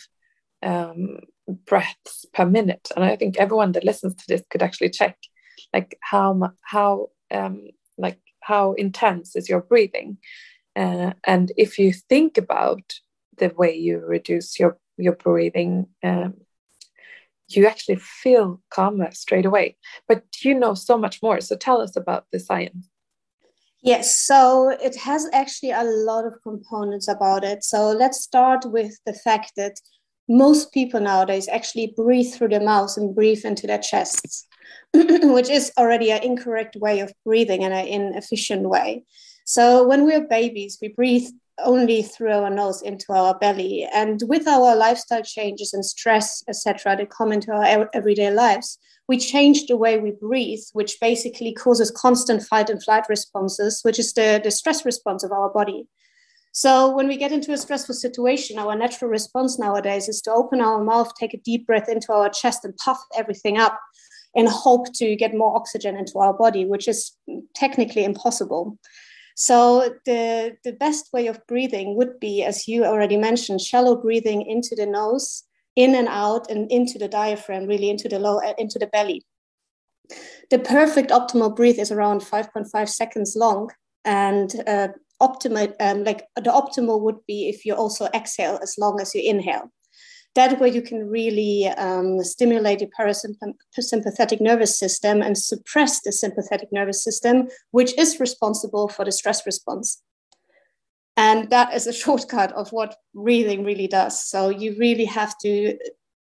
um, 0.64 1.20
breaths 1.66 2.26
per 2.34 2.46
minute. 2.46 2.88
And 2.96 3.04
I 3.04 3.18
think 3.18 3.38
everyone 3.38 3.74
that 3.74 3.84
listens 3.84 4.16
to 4.16 4.24
this 4.30 4.44
could 4.50 4.64
actually 4.64 4.92
check 4.92 5.18
like 5.74 5.98
how, 6.00 6.54
how, 6.62 7.08
um, 7.30 7.68
like 7.98 8.20
how 8.42 8.74
intense 8.74 9.36
is 9.36 9.50
your 9.50 9.62
breathing. 9.62 10.18
Uh, 10.76 11.14
and 11.26 11.52
if 11.58 11.78
you 11.78 11.94
think 11.94 12.38
about 12.38 12.94
the 13.38 13.50
way 13.58 13.76
you 13.76 14.00
reduce 14.00 14.60
your, 14.60 14.78
your 14.98 15.16
breathing, 15.16 15.88
um, 16.04 16.36
you 17.48 17.68
actually 17.68 17.98
feel 17.98 18.62
calmer 18.70 19.12
straight 19.12 19.46
away. 19.46 19.78
But 20.08 20.24
you 20.44 20.58
know 20.58 20.74
so 20.74 20.98
much 20.98 21.22
more. 21.22 21.42
So 21.42 21.56
tell 21.56 21.82
us 21.82 21.96
about 21.96 22.26
the 22.32 22.40
science. 22.40 22.90
Yes, 23.84 24.20
so 24.20 24.70
it 24.70 24.96
has 24.98 25.28
actually 25.34 25.72
a 25.72 25.84
lot 25.84 26.26
of 26.26 26.36
components 26.44 27.08
about 27.08 27.44
it. 27.44 27.64
So 27.64 27.90
let's 27.90 28.22
start 28.22 28.64
with 28.66 28.94
the 29.08 29.14
fact 29.14 29.54
that 29.58 29.74
most 30.32 30.72
people 30.72 31.00
nowadays 31.00 31.50
actually 31.50 31.94
breathe 31.96 32.34
through 32.34 32.50
their 32.50 32.64
mouths 32.64 32.98
and 32.98 33.14
breathe 33.14 33.44
into 33.44 33.68
their 33.68 33.80
chests, 33.80 34.48
which 34.94 35.50
is 35.50 35.72
already 35.78 36.12
an 36.12 36.24
incorrect 36.24 36.76
way 36.78 37.02
of 37.02 37.14
breathing 37.26 37.64
and 37.64 37.74
an 37.74 37.86
inefficient 37.86 38.68
way. 38.68 39.04
So 39.46 39.86
when 39.86 40.06
we're 40.06 40.28
babies, 40.28 40.78
we 40.82 40.90
breathe 40.90 41.28
only 41.60 42.02
through 42.02 42.32
our 42.32 42.50
nose 42.50 42.82
into 42.82 43.12
our 43.14 43.38
belly. 43.38 43.88
And 43.94 44.22
with 44.28 44.48
our 44.48 44.76
lifestyle 44.76 45.24
changes 45.24 45.74
and 45.74 45.86
stress, 45.86 46.44
etc., 46.48 46.96
that 46.96 47.10
come 47.10 47.32
into 47.32 47.52
our 47.52 47.90
everyday 47.94 48.32
lives, 48.32 48.80
we 49.08 49.18
change 49.18 49.66
the 49.66 49.78
way 49.78 49.98
we 49.98 50.12
breathe, 50.12 50.64
which 50.74 50.98
basically 51.02 51.54
causes 51.54 51.92
constant 51.92 52.44
fight 52.44 52.70
and 52.70 52.82
flight 52.82 53.04
responses, 53.10 53.82
which 53.82 54.00
is 54.00 54.14
the, 54.14 54.40
the 54.42 54.52
stress 54.52 54.86
response 54.86 55.24
of 55.24 55.32
our 55.32 55.50
body. 55.50 55.88
So 56.54 56.94
when 56.94 57.08
we 57.08 57.16
get 57.16 57.32
into 57.32 57.54
a 57.54 57.58
stressful 57.58 57.96
situation, 57.96 58.60
our 58.60 58.76
natural 58.76 59.10
response 59.10 59.58
nowadays 59.58 60.10
is 60.10 60.22
to 60.24 60.32
open 60.32 60.60
our 60.60 60.84
mouth, 60.84 61.14
take 61.16 61.34
a 61.34 61.38
deep 61.38 61.66
breath 61.66 61.88
into 61.88 62.12
our 62.12 62.30
chest, 62.30 62.66
and 62.66 62.76
puff 62.78 63.00
everything 63.16 63.58
up 63.58 63.80
in 64.34 64.48
hope 64.48 64.94
to 64.96 65.16
get 65.16 65.36
more 65.36 65.56
oxygen 65.56 65.96
into 65.96 66.20
our 66.20 66.34
body, 66.34 66.66
which 66.66 66.88
is 66.88 67.14
technically 67.56 68.04
impossible. 68.04 68.78
So 69.36 69.96
the, 70.06 70.58
the 70.64 70.74
best 70.74 71.12
way 71.14 71.28
of 71.28 71.46
breathing 71.48 71.96
would 71.96 72.20
be, 72.20 72.44
as 72.44 72.68
you 72.68 72.84
already 72.86 73.18
mentioned, 73.18 73.62
shallow 73.62 73.96
breathing 73.96 74.42
into 74.42 74.76
the 74.76 74.86
nose, 74.86 75.44
in 75.78 75.96
and 75.96 76.10
out, 76.10 76.52
and 76.52 76.70
into 76.70 77.00
the 77.00 77.08
diaphragm, 77.08 77.66
really 77.66 77.90
into 77.90 78.10
the 78.10 78.20
low, 78.20 78.40
into 78.58 78.78
the 78.78 78.88
belly. 78.88 79.24
The 80.50 80.60
perfect 80.60 81.12
optimal 81.12 81.56
breath 81.56 81.80
is 81.80 81.92
around 81.92 82.22
5.5 82.22 82.90
seconds 82.90 83.36
long, 83.38 83.72
and 84.04 84.54
uh, 84.68 84.90
optimal, 85.22 85.74
um, 85.80 86.04
like 86.04 86.26
the 86.36 86.52
optimal 86.52 87.02
would 87.02 87.26
be 87.28 87.48
if 87.48 87.66
you 87.66 87.74
also 87.76 88.08
exhale 88.14 88.60
as 88.62 88.76
long 88.78 89.00
as 89.00 89.16
you 89.16 89.22
inhale. 89.24 89.72
That 90.34 90.60
way, 90.62 90.70
you 90.70 90.82
can 90.82 91.10
really 91.10 91.68
um, 91.68 92.24
stimulate 92.24 92.80
the 92.80 92.90
parasympathetic 92.98 94.40
nervous 94.40 94.80
system 94.80 95.22
and 95.22 95.38
suppress 95.38 96.02
the 96.02 96.14
sympathetic 96.14 96.70
nervous 96.72 97.04
system, 97.04 97.50
which 97.72 97.98
is 97.98 98.20
responsible 98.20 98.88
for 98.88 99.04
the 99.04 99.12
stress 99.12 99.46
response. 99.46 100.02
And 101.18 101.50
that 101.50 101.74
is 101.74 101.86
a 101.86 101.94
shortcut 102.04 102.54
of 102.54 102.72
what 102.72 102.96
breathing 103.14 103.66
really 103.66 103.88
does. 103.88 104.24
So, 104.24 104.50
you 104.50 104.76
really 104.80 105.06
have 105.06 105.38
to 105.40 105.78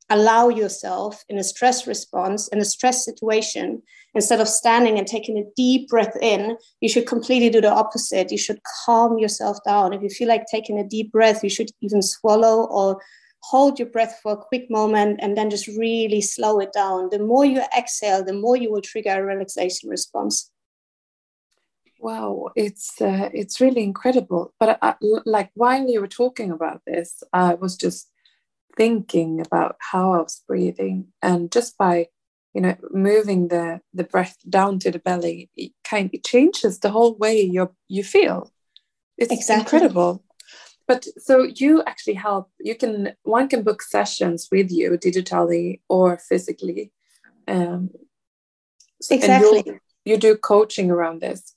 allow 0.09 0.49
yourself 0.49 1.23
in 1.29 1.37
a 1.37 1.43
stress 1.43 1.87
response, 1.87 2.47
in 2.49 2.59
a 2.59 2.65
stress 2.65 3.03
situation, 3.03 3.81
instead 4.13 4.39
of 4.39 4.47
standing 4.47 4.97
and 4.97 5.07
taking 5.07 5.37
a 5.37 5.49
deep 5.55 5.89
breath 5.89 6.15
in, 6.21 6.57
you 6.81 6.89
should 6.89 7.07
completely 7.07 7.49
do 7.49 7.61
the 7.61 7.71
opposite. 7.71 8.31
You 8.31 8.37
should 8.37 8.61
calm 8.85 9.17
yourself 9.17 9.57
down. 9.65 9.93
If 9.93 10.01
you 10.01 10.09
feel 10.09 10.27
like 10.27 10.45
taking 10.49 10.79
a 10.79 10.87
deep 10.87 11.11
breath, 11.11 11.43
you 11.43 11.49
should 11.49 11.69
even 11.81 12.01
swallow 12.01 12.65
or 12.65 13.01
hold 13.41 13.77
your 13.77 13.89
breath 13.89 14.19
for 14.23 14.33
a 14.33 14.37
quick 14.37 14.69
moment 14.71 15.19
and 15.21 15.37
then 15.37 15.49
just 15.49 15.67
really 15.67 16.21
slow 16.21 16.59
it 16.59 16.73
down. 16.73 17.09
The 17.11 17.19
more 17.19 17.45
you 17.45 17.61
exhale, 17.77 18.23
the 18.23 18.33
more 18.33 18.55
you 18.57 18.71
will 18.71 18.81
trigger 18.81 19.11
a 19.11 19.23
relaxation 19.23 19.89
response. 19.89 20.51
Wow, 21.99 22.49
it's 22.55 23.01
uh, 23.01 23.29
it's 23.33 23.61
really 23.61 23.83
incredible. 23.83 24.53
But 24.59 24.77
I, 24.81 24.95
like 25.25 25.49
while 25.55 25.87
you 25.87 26.01
were 26.01 26.07
talking 26.07 26.51
about 26.51 26.81
this, 26.85 27.23
I 27.33 27.55
was 27.55 27.75
just 27.77 28.11
thinking 28.75 29.41
about 29.41 29.75
how 29.79 30.13
I 30.13 30.17
was 30.17 30.43
breathing, 30.47 31.07
and 31.21 31.51
just 31.51 31.77
by 31.77 32.07
you 32.53 32.61
know 32.61 32.75
moving 32.91 33.49
the 33.49 33.81
the 33.93 34.03
breath 34.03 34.37
down 34.49 34.79
to 34.79 34.91
the 34.91 34.99
belly, 34.99 35.49
it 35.55 35.71
kind 35.83 36.09
of 36.13 36.23
changes 36.23 36.79
the 36.79 36.91
whole 36.91 37.15
way 37.15 37.41
you 37.41 37.73
you 37.87 38.03
feel. 38.03 38.51
It's 39.17 39.31
exactly. 39.31 39.77
incredible 39.77 40.25
but 40.87 41.05
so 41.17 41.43
you 41.43 41.83
actually 41.85 42.13
help 42.13 42.49
you 42.59 42.75
can 42.75 43.13
one 43.23 43.47
can 43.47 43.63
book 43.63 43.81
sessions 43.81 44.47
with 44.51 44.71
you 44.71 44.91
digitally 44.91 45.81
or 45.89 46.17
physically 46.17 46.91
um, 47.47 47.89
exactly 49.09 49.63
you 50.03 50.17
do 50.17 50.35
coaching 50.35 50.91
around 50.91 51.21
this 51.21 51.54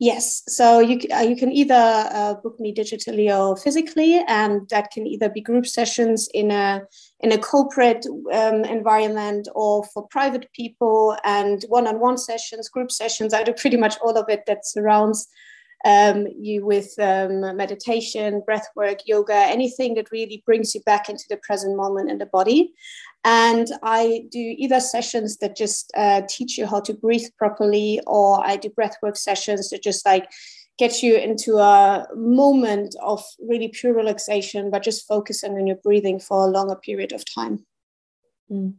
yes 0.00 0.42
so 0.48 0.80
you, 0.80 0.98
uh, 1.14 1.20
you 1.20 1.36
can 1.36 1.52
either 1.52 1.74
uh, 1.74 2.34
book 2.34 2.58
me 2.58 2.74
digitally 2.74 3.28
or 3.36 3.56
physically 3.56 4.22
and 4.28 4.68
that 4.68 4.90
can 4.90 5.06
either 5.06 5.28
be 5.28 5.40
group 5.40 5.66
sessions 5.66 6.28
in 6.34 6.50
a 6.50 6.82
in 7.20 7.32
a 7.32 7.38
corporate 7.38 8.06
um, 8.32 8.64
environment 8.64 9.48
or 9.54 9.84
for 9.84 10.06
private 10.08 10.50
people 10.52 11.16
and 11.24 11.64
one-on-one 11.68 12.18
sessions 12.18 12.68
group 12.68 12.90
sessions 12.90 13.32
i 13.32 13.42
do 13.42 13.52
pretty 13.52 13.76
much 13.76 13.96
all 14.02 14.16
of 14.16 14.28
it 14.28 14.44
that 14.46 14.66
surrounds 14.66 15.28
um, 15.84 16.26
you 16.38 16.64
with 16.64 16.94
um, 16.98 17.40
meditation, 17.56 18.42
breath 18.46 18.68
work, 18.74 19.00
yoga, 19.06 19.34
anything 19.34 19.94
that 19.94 20.10
really 20.10 20.42
brings 20.46 20.74
you 20.74 20.80
back 20.82 21.08
into 21.08 21.24
the 21.28 21.36
present 21.38 21.76
moment 21.76 22.10
in 22.10 22.18
the 22.18 22.26
body. 22.26 22.72
And 23.24 23.68
I 23.82 24.24
do 24.30 24.38
either 24.38 24.80
sessions 24.80 25.38
that 25.38 25.56
just 25.56 25.92
uh, 25.96 26.22
teach 26.28 26.58
you 26.58 26.66
how 26.66 26.80
to 26.80 26.94
breathe 26.94 27.28
properly, 27.38 28.00
or 28.06 28.44
I 28.44 28.56
do 28.56 28.70
breath 28.70 28.96
work 29.02 29.16
sessions 29.16 29.70
that 29.70 29.82
just 29.82 30.04
like 30.06 30.28
get 30.78 31.02
you 31.02 31.16
into 31.16 31.58
a 31.58 32.06
moment 32.16 32.96
of 33.00 33.22
really 33.38 33.68
pure 33.68 33.94
relaxation, 33.94 34.70
but 34.70 34.82
just 34.82 35.06
focusing 35.06 35.52
on 35.52 35.66
your 35.66 35.76
breathing 35.76 36.18
for 36.18 36.44
a 36.44 36.50
longer 36.50 36.76
period 36.76 37.12
of 37.12 37.24
time. 37.24 37.64
Mm. 38.50 38.74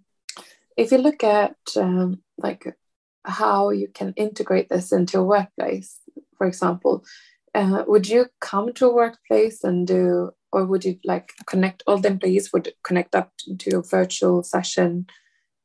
If 0.76 0.92
you 0.92 0.98
look 0.98 1.24
at 1.24 1.56
um, 1.78 2.22
like 2.38 2.76
how 3.24 3.70
you 3.70 3.88
can 3.88 4.14
integrate 4.18 4.70
this 4.70 4.92
into 4.92 5.20
a 5.20 5.24
workplace, 5.24 6.00
for 6.38 6.48
example, 6.48 7.04
uh, 7.54 7.84
would 7.88 8.08
you 8.08 8.28
come 8.42 8.74
to 8.74 8.88
a 8.88 8.94
workplace 8.94 9.64
and 9.64 9.88
do, 9.88 10.32
or 10.52 10.66
would 10.66 10.84
you 10.84 11.00
like 11.06 11.32
connect 11.46 11.84
all 11.88 11.98
the 11.98 12.10
employees 12.10 12.52
would 12.52 12.74
connect 12.84 13.16
up 13.16 13.32
to 13.60 13.78
a 13.78 13.82
virtual 13.82 14.44
session 14.44 15.08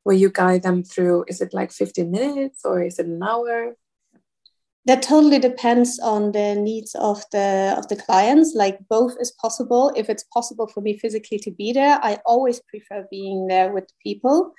where 0.04 0.16
you 0.16 0.30
guide 0.30 0.62
them 0.62 0.82
through? 0.84 1.24
Is 1.28 1.40
it 1.40 1.52
like 1.52 1.72
15 1.72 2.10
minutes 2.10 2.64
or 2.64 2.82
is 2.82 2.98
it 2.98 3.06
an 3.06 3.22
hour? 3.22 3.76
That 4.86 5.02
totally 5.02 5.38
depends 5.38 5.98
on 5.98 6.32
the 6.32 6.54
needs 6.54 6.94
of 6.94 7.22
the 7.32 7.74
of 7.76 7.88
the 7.88 7.96
clients. 7.96 8.54
Like 8.54 8.78
both 8.88 9.14
is 9.20 9.32
possible. 9.32 9.92
If 9.94 10.08
it's 10.08 10.24
possible 10.32 10.68
for 10.68 10.80
me 10.80 10.96
physically 10.96 11.38
to 11.40 11.50
be 11.50 11.72
there, 11.72 11.98
I 12.02 12.18
always 12.24 12.60
prefer 12.60 13.06
being 13.10 13.48
there 13.48 13.72
with 13.72 13.92
people 14.02 14.54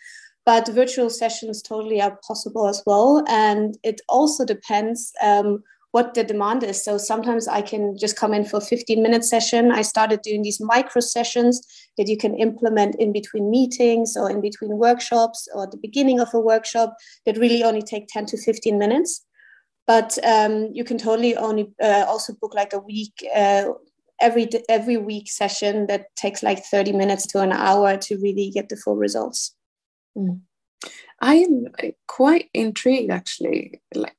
but 0.46 0.68
virtual 0.70 1.10
sessions 1.10 1.62
totally 1.62 2.02
are 2.02 2.20
possible 2.28 2.68
as 2.68 2.82
well 2.86 3.24
and 3.28 3.78
it 3.84 4.02
also 4.10 4.44
depends 4.46 5.12
um, 5.22 5.64
what 5.92 6.14
the 6.14 6.24
demand 6.24 6.64
is. 6.64 6.84
So 6.84 6.98
sometimes 6.98 7.48
I 7.48 7.62
can 7.62 7.98
just 7.98 8.16
come 8.16 8.34
in 8.34 8.46
for 8.46 8.58
a 8.58 8.62
15 8.62 9.02
minute 9.02 9.26
session. 9.26 9.72
I 9.72 9.82
started 9.82 10.22
doing 10.22 10.42
these 10.42 10.62
micro 10.62 11.02
sessions 11.02 11.62
that 11.98 12.08
you 12.08 12.18
can 12.18 12.36
implement 12.36 12.96
in 12.96 13.12
between 13.12 13.52
meetings 13.52 14.16
or 14.16 14.30
in 14.30 14.42
between 14.42 14.78
workshops 14.78 15.48
or 15.54 15.68
the 15.68 15.78
beginning 15.78 16.20
of 16.20 16.34
a 16.34 16.40
workshop 16.40 16.96
that 17.26 17.38
really 17.38 17.64
only 17.64 17.82
take 17.82 18.08
10 18.08 18.26
to 18.28 18.38
15 18.38 18.78
minutes. 18.78 19.26
But 19.86 20.18
um, 20.24 20.70
you 20.74 20.86
can 20.86 20.98
totally 20.98 21.36
only 21.36 21.74
uh, 21.82 22.06
also 22.08 22.34
book 22.40 22.54
like 22.54 22.72
a 22.72 22.80
week, 22.80 23.14
uh, 23.36 23.66
every 24.22 24.48
every 24.70 24.96
week 24.96 25.30
session 25.30 25.88
that 25.88 26.06
takes 26.16 26.44
like 26.44 26.64
30 26.64 26.94
minutes 26.94 27.26
to 27.28 27.42
an 27.42 27.52
hour 27.52 27.98
to 27.98 28.16
really 28.22 28.52
get 28.52 28.70
the 28.70 28.78
full 28.78 28.96
results. 28.96 29.54
Mm. 30.18 30.42
I 31.20 31.36
am 31.36 31.68
quite 32.08 32.50
intrigued 32.54 33.12
actually. 33.12 33.82
Like 33.94 34.16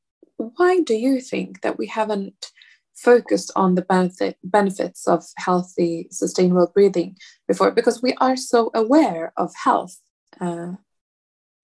why 0.56 0.80
do 0.80 0.94
you 0.94 1.20
think 1.20 1.62
that 1.62 1.78
we 1.78 1.86
haven't 1.86 2.52
focused 2.94 3.50
on 3.56 3.74
the 3.74 3.82
benefit, 3.82 4.36
benefits 4.44 5.08
of 5.08 5.24
healthy, 5.36 6.08
sustainable 6.10 6.70
breathing 6.72 7.16
before? 7.48 7.70
Because 7.70 8.02
we 8.02 8.14
are 8.14 8.36
so 8.36 8.70
aware 8.74 9.32
of 9.36 9.52
health, 9.64 9.98
uh, 10.40 10.72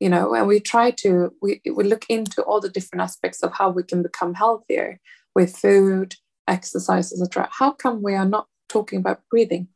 you 0.00 0.08
know, 0.08 0.34
and 0.34 0.46
we 0.46 0.60
try 0.60 0.90
to, 0.92 1.32
we, 1.42 1.60
we 1.74 1.84
look 1.84 2.06
into 2.08 2.42
all 2.42 2.60
the 2.60 2.68
different 2.68 3.02
aspects 3.02 3.42
of 3.42 3.52
how 3.52 3.70
we 3.70 3.82
can 3.82 4.02
become 4.02 4.34
healthier 4.34 5.00
with 5.34 5.56
food, 5.56 6.14
exercise, 6.46 7.12
etc. 7.12 7.48
How 7.50 7.72
come 7.72 8.02
we 8.02 8.14
are 8.14 8.24
not 8.24 8.46
talking 8.68 8.98
about 9.00 9.22
breathing? 9.30 9.68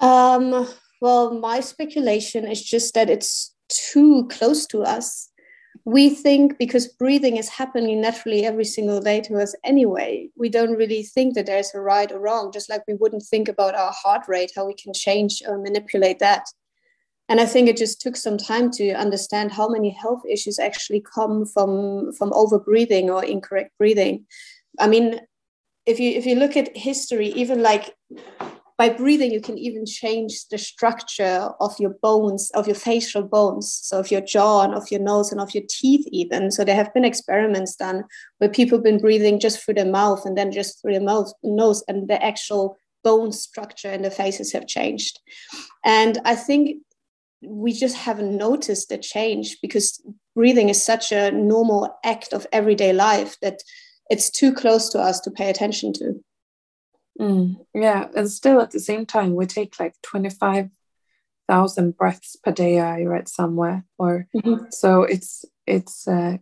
Um, 0.00 0.68
well, 1.00 1.38
my 1.38 1.60
speculation 1.60 2.46
is 2.46 2.62
just 2.62 2.94
that 2.94 3.10
it's 3.10 3.54
too 3.68 4.28
close 4.28 4.66
to 4.66 4.82
us 4.82 5.29
we 5.84 6.10
think 6.10 6.58
because 6.58 6.88
breathing 6.88 7.36
is 7.36 7.48
happening 7.48 8.00
naturally 8.00 8.44
every 8.44 8.64
single 8.64 9.00
day 9.00 9.20
to 9.22 9.40
us 9.40 9.54
anyway, 9.64 10.28
we 10.36 10.48
don't 10.48 10.74
really 10.74 11.02
think 11.02 11.34
that 11.34 11.46
there's 11.46 11.74
a 11.74 11.80
right 11.80 12.10
or 12.12 12.20
wrong, 12.20 12.52
just 12.52 12.68
like 12.68 12.82
we 12.86 12.94
wouldn't 12.94 13.22
think 13.22 13.48
about 13.48 13.74
our 13.74 13.92
heart 13.92 14.26
rate, 14.28 14.52
how 14.54 14.66
we 14.66 14.74
can 14.74 14.92
change 14.92 15.42
or 15.46 15.58
manipulate 15.58 16.18
that. 16.18 16.44
And 17.28 17.40
I 17.40 17.46
think 17.46 17.68
it 17.68 17.76
just 17.76 18.00
took 18.00 18.16
some 18.16 18.36
time 18.36 18.70
to 18.72 18.92
understand 18.92 19.52
how 19.52 19.68
many 19.68 19.90
health 19.90 20.22
issues 20.28 20.58
actually 20.58 21.00
come 21.00 21.46
from, 21.46 22.12
from 22.12 22.32
over 22.34 22.58
breathing 22.58 23.08
or 23.08 23.24
incorrect 23.24 23.70
breathing. 23.78 24.26
I 24.78 24.88
mean, 24.88 25.20
if 25.86 25.98
you 25.98 26.10
if 26.12 26.26
you 26.26 26.36
look 26.36 26.56
at 26.56 26.76
history, 26.76 27.28
even 27.28 27.62
like 27.62 27.94
by 28.80 28.88
breathing, 28.88 29.30
you 29.30 29.42
can 29.42 29.58
even 29.58 29.84
change 29.84 30.48
the 30.48 30.56
structure 30.56 31.50
of 31.60 31.74
your 31.78 31.90
bones, 32.00 32.50
of 32.54 32.66
your 32.66 32.74
facial 32.74 33.22
bones, 33.22 33.70
so 33.82 33.98
of 34.00 34.10
your 34.10 34.22
jaw 34.22 34.62
and 34.62 34.72
of 34.72 34.90
your 34.90 35.02
nose 35.02 35.30
and 35.30 35.38
of 35.38 35.52
your 35.54 35.64
teeth, 35.68 36.06
even. 36.10 36.50
So 36.50 36.64
there 36.64 36.74
have 36.74 36.94
been 36.94 37.04
experiments 37.04 37.76
done 37.76 38.04
where 38.38 38.48
people 38.48 38.78
have 38.78 38.82
been 38.82 38.98
breathing 38.98 39.38
just 39.38 39.62
through 39.62 39.74
their 39.74 39.84
mouth 39.84 40.24
and 40.24 40.34
then 40.34 40.50
just 40.50 40.80
through 40.80 40.92
their 40.92 41.02
mouth, 41.02 41.30
nose, 41.42 41.84
and 41.88 42.08
the 42.08 42.24
actual 42.24 42.78
bone 43.04 43.32
structure 43.32 43.92
in 43.92 44.00
the 44.00 44.10
faces 44.10 44.50
have 44.54 44.66
changed. 44.66 45.20
And 45.84 46.18
I 46.24 46.34
think 46.34 46.78
we 47.42 47.74
just 47.74 47.96
haven't 47.96 48.34
noticed 48.34 48.88
the 48.88 48.96
change 48.96 49.58
because 49.60 50.02
breathing 50.34 50.70
is 50.70 50.82
such 50.82 51.12
a 51.12 51.30
normal 51.32 51.98
act 52.02 52.32
of 52.32 52.46
everyday 52.50 52.94
life 52.94 53.36
that 53.42 53.58
it's 54.08 54.30
too 54.30 54.54
close 54.54 54.88
to 54.88 54.98
us 54.98 55.20
to 55.20 55.30
pay 55.30 55.50
attention 55.50 55.92
to. 55.92 56.24
Mm, 57.20 57.66
yeah, 57.74 58.08
and 58.16 58.30
still 58.30 58.60
at 58.62 58.70
the 58.70 58.80
same 58.80 59.04
time, 59.04 59.34
we 59.34 59.44
take 59.44 59.78
like 59.78 59.94
25,000 60.02 61.96
breaths 61.96 62.36
per 62.42 62.50
day, 62.50 62.80
I 62.80 63.02
read 63.02 63.28
somewhere. 63.28 63.84
Or 63.98 64.26
mm-hmm. 64.34 64.64
so 64.70 65.02
it's, 65.02 65.44
it's, 65.66 66.08
uh, 66.08 66.38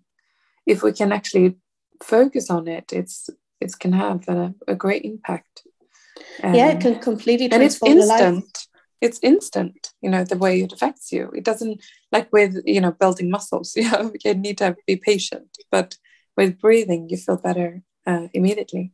if 0.66 0.85
we 0.85 0.93
can 0.93 1.11
actually 1.11 1.57
focus 2.01 2.49
on 2.49 2.68
it, 2.68 2.93
it's, 2.93 3.29
it 3.61 3.76
can 3.81 3.93
have 3.93 4.29
a, 4.29 4.55
a 4.68 4.76
great 4.76 5.05
impact. 5.05 5.66
Um, 6.45 6.55
yeah, 6.55 6.68
it 6.68 6.81
can 6.81 7.01
completely 7.01 7.49
transform 7.49 7.93
and 7.93 8.01
it's 8.01 8.11
instant. 8.11 8.66
It's 9.01 9.20
instant, 9.22 9.93
you 10.01 10.11
know, 10.11 10.24
the 10.24 10.37
way 10.37 10.61
it 10.61 10.72
affects 10.72 11.12
you. 11.12 11.31
It 11.35 11.45
doesn't 11.45 11.81
like 12.12 12.33
with, 12.33 12.57
you 12.64 12.81
know, 12.81 12.93
building 12.93 13.31
muscles, 13.31 13.72
you 13.76 13.91
know, 13.91 14.12
you 14.24 14.35
need 14.35 14.59
to 14.59 14.76
be 14.87 14.97
patient. 14.97 15.57
But 15.72 15.97
with 16.37 16.61
breathing, 16.61 17.09
you 17.09 17.16
feel 17.16 17.37
better 17.37 17.83
uh, 18.07 18.29
immediately. 18.33 18.93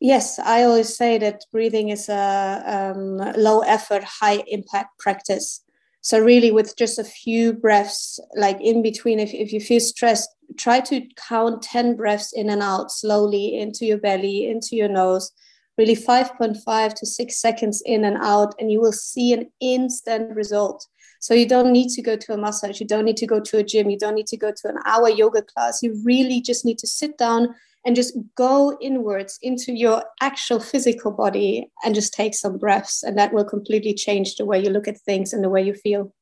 Yes, 0.00 0.38
I 0.38 0.62
always 0.62 0.96
say 0.96 1.18
that 1.18 1.44
breathing 1.52 1.90
is 1.90 2.08
a 2.08 2.94
um, 2.96 3.18
low 3.36 3.60
effort, 3.60 4.02
high 4.02 4.42
impact 4.46 4.98
practice. 4.98 5.62
So, 6.00 6.18
really, 6.18 6.50
with 6.50 6.74
just 6.78 6.98
a 6.98 7.04
few 7.04 7.52
breaths, 7.52 8.18
like 8.34 8.58
in 8.62 8.82
between, 8.82 9.20
if, 9.20 9.34
if 9.34 9.52
you 9.52 9.60
feel 9.60 9.80
stressed, 9.80 10.30
try 10.56 10.80
to 10.80 11.02
count 11.28 11.62
10 11.62 11.96
breaths 11.96 12.32
in 12.32 12.48
and 12.48 12.62
out 12.62 12.90
slowly 12.90 13.58
into 13.58 13.84
your 13.84 13.98
belly, 13.98 14.48
into 14.48 14.74
your 14.74 14.88
nose, 14.88 15.30
really 15.76 15.94
5.5 15.94 16.94
to 16.94 17.06
6 17.06 17.38
seconds 17.38 17.82
in 17.84 18.06
and 18.06 18.16
out, 18.22 18.54
and 18.58 18.72
you 18.72 18.80
will 18.80 18.94
see 18.94 19.34
an 19.34 19.50
instant 19.60 20.34
result. 20.34 20.86
So, 21.20 21.34
you 21.34 21.46
don't 21.46 21.72
need 21.72 21.90
to 21.90 22.00
go 22.00 22.16
to 22.16 22.32
a 22.32 22.38
massage, 22.38 22.80
you 22.80 22.86
don't 22.86 23.04
need 23.04 23.18
to 23.18 23.26
go 23.26 23.38
to 23.38 23.58
a 23.58 23.62
gym, 23.62 23.90
you 23.90 23.98
don't 23.98 24.14
need 24.14 24.28
to 24.28 24.38
go 24.38 24.50
to 24.50 24.68
an 24.70 24.78
hour 24.86 25.10
yoga 25.10 25.42
class. 25.42 25.82
You 25.82 26.00
really 26.02 26.40
just 26.40 26.64
need 26.64 26.78
to 26.78 26.86
sit 26.86 27.18
down 27.18 27.54
and 27.84 27.96
just 27.96 28.16
go 28.36 28.76
inwards 28.80 29.38
into 29.42 29.72
your 29.72 30.04
actual 30.20 30.60
physical 30.60 31.10
body 31.10 31.70
and 31.84 31.94
just 31.94 32.12
take 32.12 32.34
some 32.34 32.58
breaths. 32.58 33.02
And 33.02 33.16
that 33.18 33.32
will 33.32 33.44
completely 33.44 33.94
change 33.94 34.36
the 34.36 34.44
way 34.44 34.62
you 34.62 34.70
look 34.70 34.86
at 34.86 35.00
things 35.00 35.32
and 35.32 35.42
the 35.42 35.48
way 35.48 35.62
you 35.62 35.74
feel. 35.74 36.12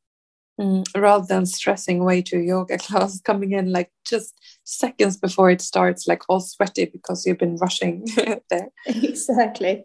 Mm, 0.61 0.84
rather 0.96 1.24
than 1.24 1.46
stressing 1.46 2.00
away 2.00 2.22
to 2.22 2.38
yoga 2.38 2.78
class, 2.86 3.20
coming 3.20 3.52
in 3.52 3.72
like 3.72 3.90
just 4.04 4.34
seconds 4.64 5.16
before 5.16 5.50
it 5.50 5.61
starts, 5.61 6.09
like 6.09 6.22
all 6.28 6.40
sweaty 6.40 6.84
because 6.86 7.26
you've 7.26 7.38
been 7.38 7.56
rushing 7.56 8.06
there. 8.50 8.68
Exactly. 8.86 9.84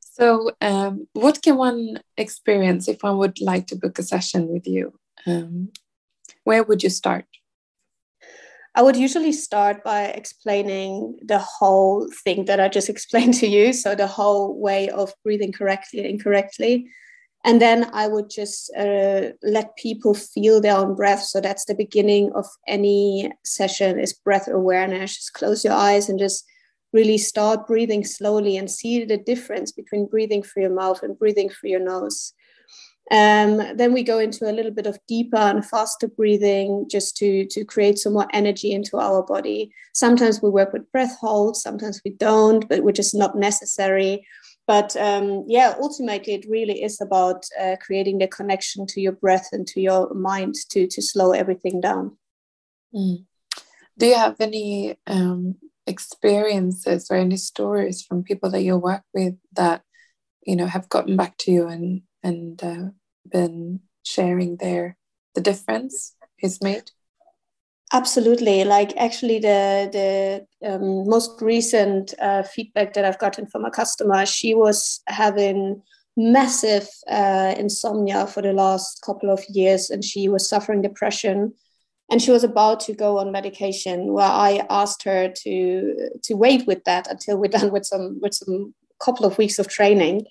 So, 0.00 0.52
um, 0.60 1.06
what 1.14 1.40
can 1.40 1.56
one 1.56 2.00
experience 2.18 2.88
if 2.88 3.02
one 3.02 3.16
would 3.18 3.40
like 3.40 3.68
to 3.68 3.76
book 3.76 3.98
a 3.98 4.02
session 4.02 4.48
with 4.48 4.66
you? 4.66 4.92
Um, 5.26 5.70
where 6.44 6.62
would 6.62 6.82
you 6.82 6.90
start? 6.90 7.24
I 8.74 8.82
would 8.82 8.96
usually 8.96 9.32
start 9.32 9.82
by 9.82 10.04
explaining 10.04 11.18
the 11.22 11.38
whole 11.38 12.08
thing 12.24 12.44
that 12.44 12.60
I 12.60 12.68
just 12.68 12.88
explained 12.94 13.34
to 13.34 13.46
you. 13.46 13.72
So, 13.72 13.94
the 13.94 14.06
whole 14.06 14.58
way 14.58 14.88
of 14.90 15.12
breathing 15.24 15.52
correctly 15.52 16.00
and 16.00 16.08
incorrectly. 16.08 16.88
And 17.42 17.60
then 17.60 17.88
I 17.94 18.06
would 18.06 18.28
just 18.28 18.70
uh, 18.76 19.30
let 19.42 19.76
people 19.76 20.12
feel 20.12 20.60
their 20.60 20.76
own 20.76 20.94
breath. 20.94 21.22
So, 21.22 21.40
that's 21.40 21.64
the 21.64 21.74
beginning 21.74 22.32
of 22.34 22.46
any 22.68 23.32
session 23.44 23.98
is 23.98 24.12
breath 24.12 24.48
awareness. 24.48 25.16
Just 25.16 25.34
close 25.34 25.64
your 25.64 25.74
eyes 25.74 26.08
and 26.08 26.18
just 26.18 26.44
really 26.92 27.18
start 27.18 27.66
breathing 27.66 28.04
slowly 28.04 28.56
and 28.56 28.70
see 28.70 29.04
the 29.04 29.16
difference 29.16 29.72
between 29.72 30.06
breathing 30.06 30.42
through 30.42 30.64
your 30.64 30.74
mouth 30.74 31.02
and 31.02 31.18
breathing 31.18 31.48
through 31.48 31.70
your 31.70 31.80
nose. 31.80 32.32
Um, 33.10 33.76
then 33.76 33.92
we 33.92 34.04
go 34.04 34.20
into 34.20 34.48
a 34.48 34.52
little 34.52 34.70
bit 34.70 34.86
of 34.86 34.98
deeper 35.08 35.36
and 35.36 35.66
faster 35.66 36.06
breathing 36.06 36.86
just 36.88 37.16
to, 37.16 37.44
to 37.46 37.64
create 37.64 37.98
some 37.98 38.12
more 38.12 38.28
energy 38.32 38.72
into 38.72 38.98
our 38.98 39.24
body. 39.24 39.72
Sometimes 39.94 40.40
we 40.40 40.48
work 40.48 40.72
with 40.72 40.90
breath 40.92 41.16
holds, 41.18 41.60
sometimes 41.60 42.00
we 42.04 42.12
don't, 42.12 42.68
but 42.68 42.84
which 42.84 43.00
is 43.00 43.12
not 43.12 43.36
necessary. 43.36 44.24
But 44.68 44.96
um, 44.96 45.44
yeah, 45.48 45.74
ultimately, 45.80 46.34
it 46.34 46.46
really 46.48 46.84
is 46.84 47.00
about 47.00 47.44
uh, 47.60 47.74
creating 47.80 48.18
the 48.18 48.28
connection 48.28 48.86
to 48.86 49.00
your 49.00 49.12
breath 49.12 49.48
and 49.50 49.66
to 49.68 49.80
your 49.80 50.14
mind 50.14 50.54
to, 50.70 50.86
to 50.86 51.02
slow 51.02 51.32
everything 51.32 51.80
down. 51.80 52.16
Mm. 52.94 53.24
Do 53.98 54.06
you 54.06 54.14
have 54.14 54.40
any 54.40 54.96
um, 55.08 55.56
experiences 55.88 57.08
or 57.10 57.16
any 57.16 57.36
stories 57.36 58.02
from 58.02 58.22
people 58.22 58.50
that 58.50 58.62
you 58.62 58.76
work 58.76 59.02
with 59.12 59.34
that 59.54 59.82
you 60.46 60.54
know 60.56 60.66
have 60.66 60.88
gotten 60.88 61.16
back 61.16 61.36
to 61.38 61.50
you 61.50 61.66
and 61.66 62.02
and 62.22 62.62
uh, 62.62 62.90
been 63.28 63.80
sharing 64.02 64.56
their 64.56 64.96
the 65.34 65.40
difference 65.40 66.14
is 66.42 66.60
made? 66.62 66.90
Absolutely. 67.92 68.64
Like 68.64 68.96
actually, 68.96 69.40
the 69.40 69.88
the 70.62 70.68
um, 70.68 71.08
most 71.08 71.42
recent 71.42 72.14
uh, 72.20 72.42
feedback 72.44 72.94
that 72.94 73.04
I've 73.04 73.18
gotten 73.18 73.46
from 73.46 73.64
a 73.64 73.70
customer, 73.70 74.24
she 74.26 74.54
was 74.54 75.00
having 75.08 75.82
massive 76.16 76.88
uh, 77.08 77.54
insomnia 77.56 78.26
for 78.26 78.42
the 78.42 78.52
last 78.52 79.02
couple 79.02 79.30
of 79.30 79.44
years, 79.48 79.90
and 79.90 80.04
she 80.04 80.28
was 80.28 80.48
suffering 80.48 80.82
depression, 80.82 81.52
and 82.10 82.22
she 82.22 82.30
was 82.30 82.44
about 82.44 82.78
to 82.80 82.92
go 82.92 83.18
on 83.18 83.32
medication. 83.32 84.12
Where 84.12 84.24
I 84.24 84.64
asked 84.70 85.02
her 85.02 85.28
to 85.28 86.10
to 86.22 86.34
wait 86.34 86.68
with 86.68 86.84
that 86.84 87.08
until 87.10 87.38
we're 87.38 87.48
done 87.48 87.72
with 87.72 87.86
some 87.86 88.20
with 88.20 88.34
some 88.34 88.72
couple 89.00 89.26
of 89.26 89.36
weeks 89.36 89.58
of 89.58 89.66
training 89.66 90.26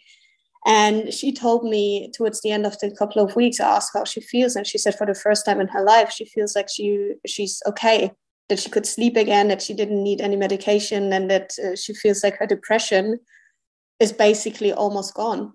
and 0.66 1.14
she 1.14 1.32
told 1.32 1.64
me 1.64 2.12
towards 2.14 2.42
the 2.42 2.52
end 2.52 2.66
of 2.66 2.78
the 2.80 2.92
couple 2.92 3.24
of 3.24 3.36
weeks, 3.36 3.60
I 3.60 3.78
asked 3.78 3.92
how 3.94 4.04
she 4.04 4.22
feels, 4.22 4.56
and 4.56 4.68
she 4.68 4.78
said 4.78 4.96
for 4.96 5.06
the 5.06 5.16
first 5.16 5.46
time 5.46 5.62
in 5.62 5.68
her 5.70 5.84
life, 5.84 6.12
she 6.12 6.26
feels 6.26 6.56
like 6.56 6.68
she 6.70 7.14
she's 7.26 7.62
okay, 7.66 8.12
that 8.50 8.60
she 8.60 8.70
could 8.70 8.86
sleep 8.86 9.16
again, 9.16 9.48
that 9.48 9.62
she 9.62 9.74
didn't 9.74 10.04
need 10.04 10.22
any 10.22 10.36
medication, 10.36 11.14
and 11.14 11.30
that 11.32 11.54
uh, 11.64 11.76
she 11.76 11.94
feels 11.94 12.24
like 12.24 12.38
her 12.38 12.48
depression 12.48 13.20
is 14.00 14.12
basically 14.12 14.74
almost 14.74 15.14
gone. 15.14 15.54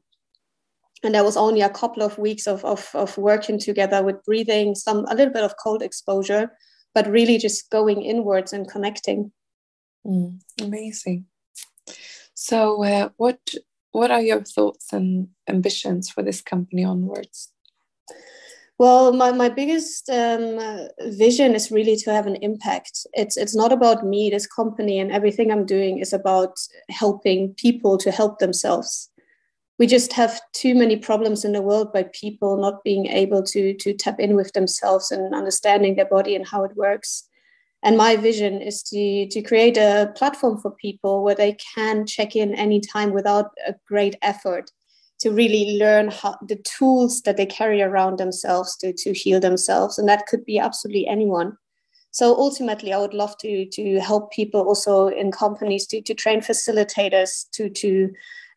And 1.03 1.15
there 1.15 1.25
was 1.25 1.37
only 1.37 1.61
a 1.61 1.69
couple 1.69 2.03
of 2.03 2.17
weeks 2.17 2.47
of, 2.47 2.65
of, 2.65 2.89
of 2.95 3.19
working 3.19 3.59
together 3.59 4.03
with 4.03 4.25
breathing, 4.25 4.75
some 4.75 5.05
a 5.11 5.15
little 5.15 5.35
bit 5.35 5.45
of 5.45 5.55
cold 5.63 5.83
exposure, 5.83 6.51
but 6.95 7.07
really 7.11 7.37
just 7.37 7.69
going 7.71 8.03
inwards 8.03 8.55
and 8.55 8.67
connecting. 8.67 9.33
Mm, 10.07 10.41
amazing. 10.63 11.27
So, 12.33 12.83
uh, 12.85 13.11
what 13.17 13.39
what 13.95 14.11
are 14.11 14.21
your 14.21 14.43
thoughts 14.43 14.93
and 14.93 15.29
ambitions 15.49 16.11
for 16.11 16.21
this 16.21 16.43
company 16.43 16.85
onwards? 16.85 17.53
Well, 18.77 19.13
my, 19.13 19.31
my 19.31 19.49
biggest 19.49 20.11
um, 20.11 20.89
vision 21.13 21.55
is 21.55 21.71
really 21.71 21.97
to 21.99 22.13
have 22.13 22.27
an 22.27 22.35
impact. 22.43 23.07
It's 23.13 23.37
it's 23.37 23.55
not 23.55 23.73
about 23.73 24.05
me, 24.05 24.31
this 24.31 24.49
company, 24.49 24.99
and 24.99 25.13
everything 25.13 25.53
I'm 25.53 25.65
doing 25.65 26.01
is 26.01 26.13
about 26.13 26.59
helping 26.91 27.55
people 27.55 27.97
to 27.99 28.11
help 28.11 28.41
themselves. 28.41 29.11
We 29.79 29.87
just 29.87 30.13
have 30.15 30.41
too 30.53 30.75
many 30.75 30.97
problems 30.97 31.45
in 31.45 31.53
the 31.53 31.63
world 31.63 31.93
by 31.93 32.07
people 32.21 32.57
not 32.57 32.83
being 32.83 33.07
able 33.07 33.45
to 33.45 33.75
to 33.75 33.95
tap 33.95 34.19
in 34.19 34.35
with 34.35 34.53
themselves 34.55 35.13
and 35.13 35.37
understanding 35.37 35.95
their 35.95 36.11
body 36.17 36.35
and 36.35 36.45
how 36.45 36.65
it 36.65 36.75
works. 36.75 37.29
And 37.85 37.99
my 37.99 38.17
vision 38.17 38.63
is 38.63 38.83
to 38.85 39.29
to 39.29 39.43
create 39.43 39.77
a 39.77 40.11
platform 40.17 40.59
for 40.59 40.71
people 40.71 41.23
where 41.23 41.35
they 41.35 41.57
can 41.75 42.07
check 42.07 42.35
in 42.35 42.55
anytime 42.55 43.13
without 43.13 43.51
a 43.67 43.75
great 43.87 44.17
effort 44.23 44.71
to 45.21 45.31
really 45.31 45.79
learn 45.79 46.11
how 46.11 46.37
the 46.49 46.57
tools 46.57 47.23
that 47.23 47.37
they 47.37 47.47
carry 47.47 47.83
around 47.83 48.19
themselves 48.19 48.77
to, 48.79 48.93
to 48.93 49.13
heal 49.13 49.39
themselves. 49.39 49.99
And 49.99 50.09
that 50.09 50.27
could 50.27 50.45
be 50.45 50.59
absolutely 50.59 51.07
anyone. 51.07 51.57
So 52.11 52.35
ultimately, 52.37 52.93
I 52.93 52.99
would 52.99 53.15
love 53.15 53.37
to, 53.39 53.67
to 53.67 54.01
help 54.01 54.33
people 54.33 54.61
also 54.61 55.09
in 55.09 55.31
companies 55.33 55.87
to, 55.89 56.01
to 56.03 56.15
train 56.15 56.41
facilitators 56.41 57.47
to, 57.53 57.69
to 57.71 58.13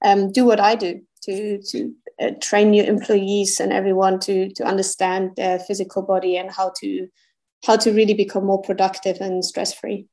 um, 0.06 0.32
do 0.32 0.46
what 0.46 0.60
I 0.60 0.76
do, 0.76 1.02
to, 1.24 1.62
to 1.70 1.94
uh, 2.22 2.32
train 2.42 2.72
new 2.72 2.84
employees 2.84 3.60
and 3.60 3.74
everyone 3.74 4.20
to, 4.22 4.50
to 4.54 4.64
understand 4.64 5.32
their 5.36 5.60
physical 5.60 6.02
body 6.02 6.38
and 6.38 6.52
how 6.52 6.72
to, 6.82 7.08
how 7.66 7.76
to 7.78 7.92
really 7.92 8.14
become 8.14 8.46
more 8.46 8.62
productive 8.62 9.18
and 9.22 9.44
stress 9.44 9.74
free. 9.74 10.08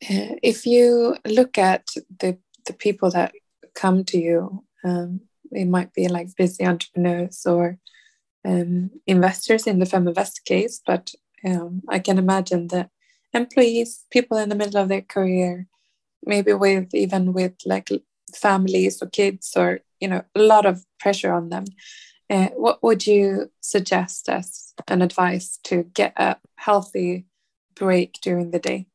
If 0.42 0.66
you 0.66 1.16
look 1.24 1.58
at 1.58 1.88
the, 2.20 2.38
the 2.66 2.72
people 2.72 3.10
that 3.10 3.32
come 3.76 4.02
to 4.04 4.18
you. 4.18 4.64
Um, 4.82 5.20
it 5.52 5.66
might 5.66 5.92
be 5.92 6.08
like 6.08 6.34
busy 6.36 6.64
entrepreneurs 6.66 7.46
or 7.46 7.78
um, 8.44 8.90
investors 9.06 9.66
in 9.66 9.78
the 9.78 9.84
Feminvest 9.86 10.44
case, 10.44 10.80
but 10.84 11.14
um, 11.44 11.82
I 11.88 12.00
can 12.00 12.18
imagine 12.18 12.68
that 12.68 12.90
employees, 13.32 14.04
people 14.10 14.38
in 14.38 14.48
the 14.48 14.56
middle 14.56 14.82
of 14.82 14.88
their 14.88 15.02
career, 15.02 15.68
maybe 16.24 16.52
with 16.52 16.94
even 16.94 17.32
with 17.32 17.54
like 17.64 17.90
families 18.34 19.00
or 19.00 19.06
kids 19.06 19.52
or 19.56 19.80
you 20.00 20.08
know 20.08 20.22
a 20.34 20.40
lot 20.40 20.66
of 20.66 20.84
pressure 20.98 21.32
on 21.32 21.50
them. 21.50 21.64
Uh, 22.28 22.48
what 22.56 22.82
would 22.82 23.06
you 23.06 23.50
suggest 23.60 24.28
as 24.28 24.74
an 24.88 25.02
advice 25.02 25.58
to 25.64 25.84
get 25.94 26.12
a 26.16 26.36
healthy 26.56 27.26
break 27.74 28.14
during 28.22 28.50
the 28.50 28.58
day? 28.58 28.86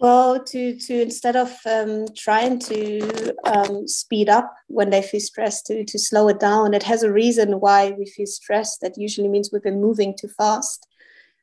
Well, 0.00 0.42
to 0.44 0.78
to 0.78 1.02
instead 1.02 1.36
of 1.36 1.56
um, 1.66 2.06
trying 2.16 2.58
to 2.60 3.34
um, 3.44 3.86
speed 3.86 4.28
up 4.28 4.52
when 4.66 4.90
they 4.90 5.02
feel 5.02 5.20
stressed, 5.20 5.66
to 5.66 5.84
to 5.84 5.98
slow 5.98 6.28
it 6.28 6.40
down. 6.40 6.74
It 6.74 6.82
has 6.82 7.02
a 7.02 7.12
reason 7.12 7.60
why 7.60 7.92
we 7.92 8.06
feel 8.06 8.26
stressed. 8.26 8.80
That 8.80 8.98
usually 8.98 9.28
means 9.28 9.50
we've 9.52 9.62
been 9.62 9.80
moving 9.80 10.14
too 10.18 10.28
fast. 10.28 10.86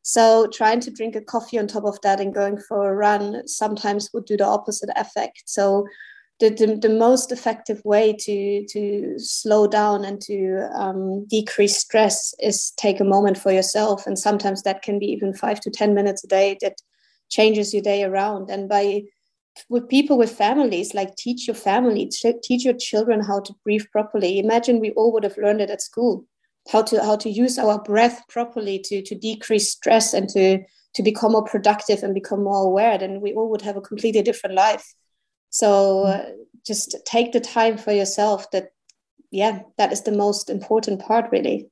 So 0.04 0.48
trying 0.48 0.80
to 0.82 0.92
drink 0.92 1.16
a 1.16 1.22
coffee 1.22 1.60
on 1.60 1.68
top 1.68 1.86
of 1.86 2.02
that 2.02 2.20
and 2.20 2.34
going 2.34 2.58
for 2.58 2.90
a 2.90 2.96
run 2.96 3.48
sometimes 3.48 4.10
would 4.14 4.26
do 4.26 4.36
the 4.36 4.46
opposite 4.46 4.90
effect. 4.96 5.44
So 5.46 5.86
the, 6.42 6.50
the, 6.50 6.76
the 6.76 6.90
most 6.90 7.32
effective 7.32 7.82
way 7.86 8.14
to 8.14 8.66
to 8.68 9.14
slow 9.18 9.68
down 9.68 10.04
and 10.04 10.20
to 10.22 10.68
um, 10.76 11.26
decrease 11.28 11.78
stress 11.78 12.34
is 12.40 12.72
take 12.78 13.00
a 13.00 13.06
moment 13.06 13.38
for 13.38 13.52
yourself. 13.52 14.08
And 14.08 14.18
sometimes 14.18 14.64
that 14.64 14.82
can 14.82 14.98
be 14.98 15.06
even 15.06 15.34
five 15.34 15.60
to 15.62 15.70
ten 15.70 15.94
minutes 15.94 16.24
a 16.24 16.28
day. 16.28 16.58
That 16.62 16.82
changes 17.30 17.74
your 17.74 17.84
day 17.84 18.04
around 18.04 18.50
and 18.50 18.68
by 18.68 19.04
with 19.70 19.88
people 19.88 20.18
with 20.18 20.32
families 20.32 20.94
like 20.94 21.16
teach 21.16 21.48
your 21.48 21.56
family 21.56 22.10
teach 22.44 22.66
your 22.66 22.74
children 22.74 23.22
how 23.22 23.40
to 23.40 23.54
breathe 23.64 23.86
properly 23.92 24.38
imagine 24.38 24.80
we 24.80 24.92
all 24.92 25.14
would 25.14 25.24
have 25.24 25.38
learned 25.38 25.62
it 25.62 25.70
at 25.70 25.82
school 25.82 26.26
how 26.72 26.82
to 26.82 27.02
how 27.02 27.16
to 27.16 27.30
use 27.30 27.58
our 27.58 27.82
breath 27.84 28.22
properly 28.28 28.78
to 28.80 29.02
to 29.02 29.16
decrease 29.16 29.72
stress 29.72 30.14
and 30.14 30.28
to 30.28 30.60
to 30.94 31.04
become 31.04 31.32
more 31.32 31.44
productive 31.44 32.04
and 32.04 32.14
become 32.14 32.44
more 32.44 32.66
aware 32.66 32.98
then 32.98 33.22
we 33.22 33.34
all 33.34 33.50
would 33.50 33.62
have 33.62 33.78
a 33.78 33.82
completely 33.82 34.22
different 34.22 34.56
life 34.56 34.94
so 35.52 36.04
uh, 36.04 36.26
just 36.66 36.96
take 37.06 37.32
the 37.32 37.40
time 37.40 37.78
for 37.78 37.92
yourself 37.92 38.50
that 38.52 38.72
yeah 39.30 39.60
that 39.78 39.92
is 39.92 40.02
the 40.02 40.12
most 40.12 40.50
important 40.50 41.00
part 41.00 41.32
really 41.32 41.70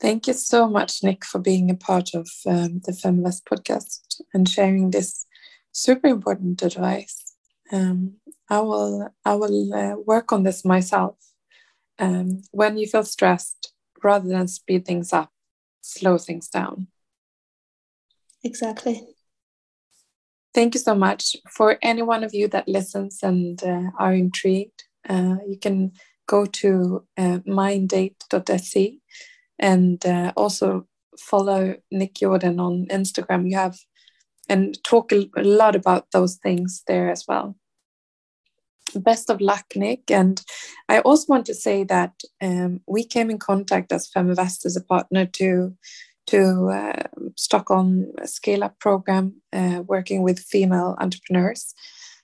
Thank 0.00 0.28
you 0.28 0.32
so 0.32 0.68
much, 0.68 1.02
Nick, 1.02 1.24
for 1.24 1.40
being 1.40 1.70
a 1.70 1.74
part 1.74 2.14
of 2.14 2.28
um, 2.46 2.80
the 2.84 2.92
Feminvest 2.92 3.42
podcast 3.42 4.20
and 4.32 4.48
sharing 4.48 4.90
this 4.90 5.26
super 5.72 6.06
important 6.06 6.62
advice. 6.62 7.34
Um, 7.72 8.14
I 8.48 8.60
will 8.60 9.08
I 9.24 9.34
will 9.34 9.74
uh, 9.74 9.96
work 9.96 10.32
on 10.32 10.44
this 10.44 10.64
myself. 10.64 11.16
Um, 11.98 12.42
when 12.52 12.78
you 12.78 12.86
feel 12.86 13.02
stressed, 13.02 13.72
rather 14.02 14.28
than 14.28 14.46
speed 14.46 14.86
things 14.86 15.12
up, 15.12 15.32
slow 15.80 16.16
things 16.16 16.48
down. 16.48 16.86
Exactly. 18.44 19.02
Thank 20.54 20.74
you 20.74 20.80
so 20.80 20.94
much. 20.94 21.36
For 21.50 21.78
any 21.82 22.02
one 22.02 22.24
of 22.24 22.34
you 22.34 22.48
that 22.48 22.68
listens 22.68 23.22
and 23.22 23.62
uh, 23.62 23.90
are 23.98 24.14
intrigued, 24.14 24.84
uh, 25.08 25.36
you 25.46 25.58
can 25.60 25.92
go 26.26 26.46
to 26.46 27.04
uh, 27.16 27.38
mindate.se 27.46 28.98
and 29.58 30.06
uh, 30.06 30.32
also 30.36 30.86
follow 31.18 31.76
Nick 31.90 32.14
Jordan 32.14 32.60
on 32.60 32.86
Instagram. 32.86 33.48
You 33.50 33.56
have 33.56 33.76
and 34.48 34.82
talk 34.82 35.12
a, 35.12 35.28
lot 35.36 35.76
about 35.76 36.06
those 36.12 36.36
things 36.36 36.82
there 36.86 37.10
as 37.10 37.24
well. 37.28 37.56
Best 38.94 39.28
of 39.28 39.40
luck, 39.40 39.66
Nick. 39.76 40.10
And 40.10 40.42
I 40.88 41.00
also 41.00 41.26
want 41.28 41.44
to 41.46 41.54
say 41.54 41.84
that 41.84 42.14
um, 42.40 42.80
we 42.86 43.04
came 43.04 43.30
in 43.30 43.38
contact 43.38 43.92
as 43.92 44.10
Feminvest 44.10 44.64
as 44.64 44.76
a 44.76 44.84
partner 44.84 45.26
to 45.26 45.76
to 46.28 46.68
uh, 46.68 47.02
Stockholm 47.36 48.12
Scale 48.24 48.64
Up 48.64 48.78
program, 48.78 49.40
uh, 49.52 49.82
working 49.86 50.22
with 50.22 50.38
female 50.38 50.96
entrepreneurs. 51.00 51.74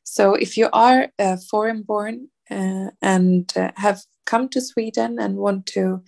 So 0.02 0.34
if 0.34 0.56
you 0.56 0.68
are 0.72 1.08
uh, 1.18 1.36
foreign 1.50 1.82
born 1.82 2.28
uh, 2.50 2.90
and 3.00 3.50
uh, 3.56 3.72
have 3.76 4.02
come 4.26 4.48
to 4.50 4.60
Sweden 4.60 5.18
and 5.18 5.36
want 5.36 5.66
to 5.66 6.02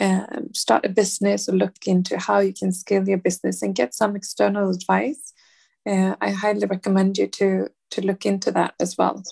um, 0.00 0.50
start 0.54 0.86
a 0.86 0.88
business 0.88 1.48
or 1.48 1.52
look 1.52 1.86
into 1.86 2.18
how 2.18 2.38
you 2.38 2.52
can 2.52 2.72
scale 2.72 3.08
your 3.08 3.18
business 3.18 3.62
and 3.62 3.74
get 3.74 3.94
some 3.94 4.14
external 4.14 4.70
advice, 4.70 5.32
uh, 5.86 6.14
I 6.20 6.30
highly 6.30 6.66
recommend 6.66 7.18
you 7.18 7.26
to 7.26 7.68
to 7.90 8.02
look 8.02 8.26
into 8.26 8.52
that 8.52 8.74
as 8.78 8.96
well. 8.98 9.22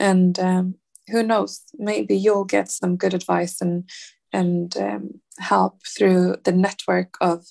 And 0.00 0.38
um, 0.38 0.74
who 1.08 1.22
knows, 1.22 1.62
maybe 1.78 2.16
you'll 2.16 2.44
get 2.44 2.68
some 2.68 2.96
good 2.96 3.14
advice 3.14 3.60
and 3.60 3.88
and 4.32 4.76
um, 4.76 5.20
help 5.38 5.80
through 5.86 6.36
the 6.44 6.52
network 6.52 7.16
of 7.20 7.46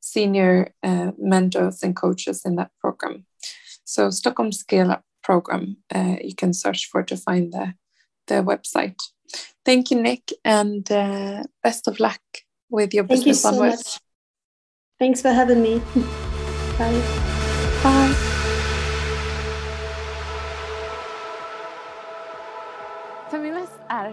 senior 0.00 0.74
uh, 0.82 1.12
mentors 1.18 1.82
and 1.82 1.96
coaches 1.96 2.42
in 2.44 2.56
that 2.56 2.70
program. 2.80 3.26
So 3.84 4.10
Stockholm 4.10 4.52
Scale 4.52 4.90
Up 4.90 5.04
program, 5.22 5.76
uh, 5.94 6.16
you 6.22 6.34
can 6.34 6.52
search 6.52 6.88
for 6.90 7.02
to 7.02 7.16
find 7.16 7.52
the 7.52 7.74
the 8.28 8.42
website. 8.42 9.00
Thank 9.64 9.90
you, 9.90 10.00
Nick, 10.00 10.30
and 10.44 10.90
uh, 10.90 11.44
best 11.62 11.88
of 11.88 12.00
luck 12.00 12.20
with 12.70 12.94
your 12.94 13.04
Thank 13.04 13.24
business 13.24 13.44
you 13.44 13.50
so 13.50 13.62
onwards. 13.62 13.84
Much. 13.84 14.00
Thanks 14.98 15.20
for 15.20 15.32
having 15.32 15.62
me. 15.62 15.78
Bye. 16.78 17.02
Bye. 17.82 18.28